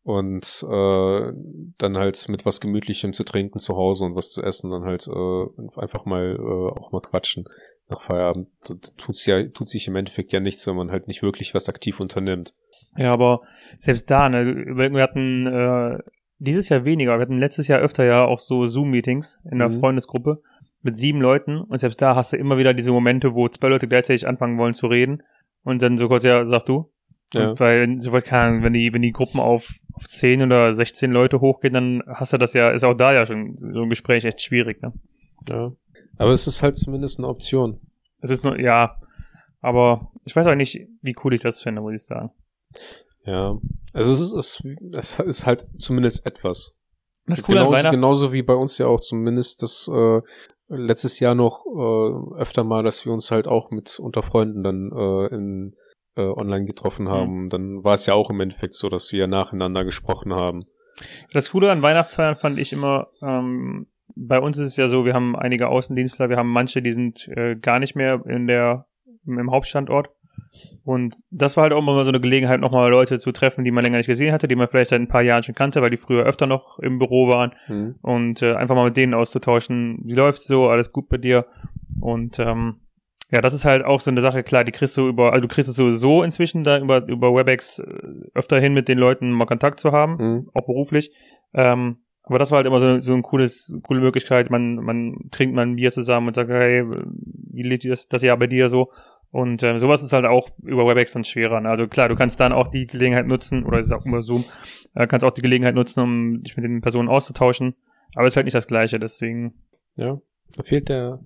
Und 0.02 0.66
äh, 0.68 1.32
dann 1.78 1.96
halt 1.96 2.28
mit 2.28 2.44
was 2.44 2.60
Gemütlichem 2.60 3.14
zu 3.14 3.24
trinken 3.24 3.58
zu 3.58 3.74
Hause 3.74 4.04
und 4.04 4.16
was 4.16 4.30
zu 4.30 4.42
essen, 4.42 4.70
dann 4.70 4.84
halt 4.84 5.06
äh, 5.06 5.80
einfach 5.80 6.04
mal 6.04 6.36
äh, 6.36 6.78
auch 6.78 6.92
mal 6.92 7.00
quatschen 7.00 7.46
nach 7.88 8.02
Feierabend. 8.02 8.48
Da 8.66 8.74
Tut's 8.96 9.26
ja, 9.26 9.42
tut 9.48 9.68
sich 9.68 9.88
im 9.88 9.96
Endeffekt 9.96 10.32
ja 10.32 10.40
nichts, 10.40 10.66
wenn 10.66 10.76
man 10.76 10.90
halt 10.90 11.08
nicht 11.08 11.22
wirklich 11.22 11.54
was 11.54 11.68
aktiv 11.68 12.00
unternimmt. 12.00 12.54
Ja, 12.96 13.12
aber 13.12 13.42
selbst 13.78 14.10
da, 14.10 14.28
ne, 14.28 14.44
wir 14.46 15.02
hatten 15.02 15.46
äh, 15.46 15.98
dieses 16.38 16.68
Jahr 16.68 16.84
weniger, 16.84 17.16
wir 17.16 17.22
hatten 17.22 17.38
letztes 17.38 17.68
Jahr 17.68 17.80
öfter 17.80 18.04
ja 18.04 18.24
auch 18.24 18.38
so 18.38 18.66
Zoom-Meetings 18.66 19.40
in 19.50 19.58
der 19.58 19.68
Mhm. 19.68 19.80
Freundesgruppe 19.80 20.42
mit 20.82 20.96
sieben 20.96 21.20
Leuten 21.20 21.60
und 21.60 21.78
selbst 21.78 22.00
da 22.00 22.14
hast 22.14 22.32
du 22.32 22.36
immer 22.36 22.58
wieder 22.58 22.74
diese 22.74 22.92
Momente, 22.92 23.34
wo 23.34 23.48
zwei 23.48 23.68
Leute 23.68 23.88
gleichzeitig 23.88 24.26
anfangen 24.26 24.58
wollen 24.58 24.74
zu 24.74 24.86
reden 24.86 25.22
und 25.62 25.82
dann 25.82 25.98
so 25.98 26.08
kurz, 26.08 26.24
ja, 26.24 26.44
sag 26.44 26.66
du. 26.66 26.90
Ja. 27.32 27.50
Und 27.50 27.60
weil, 27.60 28.00
so 28.00 28.12
wenn 28.12 28.72
die, 28.72 28.92
wenn 28.92 29.02
die 29.02 29.12
Gruppen 29.12 29.40
auf, 29.40 29.68
auf 29.94 30.06
10 30.06 30.42
oder 30.42 30.72
16 30.72 31.10
Leute 31.10 31.40
hochgehen, 31.40 31.72
dann 31.72 32.02
hast 32.06 32.32
du 32.32 32.38
das 32.38 32.52
ja, 32.52 32.70
ist 32.70 32.84
auch 32.84 32.94
da 32.94 33.12
ja 33.12 33.26
schon 33.26 33.56
so 33.56 33.82
ein 33.82 33.88
Gespräch 33.88 34.24
echt 34.24 34.42
schwierig, 34.42 34.82
ne? 34.82 34.92
Ja. 35.48 35.72
Aber 36.18 36.30
es 36.30 36.46
ist 36.46 36.62
halt 36.62 36.76
zumindest 36.76 37.18
eine 37.18 37.28
Option. 37.28 37.80
Es 38.20 38.30
ist 38.30 38.44
nur, 38.44 38.58
ja, 38.58 38.96
aber 39.60 40.12
ich 40.24 40.34
weiß 40.34 40.46
auch 40.46 40.54
nicht, 40.54 40.88
wie 41.02 41.16
cool 41.24 41.34
ich 41.34 41.42
das 41.42 41.62
finde, 41.62 41.80
muss 41.80 41.94
ich 41.94 42.04
sagen. 42.04 42.30
Ja. 43.24 43.58
Also 43.92 44.12
es 44.12 44.32
ist, 44.32 44.62
es, 44.92 45.18
ist 45.20 45.46
halt 45.46 45.66
zumindest 45.78 46.26
etwas. 46.26 46.74
Das 47.26 47.42
Coole 47.42 47.60
an 47.60 47.66
genauso, 47.66 47.78
Weihnachten, 47.78 47.96
genauso 47.96 48.32
wie 48.32 48.42
bei 48.42 48.54
uns 48.54 48.76
ja 48.78 48.86
auch 48.86 49.00
zumindest 49.00 49.62
das 49.62 49.88
äh, 49.92 50.20
letztes 50.68 51.20
Jahr 51.20 51.34
noch 51.34 51.64
äh, 51.66 52.40
öfter 52.40 52.64
mal, 52.64 52.82
dass 52.82 53.04
wir 53.04 53.12
uns 53.12 53.30
halt 53.30 53.48
auch 53.48 53.70
mit 53.70 53.98
unter 53.98 54.22
Freunden 54.22 54.62
dann 54.62 54.90
äh, 54.92 55.34
in 55.34 55.76
äh, 56.16 56.22
online 56.22 56.66
getroffen 56.66 57.08
haben. 57.08 57.48
Dann 57.50 57.82
war 57.84 57.94
es 57.94 58.06
ja 58.06 58.14
auch 58.14 58.30
im 58.30 58.40
Endeffekt 58.40 58.74
so, 58.74 58.88
dass 58.88 59.12
wir 59.12 59.26
nacheinander 59.26 59.84
gesprochen 59.84 60.34
haben. 60.34 60.66
Das 61.32 61.50
Coole 61.50 61.70
an 61.72 61.82
Weihnachtsfeiern 61.82 62.36
fand 62.36 62.58
ich 62.58 62.72
immer, 62.72 63.08
ähm, 63.22 63.86
bei 64.16 64.38
uns 64.40 64.58
ist 64.58 64.68
es 64.68 64.76
ja 64.76 64.88
so, 64.88 65.04
wir 65.04 65.14
haben 65.14 65.36
einige 65.36 65.68
Außendienstler, 65.68 66.28
wir 66.28 66.36
haben 66.36 66.50
manche, 66.50 66.82
die 66.82 66.92
sind 66.92 67.28
äh, 67.28 67.56
gar 67.56 67.78
nicht 67.78 67.94
mehr 67.96 68.22
in 68.26 68.46
der 68.46 68.86
im 69.26 69.50
Hauptstandort. 69.50 70.08
Und 70.84 71.16
das 71.30 71.56
war 71.56 71.62
halt 71.64 71.72
auch 71.72 71.78
immer 71.78 72.04
so 72.04 72.10
eine 72.10 72.20
Gelegenheit, 72.20 72.60
nochmal 72.60 72.90
Leute 72.90 73.18
zu 73.18 73.32
treffen, 73.32 73.64
die 73.64 73.70
man 73.70 73.84
länger 73.84 73.96
nicht 73.98 74.06
gesehen 74.06 74.32
hatte, 74.32 74.46
die 74.46 74.54
man 74.54 74.68
vielleicht 74.68 74.90
seit 74.90 75.00
ein 75.00 75.08
paar 75.08 75.22
Jahren 75.22 75.42
schon 75.42 75.54
kannte, 75.54 75.82
weil 75.82 75.90
die 75.90 75.96
früher 75.96 76.24
öfter 76.24 76.46
noch 76.46 76.78
im 76.78 76.98
Büro 76.98 77.28
waren 77.28 77.52
Hm. 77.66 77.94
und 78.02 78.42
äh, 78.42 78.54
einfach 78.54 78.74
mal 78.76 78.84
mit 78.86 78.96
denen 78.96 79.14
auszutauschen. 79.14 79.98
Wie 80.04 80.14
läuft's 80.14 80.46
so? 80.46 80.68
Alles 80.68 80.92
gut 80.92 81.08
bei 81.08 81.16
dir? 81.16 81.46
Und 82.00 82.38
ähm, 82.38 82.76
ja, 83.32 83.40
das 83.40 83.54
ist 83.54 83.64
halt 83.64 83.84
auch 83.84 84.00
so 84.00 84.10
eine 84.10 84.20
Sache, 84.20 84.42
klar, 84.44 84.62
die 84.64 84.70
kriegst 84.72 84.96
du 84.96 85.08
über, 85.08 85.32
also 85.32 85.40
du 85.46 85.48
kriegst 85.52 85.68
es 85.68 85.76
sowieso 85.76 86.22
inzwischen 86.22 86.62
da 86.62 86.78
über, 86.78 87.04
über 87.08 87.34
WebEx 87.34 87.80
äh, 87.80 87.84
öfter 88.34 88.60
hin, 88.60 88.74
mit 88.74 88.86
den 88.88 88.98
Leuten 88.98 89.30
mal 89.32 89.46
Kontakt 89.46 89.80
zu 89.80 89.90
haben, 89.92 90.18
Hm. 90.18 90.50
auch 90.54 90.66
beruflich. 90.66 91.10
Ähm, 91.54 91.98
aber 92.24 92.38
das 92.38 92.50
war 92.50 92.56
halt 92.56 92.66
immer 92.66 92.80
so, 92.80 93.00
so 93.00 93.12
ein 93.12 93.22
cooles, 93.22 93.72
coole 93.82 94.00
Möglichkeit. 94.00 94.50
Man, 94.50 94.76
man 94.76 95.28
trinkt 95.30 95.54
mal 95.54 95.62
ein 95.62 95.76
Bier 95.76 95.92
zusammen 95.92 96.28
und 96.28 96.34
sagt, 96.34 96.50
hey, 96.50 96.84
wie 96.84 97.62
liegt 97.62 97.84
das, 97.84 98.08
das 98.08 98.22
Jahr 98.22 98.38
bei 98.38 98.46
dir 98.46 98.68
so? 98.68 98.90
Und 99.30 99.62
ähm, 99.62 99.78
sowas 99.78 100.02
ist 100.02 100.12
halt 100.12 100.24
auch 100.24 100.48
über 100.62 100.86
WebEx 100.86 101.12
dann 101.12 101.24
schwerer. 101.24 101.60
Ne? 101.60 101.68
Also 101.68 101.86
klar, 101.86 102.08
du 102.08 102.16
kannst 102.16 102.40
dann 102.40 102.52
auch 102.52 102.68
die 102.68 102.86
Gelegenheit 102.86 103.26
nutzen, 103.26 103.64
oder 103.64 103.78
ist 103.78 103.92
auch 103.92 104.06
über 104.06 104.22
Zoom, 104.22 104.44
äh, 104.94 105.06
kannst 105.06 105.24
auch 105.24 105.32
die 105.32 105.42
Gelegenheit 105.42 105.74
nutzen, 105.74 106.00
um 106.00 106.42
dich 106.42 106.56
mit 106.56 106.64
den 106.64 106.80
Personen 106.80 107.08
auszutauschen. 107.08 107.74
Aber 108.14 108.26
es 108.26 108.32
ist 108.32 108.36
halt 108.36 108.46
nicht 108.46 108.54
das 108.54 108.68
Gleiche, 108.68 108.98
deswegen. 108.98 109.54
Ja, 109.96 110.20
da 110.56 110.62
fehlt 110.62 110.88
der, 110.88 111.20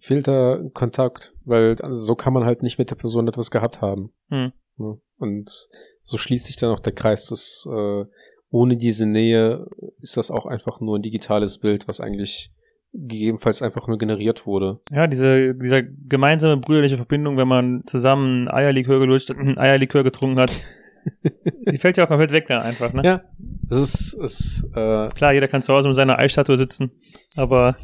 fehlt 0.00 0.28
der 0.28 0.70
Kontakt, 0.72 1.34
weil 1.44 1.76
also 1.82 2.00
so 2.00 2.14
kann 2.14 2.32
man 2.32 2.44
halt 2.44 2.62
nicht 2.62 2.78
mit 2.78 2.90
der 2.90 2.96
Person 2.96 3.28
etwas 3.28 3.50
gehabt 3.50 3.82
haben. 3.82 4.12
Hm. 4.30 4.52
Ne? 4.76 4.98
Und 5.18 5.68
so 6.04 6.16
schließt 6.16 6.46
sich 6.46 6.56
dann 6.56 6.70
auch 6.70 6.80
der 6.80 6.94
Kreis, 6.94 7.26
dass 7.26 7.68
äh, 7.70 8.04
ohne 8.50 8.76
diese 8.76 9.06
Nähe 9.06 9.66
ist 10.00 10.16
das 10.16 10.30
auch 10.30 10.46
einfach 10.46 10.80
nur 10.80 10.98
ein 10.98 11.02
digitales 11.02 11.58
Bild, 11.58 11.88
was 11.88 12.00
eigentlich 12.00 12.50
gegebenenfalls 12.92 13.62
einfach 13.62 13.86
nur 13.86 13.98
generiert 13.98 14.46
wurde. 14.46 14.80
Ja, 14.90 15.06
diese, 15.06 15.54
dieser 15.54 15.82
gemeinsame 15.82 16.56
brüderliche 16.56 16.96
Verbindung, 16.96 17.36
wenn 17.36 17.48
man 17.48 17.82
zusammen 17.86 18.48
Eierlikör 18.48 18.98
gelutscht, 18.98 19.30
Eierlikör 19.56 20.04
getrunken 20.04 20.38
hat, 20.38 20.62
die 21.70 21.78
fällt 21.78 21.96
ja 21.96 22.04
auch 22.04 22.08
komplett 22.08 22.32
weg 22.32 22.46
dann 22.48 22.60
einfach, 22.60 22.92
ne? 22.92 23.02
Ja, 23.04 23.22
es 23.70 23.78
ist, 23.78 24.14
es, 24.14 24.64
äh, 24.74 25.08
Klar, 25.10 25.32
jeder 25.32 25.48
kann 25.48 25.62
zu 25.62 25.72
Hause 25.72 25.88
mit 25.88 25.96
seiner 25.96 26.18
Eisstatue 26.18 26.56
sitzen, 26.56 26.90
aber 27.36 27.76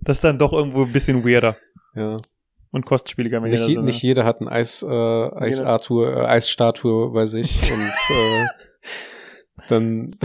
das 0.00 0.18
ist 0.18 0.24
dann 0.24 0.38
doch 0.38 0.52
irgendwo 0.52 0.84
ein 0.84 0.92
bisschen 0.92 1.24
weirder 1.24 1.56
ja. 1.94 2.16
und 2.70 2.86
kostspieliger, 2.86 3.42
wenn 3.42 3.50
Nicht, 3.50 3.60
jeder 3.60 3.68
je, 3.68 3.74
so 3.76 3.82
nicht 3.82 4.02
jeder 4.02 4.24
hat 4.24 4.40
ein 4.40 4.48
Eis, 4.48 4.82
äh, 4.82 4.86
Eisstatue, 4.88 6.12
äh, 6.12 6.26
Eisstatue 6.26 7.12
bei 7.12 7.26
sich 7.26 7.70
und 7.72 7.80
äh, 7.80 8.46
dann, 9.68 10.16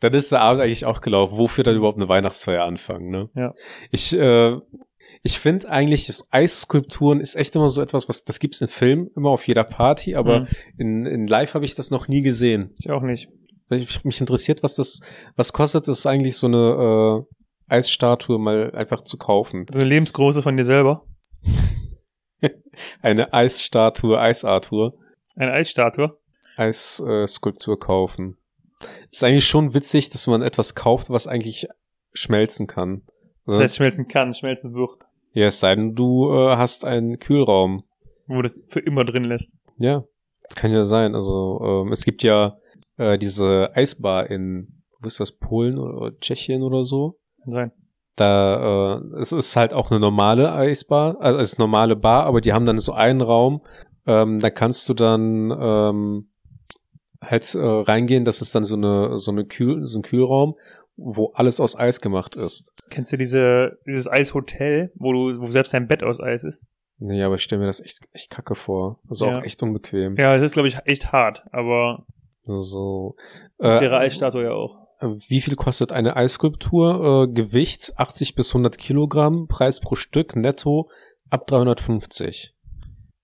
dann 0.00 0.12
ist 0.14 0.32
der 0.32 0.40
Abend 0.42 0.60
eigentlich 0.62 0.86
auch 0.86 1.00
gelaufen. 1.00 1.38
Wofür 1.38 1.64
dann 1.64 1.76
überhaupt 1.76 1.98
eine 1.98 2.08
Weihnachtsfeier 2.08 2.64
anfangen, 2.64 3.10
ne? 3.10 3.28
Ja. 3.34 3.54
Ich, 3.90 4.12
äh, 4.16 4.56
ich 5.22 5.38
finde 5.38 5.68
eigentlich, 5.70 6.10
Eisskulpturen 6.30 7.20
ist 7.20 7.34
echt 7.36 7.56
immer 7.56 7.68
so 7.68 7.80
etwas, 7.82 8.08
was, 8.08 8.24
das 8.24 8.38
gibt's 8.38 8.60
in 8.60 8.68
Filmen 8.68 9.08
immer 9.16 9.30
auf 9.30 9.46
jeder 9.46 9.64
Party, 9.64 10.14
aber 10.14 10.40
Mhm. 10.40 10.46
in, 10.78 11.06
in 11.06 11.26
live 11.26 11.54
habe 11.54 11.64
ich 11.64 11.74
das 11.74 11.90
noch 11.90 12.08
nie 12.08 12.22
gesehen. 12.22 12.72
Ich 12.78 12.90
auch 12.90 13.02
nicht. 13.02 13.28
Ich- 13.70 14.04
Mich 14.04 14.20
interessiert, 14.20 14.62
was 14.62 14.76
das, 14.76 15.00
was 15.34 15.52
kostet 15.52 15.88
es 15.88 16.06
eigentlich 16.06 16.36
so 16.36 16.46
eine 16.46 17.24
äh, 17.68 17.74
Eisstatue 17.74 18.38
mal 18.38 18.70
einfach 18.74 19.02
zu 19.02 19.16
kaufen? 19.16 19.66
So 19.72 19.80
eine 19.80 19.88
lebensgroße 19.88 20.42
von 20.42 20.56
dir 20.56 20.64
selber. 20.64 21.04
Eine 23.00 23.32
Eisstatue, 23.32 24.20
Eisarthur, 24.20 24.94
Eine 25.36 25.52
Eisstatue. 25.52 26.18
Eisskulptur 26.56 27.22
äh, 27.22 27.26
Skulptur 27.26 27.78
kaufen. 27.80 28.36
Ist 29.10 29.24
eigentlich 29.24 29.46
schon 29.46 29.74
witzig, 29.74 30.10
dass 30.10 30.26
man 30.26 30.42
etwas 30.42 30.74
kauft, 30.74 31.08
was 31.10 31.26
eigentlich 31.26 31.68
schmelzen 32.12 32.66
kann. 32.66 33.02
Das 33.44 33.52
Also, 33.54 33.62
heißt, 33.62 33.76
schmelzen 33.76 34.08
kann, 34.08 34.34
schmelzen 34.34 34.74
wird. 34.74 35.06
ja, 35.32 35.46
es 35.46 35.60
sei 35.60 35.74
denn, 35.74 35.94
du 35.94 36.30
äh, 36.32 36.56
hast 36.56 36.84
einen 36.84 37.18
Kühlraum. 37.18 37.84
Wo 38.26 38.42
das 38.42 38.60
für 38.68 38.80
immer 38.80 39.04
drin 39.04 39.24
lässt. 39.24 39.50
Ja, 39.78 40.04
das 40.48 40.56
kann 40.56 40.72
ja 40.72 40.84
sein. 40.84 41.14
Also 41.14 41.60
ähm, 41.86 41.92
es 41.92 42.04
gibt 42.04 42.22
ja 42.22 42.56
äh, 42.96 43.18
diese 43.18 43.70
Eisbar 43.74 44.30
in, 44.30 44.82
wo 45.00 45.06
ist 45.06 45.20
das, 45.20 45.32
Polen 45.32 45.78
oder 45.78 46.18
Tschechien 46.18 46.62
oder 46.62 46.84
so. 46.84 47.18
Kann 47.44 47.52
sein. 47.54 47.72
Da, 48.16 48.96
äh, 49.14 49.20
es 49.20 49.32
ist 49.32 49.54
halt 49.56 49.74
auch 49.74 49.90
eine 49.90 50.00
normale 50.00 50.52
Eisbar, 50.52 51.20
also 51.20 51.38
es 51.38 51.52
ist 51.52 51.58
eine 51.58 51.68
normale 51.68 51.96
Bar, 51.96 52.24
aber 52.24 52.40
die 52.40 52.52
haben 52.54 52.64
dann 52.64 52.78
so 52.78 52.92
einen 52.94 53.20
Raum, 53.20 53.60
ähm, 54.06 54.40
da 54.40 54.48
kannst 54.48 54.88
du 54.88 54.94
dann 54.94 55.50
ähm, 55.60 56.28
halt 57.26 57.54
äh, 57.54 57.58
reingehen, 57.58 58.24
das 58.24 58.40
ist 58.40 58.54
dann 58.54 58.64
so 58.64 58.74
eine, 58.76 59.18
so 59.18 59.30
eine 59.30 59.44
Kühl, 59.44 59.84
so 59.86 59.98
ein 59.98 60.02
Kühlraum, 60.02 60.54
wo 60.96 61.32
alles 61.34 61.60
aus 61.60 61.76
Eis 61.78 62.00
gemacht 62.00 62.36
ist. 62.36 62.72
Kennst 62.90 63.12
du 63.12 63.18
diese, 63.18 63.78
dieses 63.86 64.08
Eishotel, 64.08 64.92
wo 64.94 65.12
du, 65.12 65.40
wo 65.40 65.46
selbst 65.46 65.74
dein 65.74 65.86
Bett 65.88 66.02
aus 66.02 66.20
Eis 66.20 66.44
ist? 66.44 66.64
Nee, 66.98 67.22
aber 67.22 67.34
ich 67.34 67.42
stelle 67.42 67.60
mir 67.60 67.66
das 67.66 67.80
echt, 67.80 68.00
echt 68.12 68.30
kacke 68.30 68.54
vor. 68.54 69.00
Also 69.10 69.26
Ja. 69.26 69.38
auch 69.38 69.42
echt 69.42 69.62
unbequem. 69.62 70.16
Ja, 70.16 70.34
es 70.34 70.42
ist, 70.42 70.52
glaube 70.52 70.68
ich, 70.68 70.78
echt 70.86 71.12
hart, 71.12 71.44
aber 71.52 72.06
So, 72.42 73.16
das 73.58 73.78
äh, 73.78 73.82
wäre 73.82 73.98
Eisstatue 73.98 74.44
ja 74.44 74.52
auch. 74.52 74.78
Wie 75.28 75.42
viel 75.42 75.56
kostet 75.56 75.92
eine 75.92 76.16
Eisskulptur? 76.16 77.26
Äh, 77.28 77.32
Gewicht 77.34 77.92
80 77.98 78.34
bis 78.34 78.50
100 78.54 78.78
Kilogramm, 78.78 79.46
Preis 79.46 79.80
pro 79.80 79.94
Stück 79.94 80.36
netto 80.36 80.88
ab 81.28 81.46
350. 81.48 82.54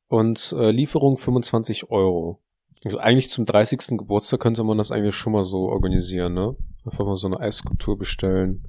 Und 0.08 0.54
äh, 0.58 0.70
Lieferung 0.70 1.16
25 1.16 1.90
Euro. 1.90 2.40
Also 2.84 2.98
eigentlich 2.98 3.30
zum 3.30 3.44
30. 3.44 3.96
Geburtstag 3.98 4.40
könnte 4.40 4.64
man 4.64 4.78
das 4.78 4.90
eigentlich 4.90 5.14
schon 5.14 5.32
mal 5.32 5.44
so 5.44 5.68
organisieren, 5.68 6.34
ne? 6.34 6.56
Einfach 6.84 7.04
mal 7.04 7.14
so 7.16 7.28
eine 7.28 7.38
Eisskulptur 7.40 7.96
bestellen. 7.96 8.64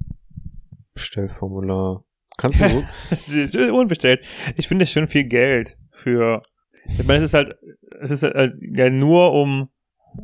Bestellformular. 0.94 2.04
Kannst 2.38 2.60
du 2.62 2.68
so? 2.70 3.74
Unbestellt. 3.78 4.24
Ich 4.58 4.68
finde 4.68 4.84
es 4.84 4.92
schon 4.92 5.08
viel 5.08 5.24
Geld 5.26 5.78
für. 5.92 6.42
Ich 6.86 7.06
meine, 7.06 7.20
es 7.24 7.30
ist 7.30 7.34
halt, 7.34 7.56
es 8.02 8.12
ist 8.12 8.24
halt 8.24 8.56
ja 8.62 8.90
nur 8.90 9.32
um 9.34 9.70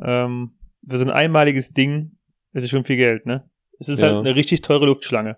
ähm, 0.04 0.52
für 0.88 0.98
so 0.98 1.04
ein 1.04 1.10
einmaliges 1.10 1.72
Ding 1.72 2.12
ist 2.52 2.64
es 2.64 2.70
schon 2.70 2.84
viel 2.84 2.96
Geld, 2.96 3.26
ne? 3.26 3.48
Es 3.78 3.88
ist 3.88 4.00
Ja. 4.00 4.08
halt 4.08 4.26
eine 4.26 4.34
richtig 4.34 4.60
teure 4.60 4.86
Luftschlange. 4.86 5.36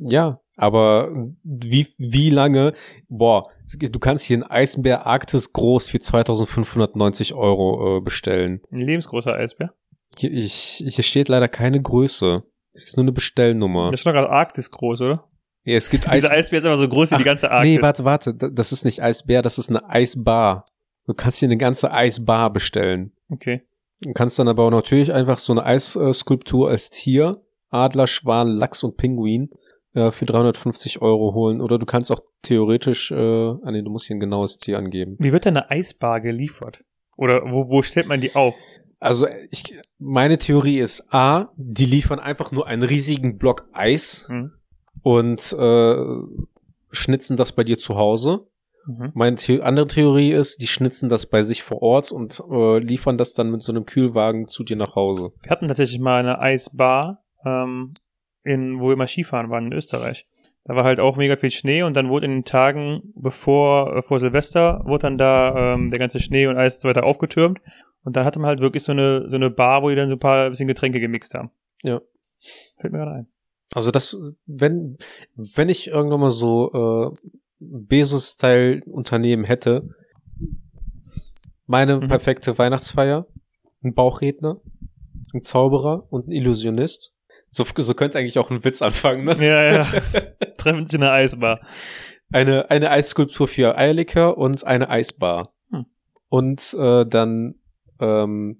ja, 0.00 0.40
aber 0.56 1.10
wie, 1.42 1.88
wie 1.98 2.30
lange? 2.30 2.74
Boah, 3.08 3.48
du 3.78 3.98
kannst 3.98 4.24
hier 4.24 4.36
einen 4.36 4.42
Eisbär 4.44 5.06
Arktis 5.06 5.52
groß 5.52 5.88
für 5.88 5.98
2590 6.00 7.34
Euro 7.34 7.98
äh, 7.98 8.00
bestellen. 8.00 8.60
Ein 8.70 8.78
lebensgroßer 8.78 9.34
Eisbär. 9.34 9.72
Hier, 10.16 10.30
ich, 10.32 10.82
hier 10.86 11.04
steht 11.04 11.28
leider 11.28 11.48
keine 11.48 11.80
Größe. 11.80 12.42
Es 12.74 12.84
ist 12.84 12.96
nur 12.96 13.04
eine 13.04 13.12
Bestellnummer. 13.12 13.90
Das 13.90 14.00
ist 14.00 14.06
doch 14.06 14.12
gerade 14.12 14.30
Arktis 14.30 14.70
groß, 14.70 15.00
oder? 15.02 15.24
Ja, 15.64 15.76
es 15.76 15.90
gibt 15.90 16.08
Eis. 16.08 16.22
Dieser 16.22 16.32
Eisbär 16.32 16.60
ist 16.60 16.66
aber 16.66 16.76
so 16.76 16.88
groß 16.88 17.10
wie 17.12 17.16
die 17.16 17.20
Ach, 17.22 17.24
ganze 17.26 17.50
Arktis. 17.50 17.70
Nee, 17.76 17.82
warte, 17.82 18.04
warte. 18.04 18.34
Da- 18.34 18.48
Das 18.48 18.72
ist 18.72 18.84
nicht 18.84 19.02
Eisbär, 19.02 19.42
das 19.42 19.58
ist 19.58 19.70
eine 19.70 19.88
Eisbar. 19.88 20.66
Du 21.06 21.14
kannst 21.14 21.38
hier 21.38 21.48
eine 21.48 21.56
ganze 21.56 21.90
Eisbar 21.92 22.52
bestellen. 22.52 23.12
Okay. 23.28 23.62
Du 24.02 24.12
kannst 24.12 24.38
dann 24.38 24.48
aber 24.48 24.64
auch 24.64 24.70
natürlich 24.70 25.12
einfach 25.12 25.38
so 25.38 25.52
eine 25.52 25.64
Eisskulptur 25.64 26.68
als 26.68 26.90
Tier, 26.90 27.40
Adler, 27.70 28.06
Schwan, 28.06 28.48
Lachs 28.48 28.82
und 28.82 28.96
Pinguin 28.96 29.50
äh, 29.94 30.10
für 30.10 30.26
350 30.26 31.02
Euro 31.02 31.34
holen. 31.34 31.60
Oder 31.60 31.78
du 31.78 31.86
kannst 31.86 32.10
auch 32.10 32.20
theoretisch, 32.42 33.10
äh, 33.10 33.14
ah 33.14 33.70
nee, 33.70 33.82
du 33.82 33.90
musst 33.90 34.06
hier 34.06 34.16
ein 34.16 34.20
genaues 34.20 34.58
Tier 34.58 34.78
angeben. 34.78 35.16
Wie 35.18 35.32
wird 35.32 35.44
denn 35.44 35.56
eine 35.56 35.70
Eisbar 35.70 36.20
geliefert? 36.20 36.84
Oder 37.16 37.42
wo, 37.42 37.68
wo 37.68 37.82
stellt 37.82 38.06
man 38.06 38.20
die 38.20 38.34
auf? 38.34 38.54
Also 38.98 39.26
ich, 39.50 39.78
meine 39.98 40.38
Theorie 40.38 40.78
ist 40.78 41.12
A, 41.12 41.48
die 41.56 41.86
liefern 41.86 42.20
einfach 42.20 42.52
nur 42.52 42.68
einen 42.68 42.84
riesigen 42.84 43.36
Block 43.36 43.68
Eis 43.72 44.26
Hm? 44.28 44.52
und 45.02 45.52
äh, 45.58 45.96
schnitzen 46.92 47.36
das 47.36 47.52
bei 47.52 47.64
dir 47.64 47.78
zu 47.78 47.96
Hause. 47.96 48.46
Mhm. 48.86 49.10
Meine 49.14 49.36
The 49.38 49.62
andere 49.62 49.86
Theorie 49.86 50.32
ist, 50.32 50.60
die 50.60 50.66
schnitzen 50.66 51.08
das 51.08 51.26
bei 51.26 51.42
sich 51.42 51.62
vor 51.62 51.82
Ort 51.82 52.12
und 52.12 52.42
äh, 52.50 52.78
liefern 52.78 53.18
das 53.18 53.34
dann 53.34 53.50
mit 53.50 53.62
so 53.62 53.72
einem 53.72 53.86
Kühlwagen 53.86 54.46
zu 54.48 54.64
dir 54.64 54.76
nach 54.76 54.94
Hause. 54.94 55.32
Wir 55.42 55.50
hatten 55.50 55.68
tatsächlich 55.68 56.00
mal 56.00 56.18
eine 56.18 56.38
Eisbar, 56.38 57.24
ähm, 57.44 57.94
in, 58.44 58.80
wo 58.80 58.88
wir 58.88 58.96
mal 58.96 59.06
Skifahren 59.06 59.50
waren 59.50 59.66
in 59.66 59.72
Österreich. 59.72 60.26
Da 60.64 60.76
war 60.76 60.84
halt 60.84 61.00
auch 61.00 61.16
mega 61.16 61.36
viel 61.36 61.50
Schnee 61.50 61.82
und 61.82 61.96
dann 61.96 62.08
wurde 62.08 62.26
in 62.26 62.32
den 62.32 62.44
Tagen 62.44 63.12
bevor 63.16 63.96
äh, 63.96 64.02
vor 64.02 64.20
Silvester 64.20 64.82
wurde 64.84 65.02
dann 65.02 65.18
da 65.18 65.74
ähm, 65.74 65.90
der 65.90 65.98
ganze 65.98 66.20
Schnee 66.20 66.46
und 66.46 66.56
Eis 66.56 66.74
und 66.76 66.80
so 66.82 66.88
weiter 66.88 67.04
aufgetürmt 67.04 67.60
und 68.04 68.16
dann 68.16 68.24
hatte 68.24 68.38
man 68.38 68.48
halt 68.48 68.60
wirklich 68.60 68.84
so 68.84 68.92
eine 68.92 69.28
so 69.28 69.36
eine 69.36 69.50
Bar, 69.50 69.82
wo 69.82 69.88
die 69.88 69.96
dann 69.96 70.08
so 70.08 70.14
ein 70.16 70.20
paar 70.20 70.50
bisschen 70.50 70.68
Getränke 70.68 71.00
gemixt 71.00 71.34
haben. 71.34 71.50
Ja. 71.82 72.00
Fällt 72.78 72.92
mir 72.92 73.00
gerade 73.00 73.12
ein. 73.12 73.26
Also 73.74 73.90
das, 73.90 74.16
wenn, 74.46 74.98
wenn 75.34 75.68
ich 75.68 75.88
irgendwann 75.88 76.20
mal 76.20 76.30
so 76.30 77.12
äh, 77.14 77.16
Bezos-Style-Unternehmen 77.58 79.44
hätte, 79.44 79.88
meine 81.66 82.00
Mhm. 82.00 82.08
perfekte 82.08 82.58
Weihnachtsfeier, 82.58 83.26
ein 83.82 83.94
Bauchredner, 83.94 84.60
ein 85.32 85.42
Zauberer 85.42 86.06
und 86.10 86.28
ein 86.28 86.32
Illusionist. 86.32 87.14
So, 87.52 87.64
so 87.76 87.94
könnte 87.94 88.18
eigentlich 88.18 88.38
auch 88.38 88.50
ein 88.50 88.64
Witz 88.64 88.82
anfangen, 88.82 89.24
ne? 89.24 89.36
Ja, 89.38 89.62
ja. 89.62 89.84
Treffen 90.58 90.86
sich 90.86 90.94
in 90.94 91.02
der 91.02 91.12
Eisbar. 91.12 91.60
eine, 92.32 92.70
eine 92.70 92.90
Eisskulptur 92.90 93.46
für 93.46 93.78
Eierlikör 93.78 94.36
und 94.36 94.64
eine 94.64 94.88
Eisbar. 94.90 95.52
Hm. 95.70 95.86
Und 96.28 96.74
äh, 96.78 97.06
dann 97.06 97.54
ähm, 98.00 98.58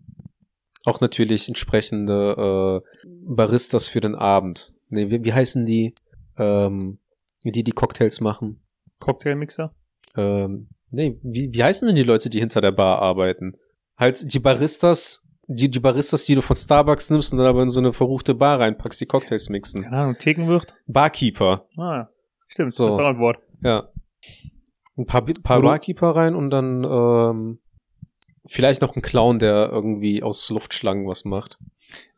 auch 0.84 1.00
natürlich 1.00 1.48
entsprechende 1.48 2.82
äh, 2.84 3.06
Baristas 3.26 3.88
für 3.88 4.00
den 4.00 4.14
Abend. 4.14 4.72
Nee, 4.88 5.10
wie, 5.10 5.24
wie 5.24 5.32
heißen 5.32 5.66
die, 5.66 5.94
ähm, 6.36 6.98
die 7.44 7.64
die 7.64 7.72
Cocktails 7.72 8.20
machen? 8.20 8.62
Cocktailmixer. 9.00 9.74
Ähm, 10.16 10.68
Nee, 10.92 11.18
wie, 11.22 11.48
wie 11.52 11.64
heißen 11.64 11.88
denn 11.88 11.96
die 11.96 12.02
Leute, 12.02 12.28
die 12.28 12.38
hinter 12.38 12.60
der 12.60 12.70
Bar 12.70 13.00
arbeiten? 13.00 13.54
Halt 13.96 14.32
die 14.32 14.38
Baristas, 14.38 15.26
die, 15.46 15.70
die 15.70 15.80
Baristas, 15.80 16.24
die 16.24 16.34
du 16.34 16.42
von 16.42 16.56
Starbucks 16.56 17.10
nimmst 17.10 17.32
und 17.32 17.38
dann 17.38 17.46
aber 17.48 17.62
in 17.62 17.68
so 17.70 17.80
eine 17.80 17.92
verruchte 17.92 18.34
Bar 18.34 18.60
reinpackst, 18.60 19.00
die 19.00 19.06
Cocktails 19.06 19.48
mixen. 19.48 19.82
Keine 19.82 19.96
Ahnung, 19.96 20.14
Thekenwirt? 20.18 20.74
Barkeeper. 20.86 21.66
Ah, 21.76 22.08
stimmt, 22.48 22.72
So. 22.74 22.84
das 22.86 22.94
ist 22.94 23.00
auch 23.00 23.06
ein 23.08 23.18
Wort. 23.18 23.38
Ja. 23.62 23.88
Ein 24.96 25.06
paar, 25.06 25.24
paar 25.42 25.58
Oder- 25.58 25.68
Barkeeper 25.68 26.10
rein 26.10 26.34
und 26.34 26.50
dann 26.50 26.84
ähm, 26.84 27.58
vielleicht 28.46 28.82
noch 28.82 28.94
ein 28.94 29.02
Clown, 29.02 29.38
der 29.38 29.70
irgendwie 29.70 30.22
aus 30.22 30.48
Luftschlangen 30.50 31.06
was 31.06 31.24
macht. 31.24 31.58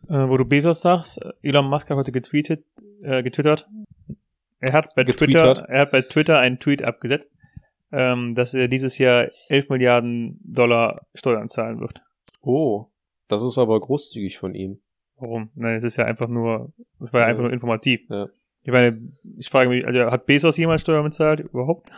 Äh, 0.08 0.28
wo 0.28 0.36
du 0.36 0.44
Bezos 0.44 0.80
sagst, 0.82 1.18
Elon 1.42 1.68
Musk 1.68 1.88
hat 1.90 1.96
heute 1.96 2.12
getweetet, 2.12 2.64
äh, 3.02 3.22
getwittert. 3.22 3.66
Er 4.60 4.72
hat 4.72 4.94
bei. 4.94 5.04
Twitter, 5.04 5.66
er 5.68 5.80
hat 5.82 5.90
bei 5.92 6.02
Twitter 6.02 6.38
einen 6.38 6.58
Tweet 6.58 6.82
abgesetzt, 6.82 7.30
ähm, 7.92 8.34
dass 8.34 8.54
er 8.54 8.68
dieses 8.68 8.98
Jahr 8.98 9.28
11 9.48 9.68
Milliarden 9.70 10.40
Dollar 10.42 11.06
Steuern 11.14 11.48
zahlen 11.48 11.80
wird. 11.80 12.02
Oh, 12.42 12.86
das 13.28 13.42
ist 13.42 13.58
aber 13.58 13.78
großzügig 13.80 14.38
von 14.38 14.54
ihm. 14.54 14.80
Warum? 15.16 15.50
Nein, 15.54 15.76
es 15.76 15.84
ist 15.84 15.96
ja 15.96 16.04
einfach 16.04 16.28
nur, 16.28 16.72
es 17.00 17.12
war 17.12 17.22
ja 17.22 17.26
einfach 17.26 17.42
nur 17.42 17.52
informativ. 17.52 18.00
Ja. 18.08 18.28
Ich 18.62 18.72
meine, 18.72 18.98
ich 19.38 19.48
frage 19.48 19.68
mich, 19.68 19.86
also 19.86 20.10
hat 20.10 20.26
Bezos 20.26 20.56
jemals 20.56 20.80
Steuern 20.80 21.04
bezahlt? 21.04 21.40
Überhaupt? 21.40 21.88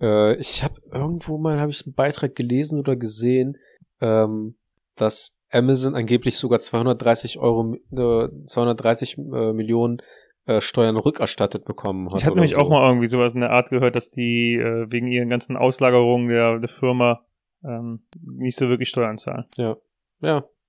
Äh, 0.00 0.36
ich 0.36 0.62
habe 0.62 0.74
irgendwo 0.92 1.38
mal 1.38 1.60
habe 1.60 1.70
ich 1.70 1.84
einen 1.84 1.94
Beitrag 1.94 2.34
gelesen 2.34 2.78
oder 2.78 2.94
gesehen, 2.94 3.56
ähm, 4.00 4.54
dass 4.96 5.36
Amazon 5.50 5.94
angeblich 5.94 6.38
sogar 6.38 6.58
230 6.58 7.38
Euro, 7.38 7.74
äh, 7.92 8.28
230 8.46 9.18
äh, 9.18 9.52
Millionen 9.52 10.02
äh, 10.46 10.60
Steuern 10.60 10.96
rückerstattet 10.96 11.64
bekommen 11.64 12.08
hat. 12.10 12.20
Ich 12.20 12.26
habe 12.26 12.36
nämlich 12.36 12.52
so. 12.52 12.58
auch 12.58 12.68
mal 12.68 12.86
irgendwie 12.88 13.08
sowas 13.08 13.34
in 13.34 13.40
der 13.40 13.50
Art 13.50 13.70
gehört, 13.70 13.96
dass 13.96 14.10
die 14.10 14.54
äh, 14.54 14.90
wegen 14.90 15.06
ihren 15.06 15.30
ganzen 15.30 15.56
Auslagerungen 15.56 16.28
der, 16.28 16.58
der 16.58 16.68
Firma 16.68 17.24
ähm, 17.64 18.00
nicht 18.22 18.56
so 18.56 18.68
wirklich 18.68 18.88
Steuern 18.88 19.18
zahlen. 19.18 19.46
Ja, 19.56 19.76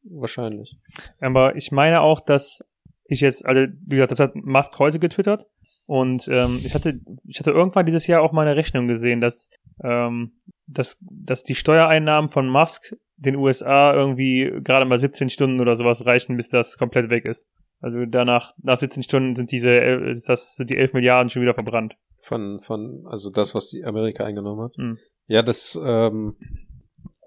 wahrscheinlich. 0.04 0.78
Aber 1.20 1.56
ich 1.56 1.72
meine 1.72 2.02
auch, 2.02 2.22
dass 2.22 2.64
ich 3.06 3.22
jetzt, 3.22 3.45
also 3.45 3.72
wie 3.86 3.95
gesagt, 3.95 4.12
das 4.12 4.20
hat 4.20 4.36
Musk 4.36 4.78
heute 4.80 5.00
getwittert 5.00 5.47
und 5.86 6.28
ähm, 6.28 6.62
ich 6.64 6.76
hatte, 6.76 7.00
ich 7.26 7.39
hatte 7.39 7.52
irgendwann 7.52 7.86
dieses 7.86 8.06
Jahr 8.06 8.22
auch 8.22 8.32
mal 8.32 8.45
eine 8.47 8.56
Rechnung 8.56 8.88
gesehen, 8.88 9.22
dass, 9.22 9.50
ähm, 9.84 10.34
dass, 10.68 10.97
dass 11.02 11.43
die 11.43 11.56
Steuereinnahmen 11.56 12.30
von 12.30 12.47
Musk 12.47 12.95
den 13.18 13.36
USA 13.36 13.93
irgendwie 13.93 14.52
gerade 14.64 14.86
mal 14.86 15.00
17 15.00 15.30
Stunden 15.30 15.60
oder 15.60 15.76
sowas 15.76 16.06
reichen, 16.06 16.38
bis 16.38 16.50
das 16.50 16.78
komplett 16.78 17.10
weg 17.10 17.28
ist. 17.28 17.47
Also 17.82 18.06
danach, 18.06 18.54
nach 18.62 18.78
17 18.78 19.04
Stunden 19.04 19.36
sind 19.36 19.52
diese, 19.52 19.72
ist 19.72 20.28
das, 20.30 20.56
sind 20.56 20.70
die 20.70 20.78
11 20.78 20.93
Milliarden 20.93 21.30
schon 21.30 21.41
wieder 21.41 21.54
verbrannt. 21.54 21.95
Von, 22.22 22.62
von, 22.62 23.06
also 23.08 23.32
das, 23.32 23.56
was 23.56 23.70
die 23.70 23.86
Amerika 23.86 24.26
eingenommen 24.26 24.62
hat. 24.62 24.76
Hm. 24.78 24.97
Ja, 25.28 25.41
das, 25.41 25.80
ähm, 25.84 26.36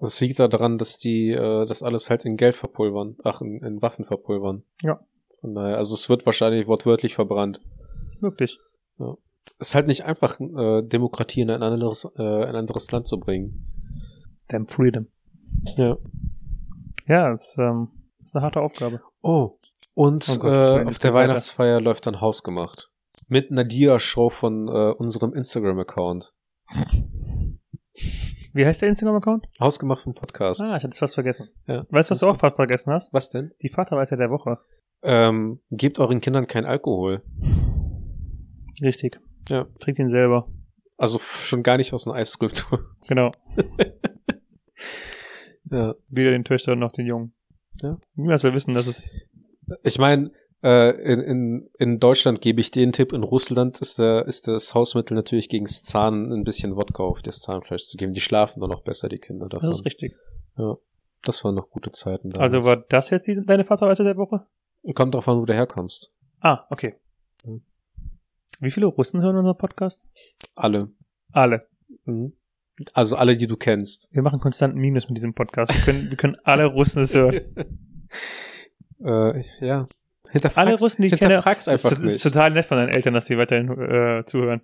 das 0.03 0.19
liegt 0.19 0.39
daran, 0.39 0.77
dass 0.77 0.97
die 0.97 1.31
äh, 1.31 1.65
das 1.65 1.81
alles 1.81 2.09
halt 2.09 2.25
in 2.25 2.37
Geld 2.37 2.55
verpulvern. 2.55 3.15
Ach, 3.23 3.41
in, 3.41 3.59
in 3.59 3.81
Waffen 3.81 4.05
verpulvern. 4.05 4.63
Ja. 4.81 4.99
Von 5.39 5.55
daher, 5.55 5.77
also 5.77 5.95
es 5.95 6.09
wird 6.09 6.25
wahrscheinlich 6.25 6.67
wortwörtlich 6.67 7.15
verbrannt. 7.15 7.61
Wirklich. 8.19 8.59
Es 9.59 9.69
ist 9.69 9.75
halt 9.75 9.87
nicht 9.87 10.03
einfach, 10.03 10.39
äh, 10.39 10.81
Demokratie 10.83 11.41
in 11.41 11.49
ein 11.49 11.63
anderes, 11.63 12.05
äh, 12.17 12.21
ein 12.21 12.55
anderes 12.55 12.91
Land 12.91 13.07
zu 13.07 13.19
bringen. 13.19 13.65
Damn 14.49 14.67
freedom. 14.67 15.07
Ja. 15.77 15.97
Ja, 17.07 17.33
ist, 17.33 17.57
ähm, 17.59 17.89
ist 18.21 18.35
eine 18.35 18.43
harte 18.43 18.61
Aufgabe. 18.61 19.01
Oh. 19.21 19.51
Und 19.93 20.27
Oh 20.29 20.37
Gott, 20.37 20.57
äh, 20.57 20.59
auf 20.59 20.67
der 20.67 20.83
geht's 20.83 21.03
weiter. 21.03 21.13
Weihnachtsfeier 21.13 21.81
läuft 21.81 22.07
dann 22.07 22.19
Hausgemacht. 22.19 22.89
Mit 23.27 23.51
einer 23.51 23.63
Dia-Show 23.63 24.29
von 24.29 24.67
äh, 24.67 24.91
unserem 24.91 25.33
Instagram-Account. 25.33 26.33
Wie 28.53 28.65
heißt 28.65 28.81
der 28.81 28.89
Instagram-Account? 28.89 29.47
Hausgemacht 29.59 30.03
vom 30.03 30.13
Podcast. 30.13 30.61
Ah, 30.61 30.77
ich 30.77 30.83
hatte 30.83 30.93
es 30.93 30.99
fast 30.99 31.15
vergessen. 31.15 31.49
Ja. 31.67 31.85
Weißt 31.89 32.09
du, 32.09 32.11
was 32.11 32.19
du 32.19 32.27
auch 32.27 32.39
fast 32.39 32.55
vergessen 32.55 32.91
hast? 32.91 33.13
Was 33.13 33.29
denn? 33.29 33.53
Die 33.61 33.69
Vaterweisheit 33.69 34.19
der 34.19 34.29
Woche. 34.29 34.59
Ähm, 35.01 35.59
gebt 35.71 35.99
euren 35.99 36.21
Kindern 36.21 36.47
kein 36.47 36.65
Alkohol. 36.65 37.23
Richtig. 38.81 39.19
Ja. 39.49 39.67
Trinkt 39.79 39.99
ihn 39.99 40.09
selber. 40.09 40.47
Also 40.97 41.19
schon 41.19 41.63
gar 41.63 41.77
nicht 41.77 41.93
aus 41.93 42.07
einer 42.07 42.15
Eisskulptur. 42.15 42.95
Genau. 43.07 43.31
ja. 45.71 45.95
Weder 46.07 46.31
den 46.31 46.45
Töchtern 46.45 46.79
noch 46.79 46.93
den 46.93 47.07
Jungen. 47.07 47.33
Ja. 47.81 47.97
Niemals 48.15 48.43
wir 48.43 48.53
wissen, 48.53 48.73
dass 48.73 48.87
es. 48.87 49.27
Ich 49.83 49.97
meine, 49.97 50.31
in, 50.63 51.19
in, 51.19 51.69
in 51.77 51.99
Deutschland 51.99 52.41
gebe 52.41 52.61
ich 52.61 52.71
den 52.71 52.93
Tipp, 52.93 53.11
in 53.11 53.23
Russland 53.23 53.81
ist, 53.81 53.99
der, 53.99 54.25
ist 54.27 54.47
das 54.47 54.73
Hausmittel 54.73 55.13
natürlich 55.15 55.49
gegen 55.49 55.65
das 55.65 55.83
Zahn 55.83 56.31
ein 56.31 56.43
bisschen 56.45 56.75
Wodka 56.77 57.03
auf 57.03 57.21
das 57.21 57.41
Zahnfleisch 57.41 57.83
zu 57.83 57.97
geben. 57.97 58.13
Die 58.13 58.21
schlafen 58.21 58.61
dann 58.61 58.69
noch 58.69 58.83
besser, 58.83 59.09
die 59.09 59.19
Kinder 59.19 59.49
davon. 59.49 59.69
Das 59.69 59.79
ist 59.79 59.85
richtig. 59.85 60.15
Das 61.21 61.43
waren 61.43 61.55
noch 61.55 61.69
gute 61.69 61.91
Zeiten 61.91 62.29
damals. 62.29 62.53
Also 62.53 62.67
war 62.67 62.77
das 62.77 63.09
jetzt 63.09 63.27
die, 63.27 63.45
deine 63.45 63.65
Vaterweisheit 63.65 64.05
der 64.05 64.17
Woche? 64.17 64.45
Kommt 64.95 65.13
drauf 65.15 65.27
an, 65.27 65.39
wo 65.39 65.45
du 65.45 65.53
herkommst. 65.53 66.13
Ah, 66.39 66.65
okay. 66.69 66.95
Hm. 67.43 67.61
Wie 68.59 68.71
viele 68.71 68.85
Russen 68.85 69.21
hören 69.21 69.37
unseren 69.37 69.57
Podcast? 69.57 70.07
Alle. 70.55 70.91
Alle. 71.31 71.67
Mhm. 72.05 72.33
Also 72.93 73.15
alle, 73.15 73.37
die 73.37 73.47
du 73.47 73.55
kennst. 73.55 74.09
Wir 74.13 74.21
machen 74.21 74.39
konstant 74.39 74.75
Minus 74.75 75.07
mit 75.07 75.17
diesem 75.17 75.33
Podcast. 75.33 75.73
Wir 75.73 75.81
können, 75.81 76.09
wir 76.09 76.17
können 76.17 76.37
alle 76.43 76.65
Russen 76.65 77.03
es 77.03 77.13
hören. 77.13 77.39
äh, 79.05 79.41
ja. 79.65 79.87
Hinterfrag's, 80.33 80.67
Alle 80.67 80.79
Russen, 80.79 81.03
die 81.03 81.09
ich 81.09 81.19
kenne, 81.19 81.35
hinterfrag's 81.35 81.65
Das 81.65 81.85
einfach 81.85 81.97
ist, 81.99 82.03
ist 82.03 82.13
nicht. 82.13 82.23
total 82.23 82.51
nett 82.51 82.65
von 82.65 82.77
deinen 82.77 82.89
Eltern, 82.89 83.13
dass 83.13 83.27
sie 83.27 83.37
weiterhin 83.37 83.69
äh, 83.69 84.25
zuhören. 84.25 84.61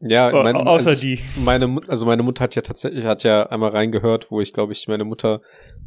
Ja, 0.00 0.30
mein, 0.32 0.56
außer 0.56 0.90
also 0.90 1.00
die. 1.02 1.20
Meine, 1.38 1.80
also 1.86 2.04
meine 2.04 2.24
Mutter 2.24 2.42
hat 2.42 2.56
ja 2.56 2.62
tatsächlich, 2.62 3.04
hat 3.04 3.22
ja 3.22 3.46
einmal 3.46 3.70
reingehört, 3.70 4.32
wo 4.32 4.40
ich, 4.40 4.52
glaube 4.52 4.72
ich, 4.72 4.88
meine 4.88 5.04
Mutter 5.04 5.40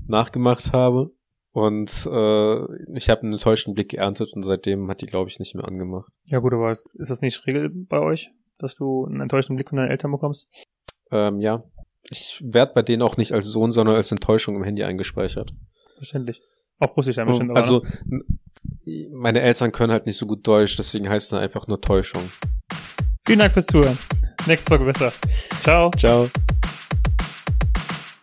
nachgemacht 0.08 0.72
habe. 0.72 1.12
Und 1.52 1.90
äh, 2.10 2.96
ich 2.96 3.10
habe 3.10 3.24
einen 3.24 3.34
enttäuschten 3.34 3.74
Blick 3.74 3.90
geerntet 3.90 4.32
und 4.34 4.44
seitdem 4.44 4.90
hat 4.90 5.02
die, 5.02 5.08
glaube 5.08 5.30
ich, 5.30 5.40
nicht 5.40 5.56
mehr 5.56 5.68
angemacht. 5.68 6.12
Ja 6.30 6.40
gut, 6.40 6.54
aber 6.54 6.72
ist 6.72 6.86
das 6.94 7.22
nicht 7.22 7.46
Regel 7.46 7.70
bei 7.70 8.00
euch, 8.00 8.32
dass 8.60 8.76
du 8.76 9.06
einen 9.06 9.20
enttäuschten 9.20 9.58
Blick 9.58 9.70
von 9.70 9.78
deinen 9.78 9.92
Eltern 9.92 10.12
bekommst? 10.12 10.48
Ähm, 11.12 11.42
ja. 11.42 11.64
Ich 12.10 12.42
werde 12.46 12.74
bei 12.74 12.82
denen 12.82 13.02
auch 13.02 13.18
nicht 13.18 13.34
als 13.34 13.48
Sohn, 13.48 13.72
sondern 13.72 13.98
als 13.98 14.12
Enttäuschung 14.12 14.56
im 14.56 14.64
Handy 14.64 14.84
eingespeichert. 14.84 15.52
Verständlich. 15.98 16.40
Auch 16.80 16.96
Russisch 16.96 17.18
bestimmt. 17.18 17.50
aber, 17.50 17.60
also, 17.60 17.84
ne? 18.06 18.24
Meine 19.12 19.42
Eltern 19.42 19.72
können 19.72 19.92
halt 19.92 20.06
nicht 20.06 20.18
so 20.18 20.26
gut 20.26 20.46
Deutsch, 20.48 20.78
deswegen 20.78 21.10
heißt 21.10 21.34
es 21.34 21.40
einfach 21.40 21.68
nur 21.68 21.82
Täuschung. 21.82 22.24
Vielen 23.26 23.40
Dank 23.40 23.54
fürs 23.54 23.68
Zuhören. 23.68 23.98
Nächste 24.46 24.70
Folge 24.70 24.86
besser. 24.86 25.12
Ciao. 25.62 25.92
Ciao. 25.92 26.30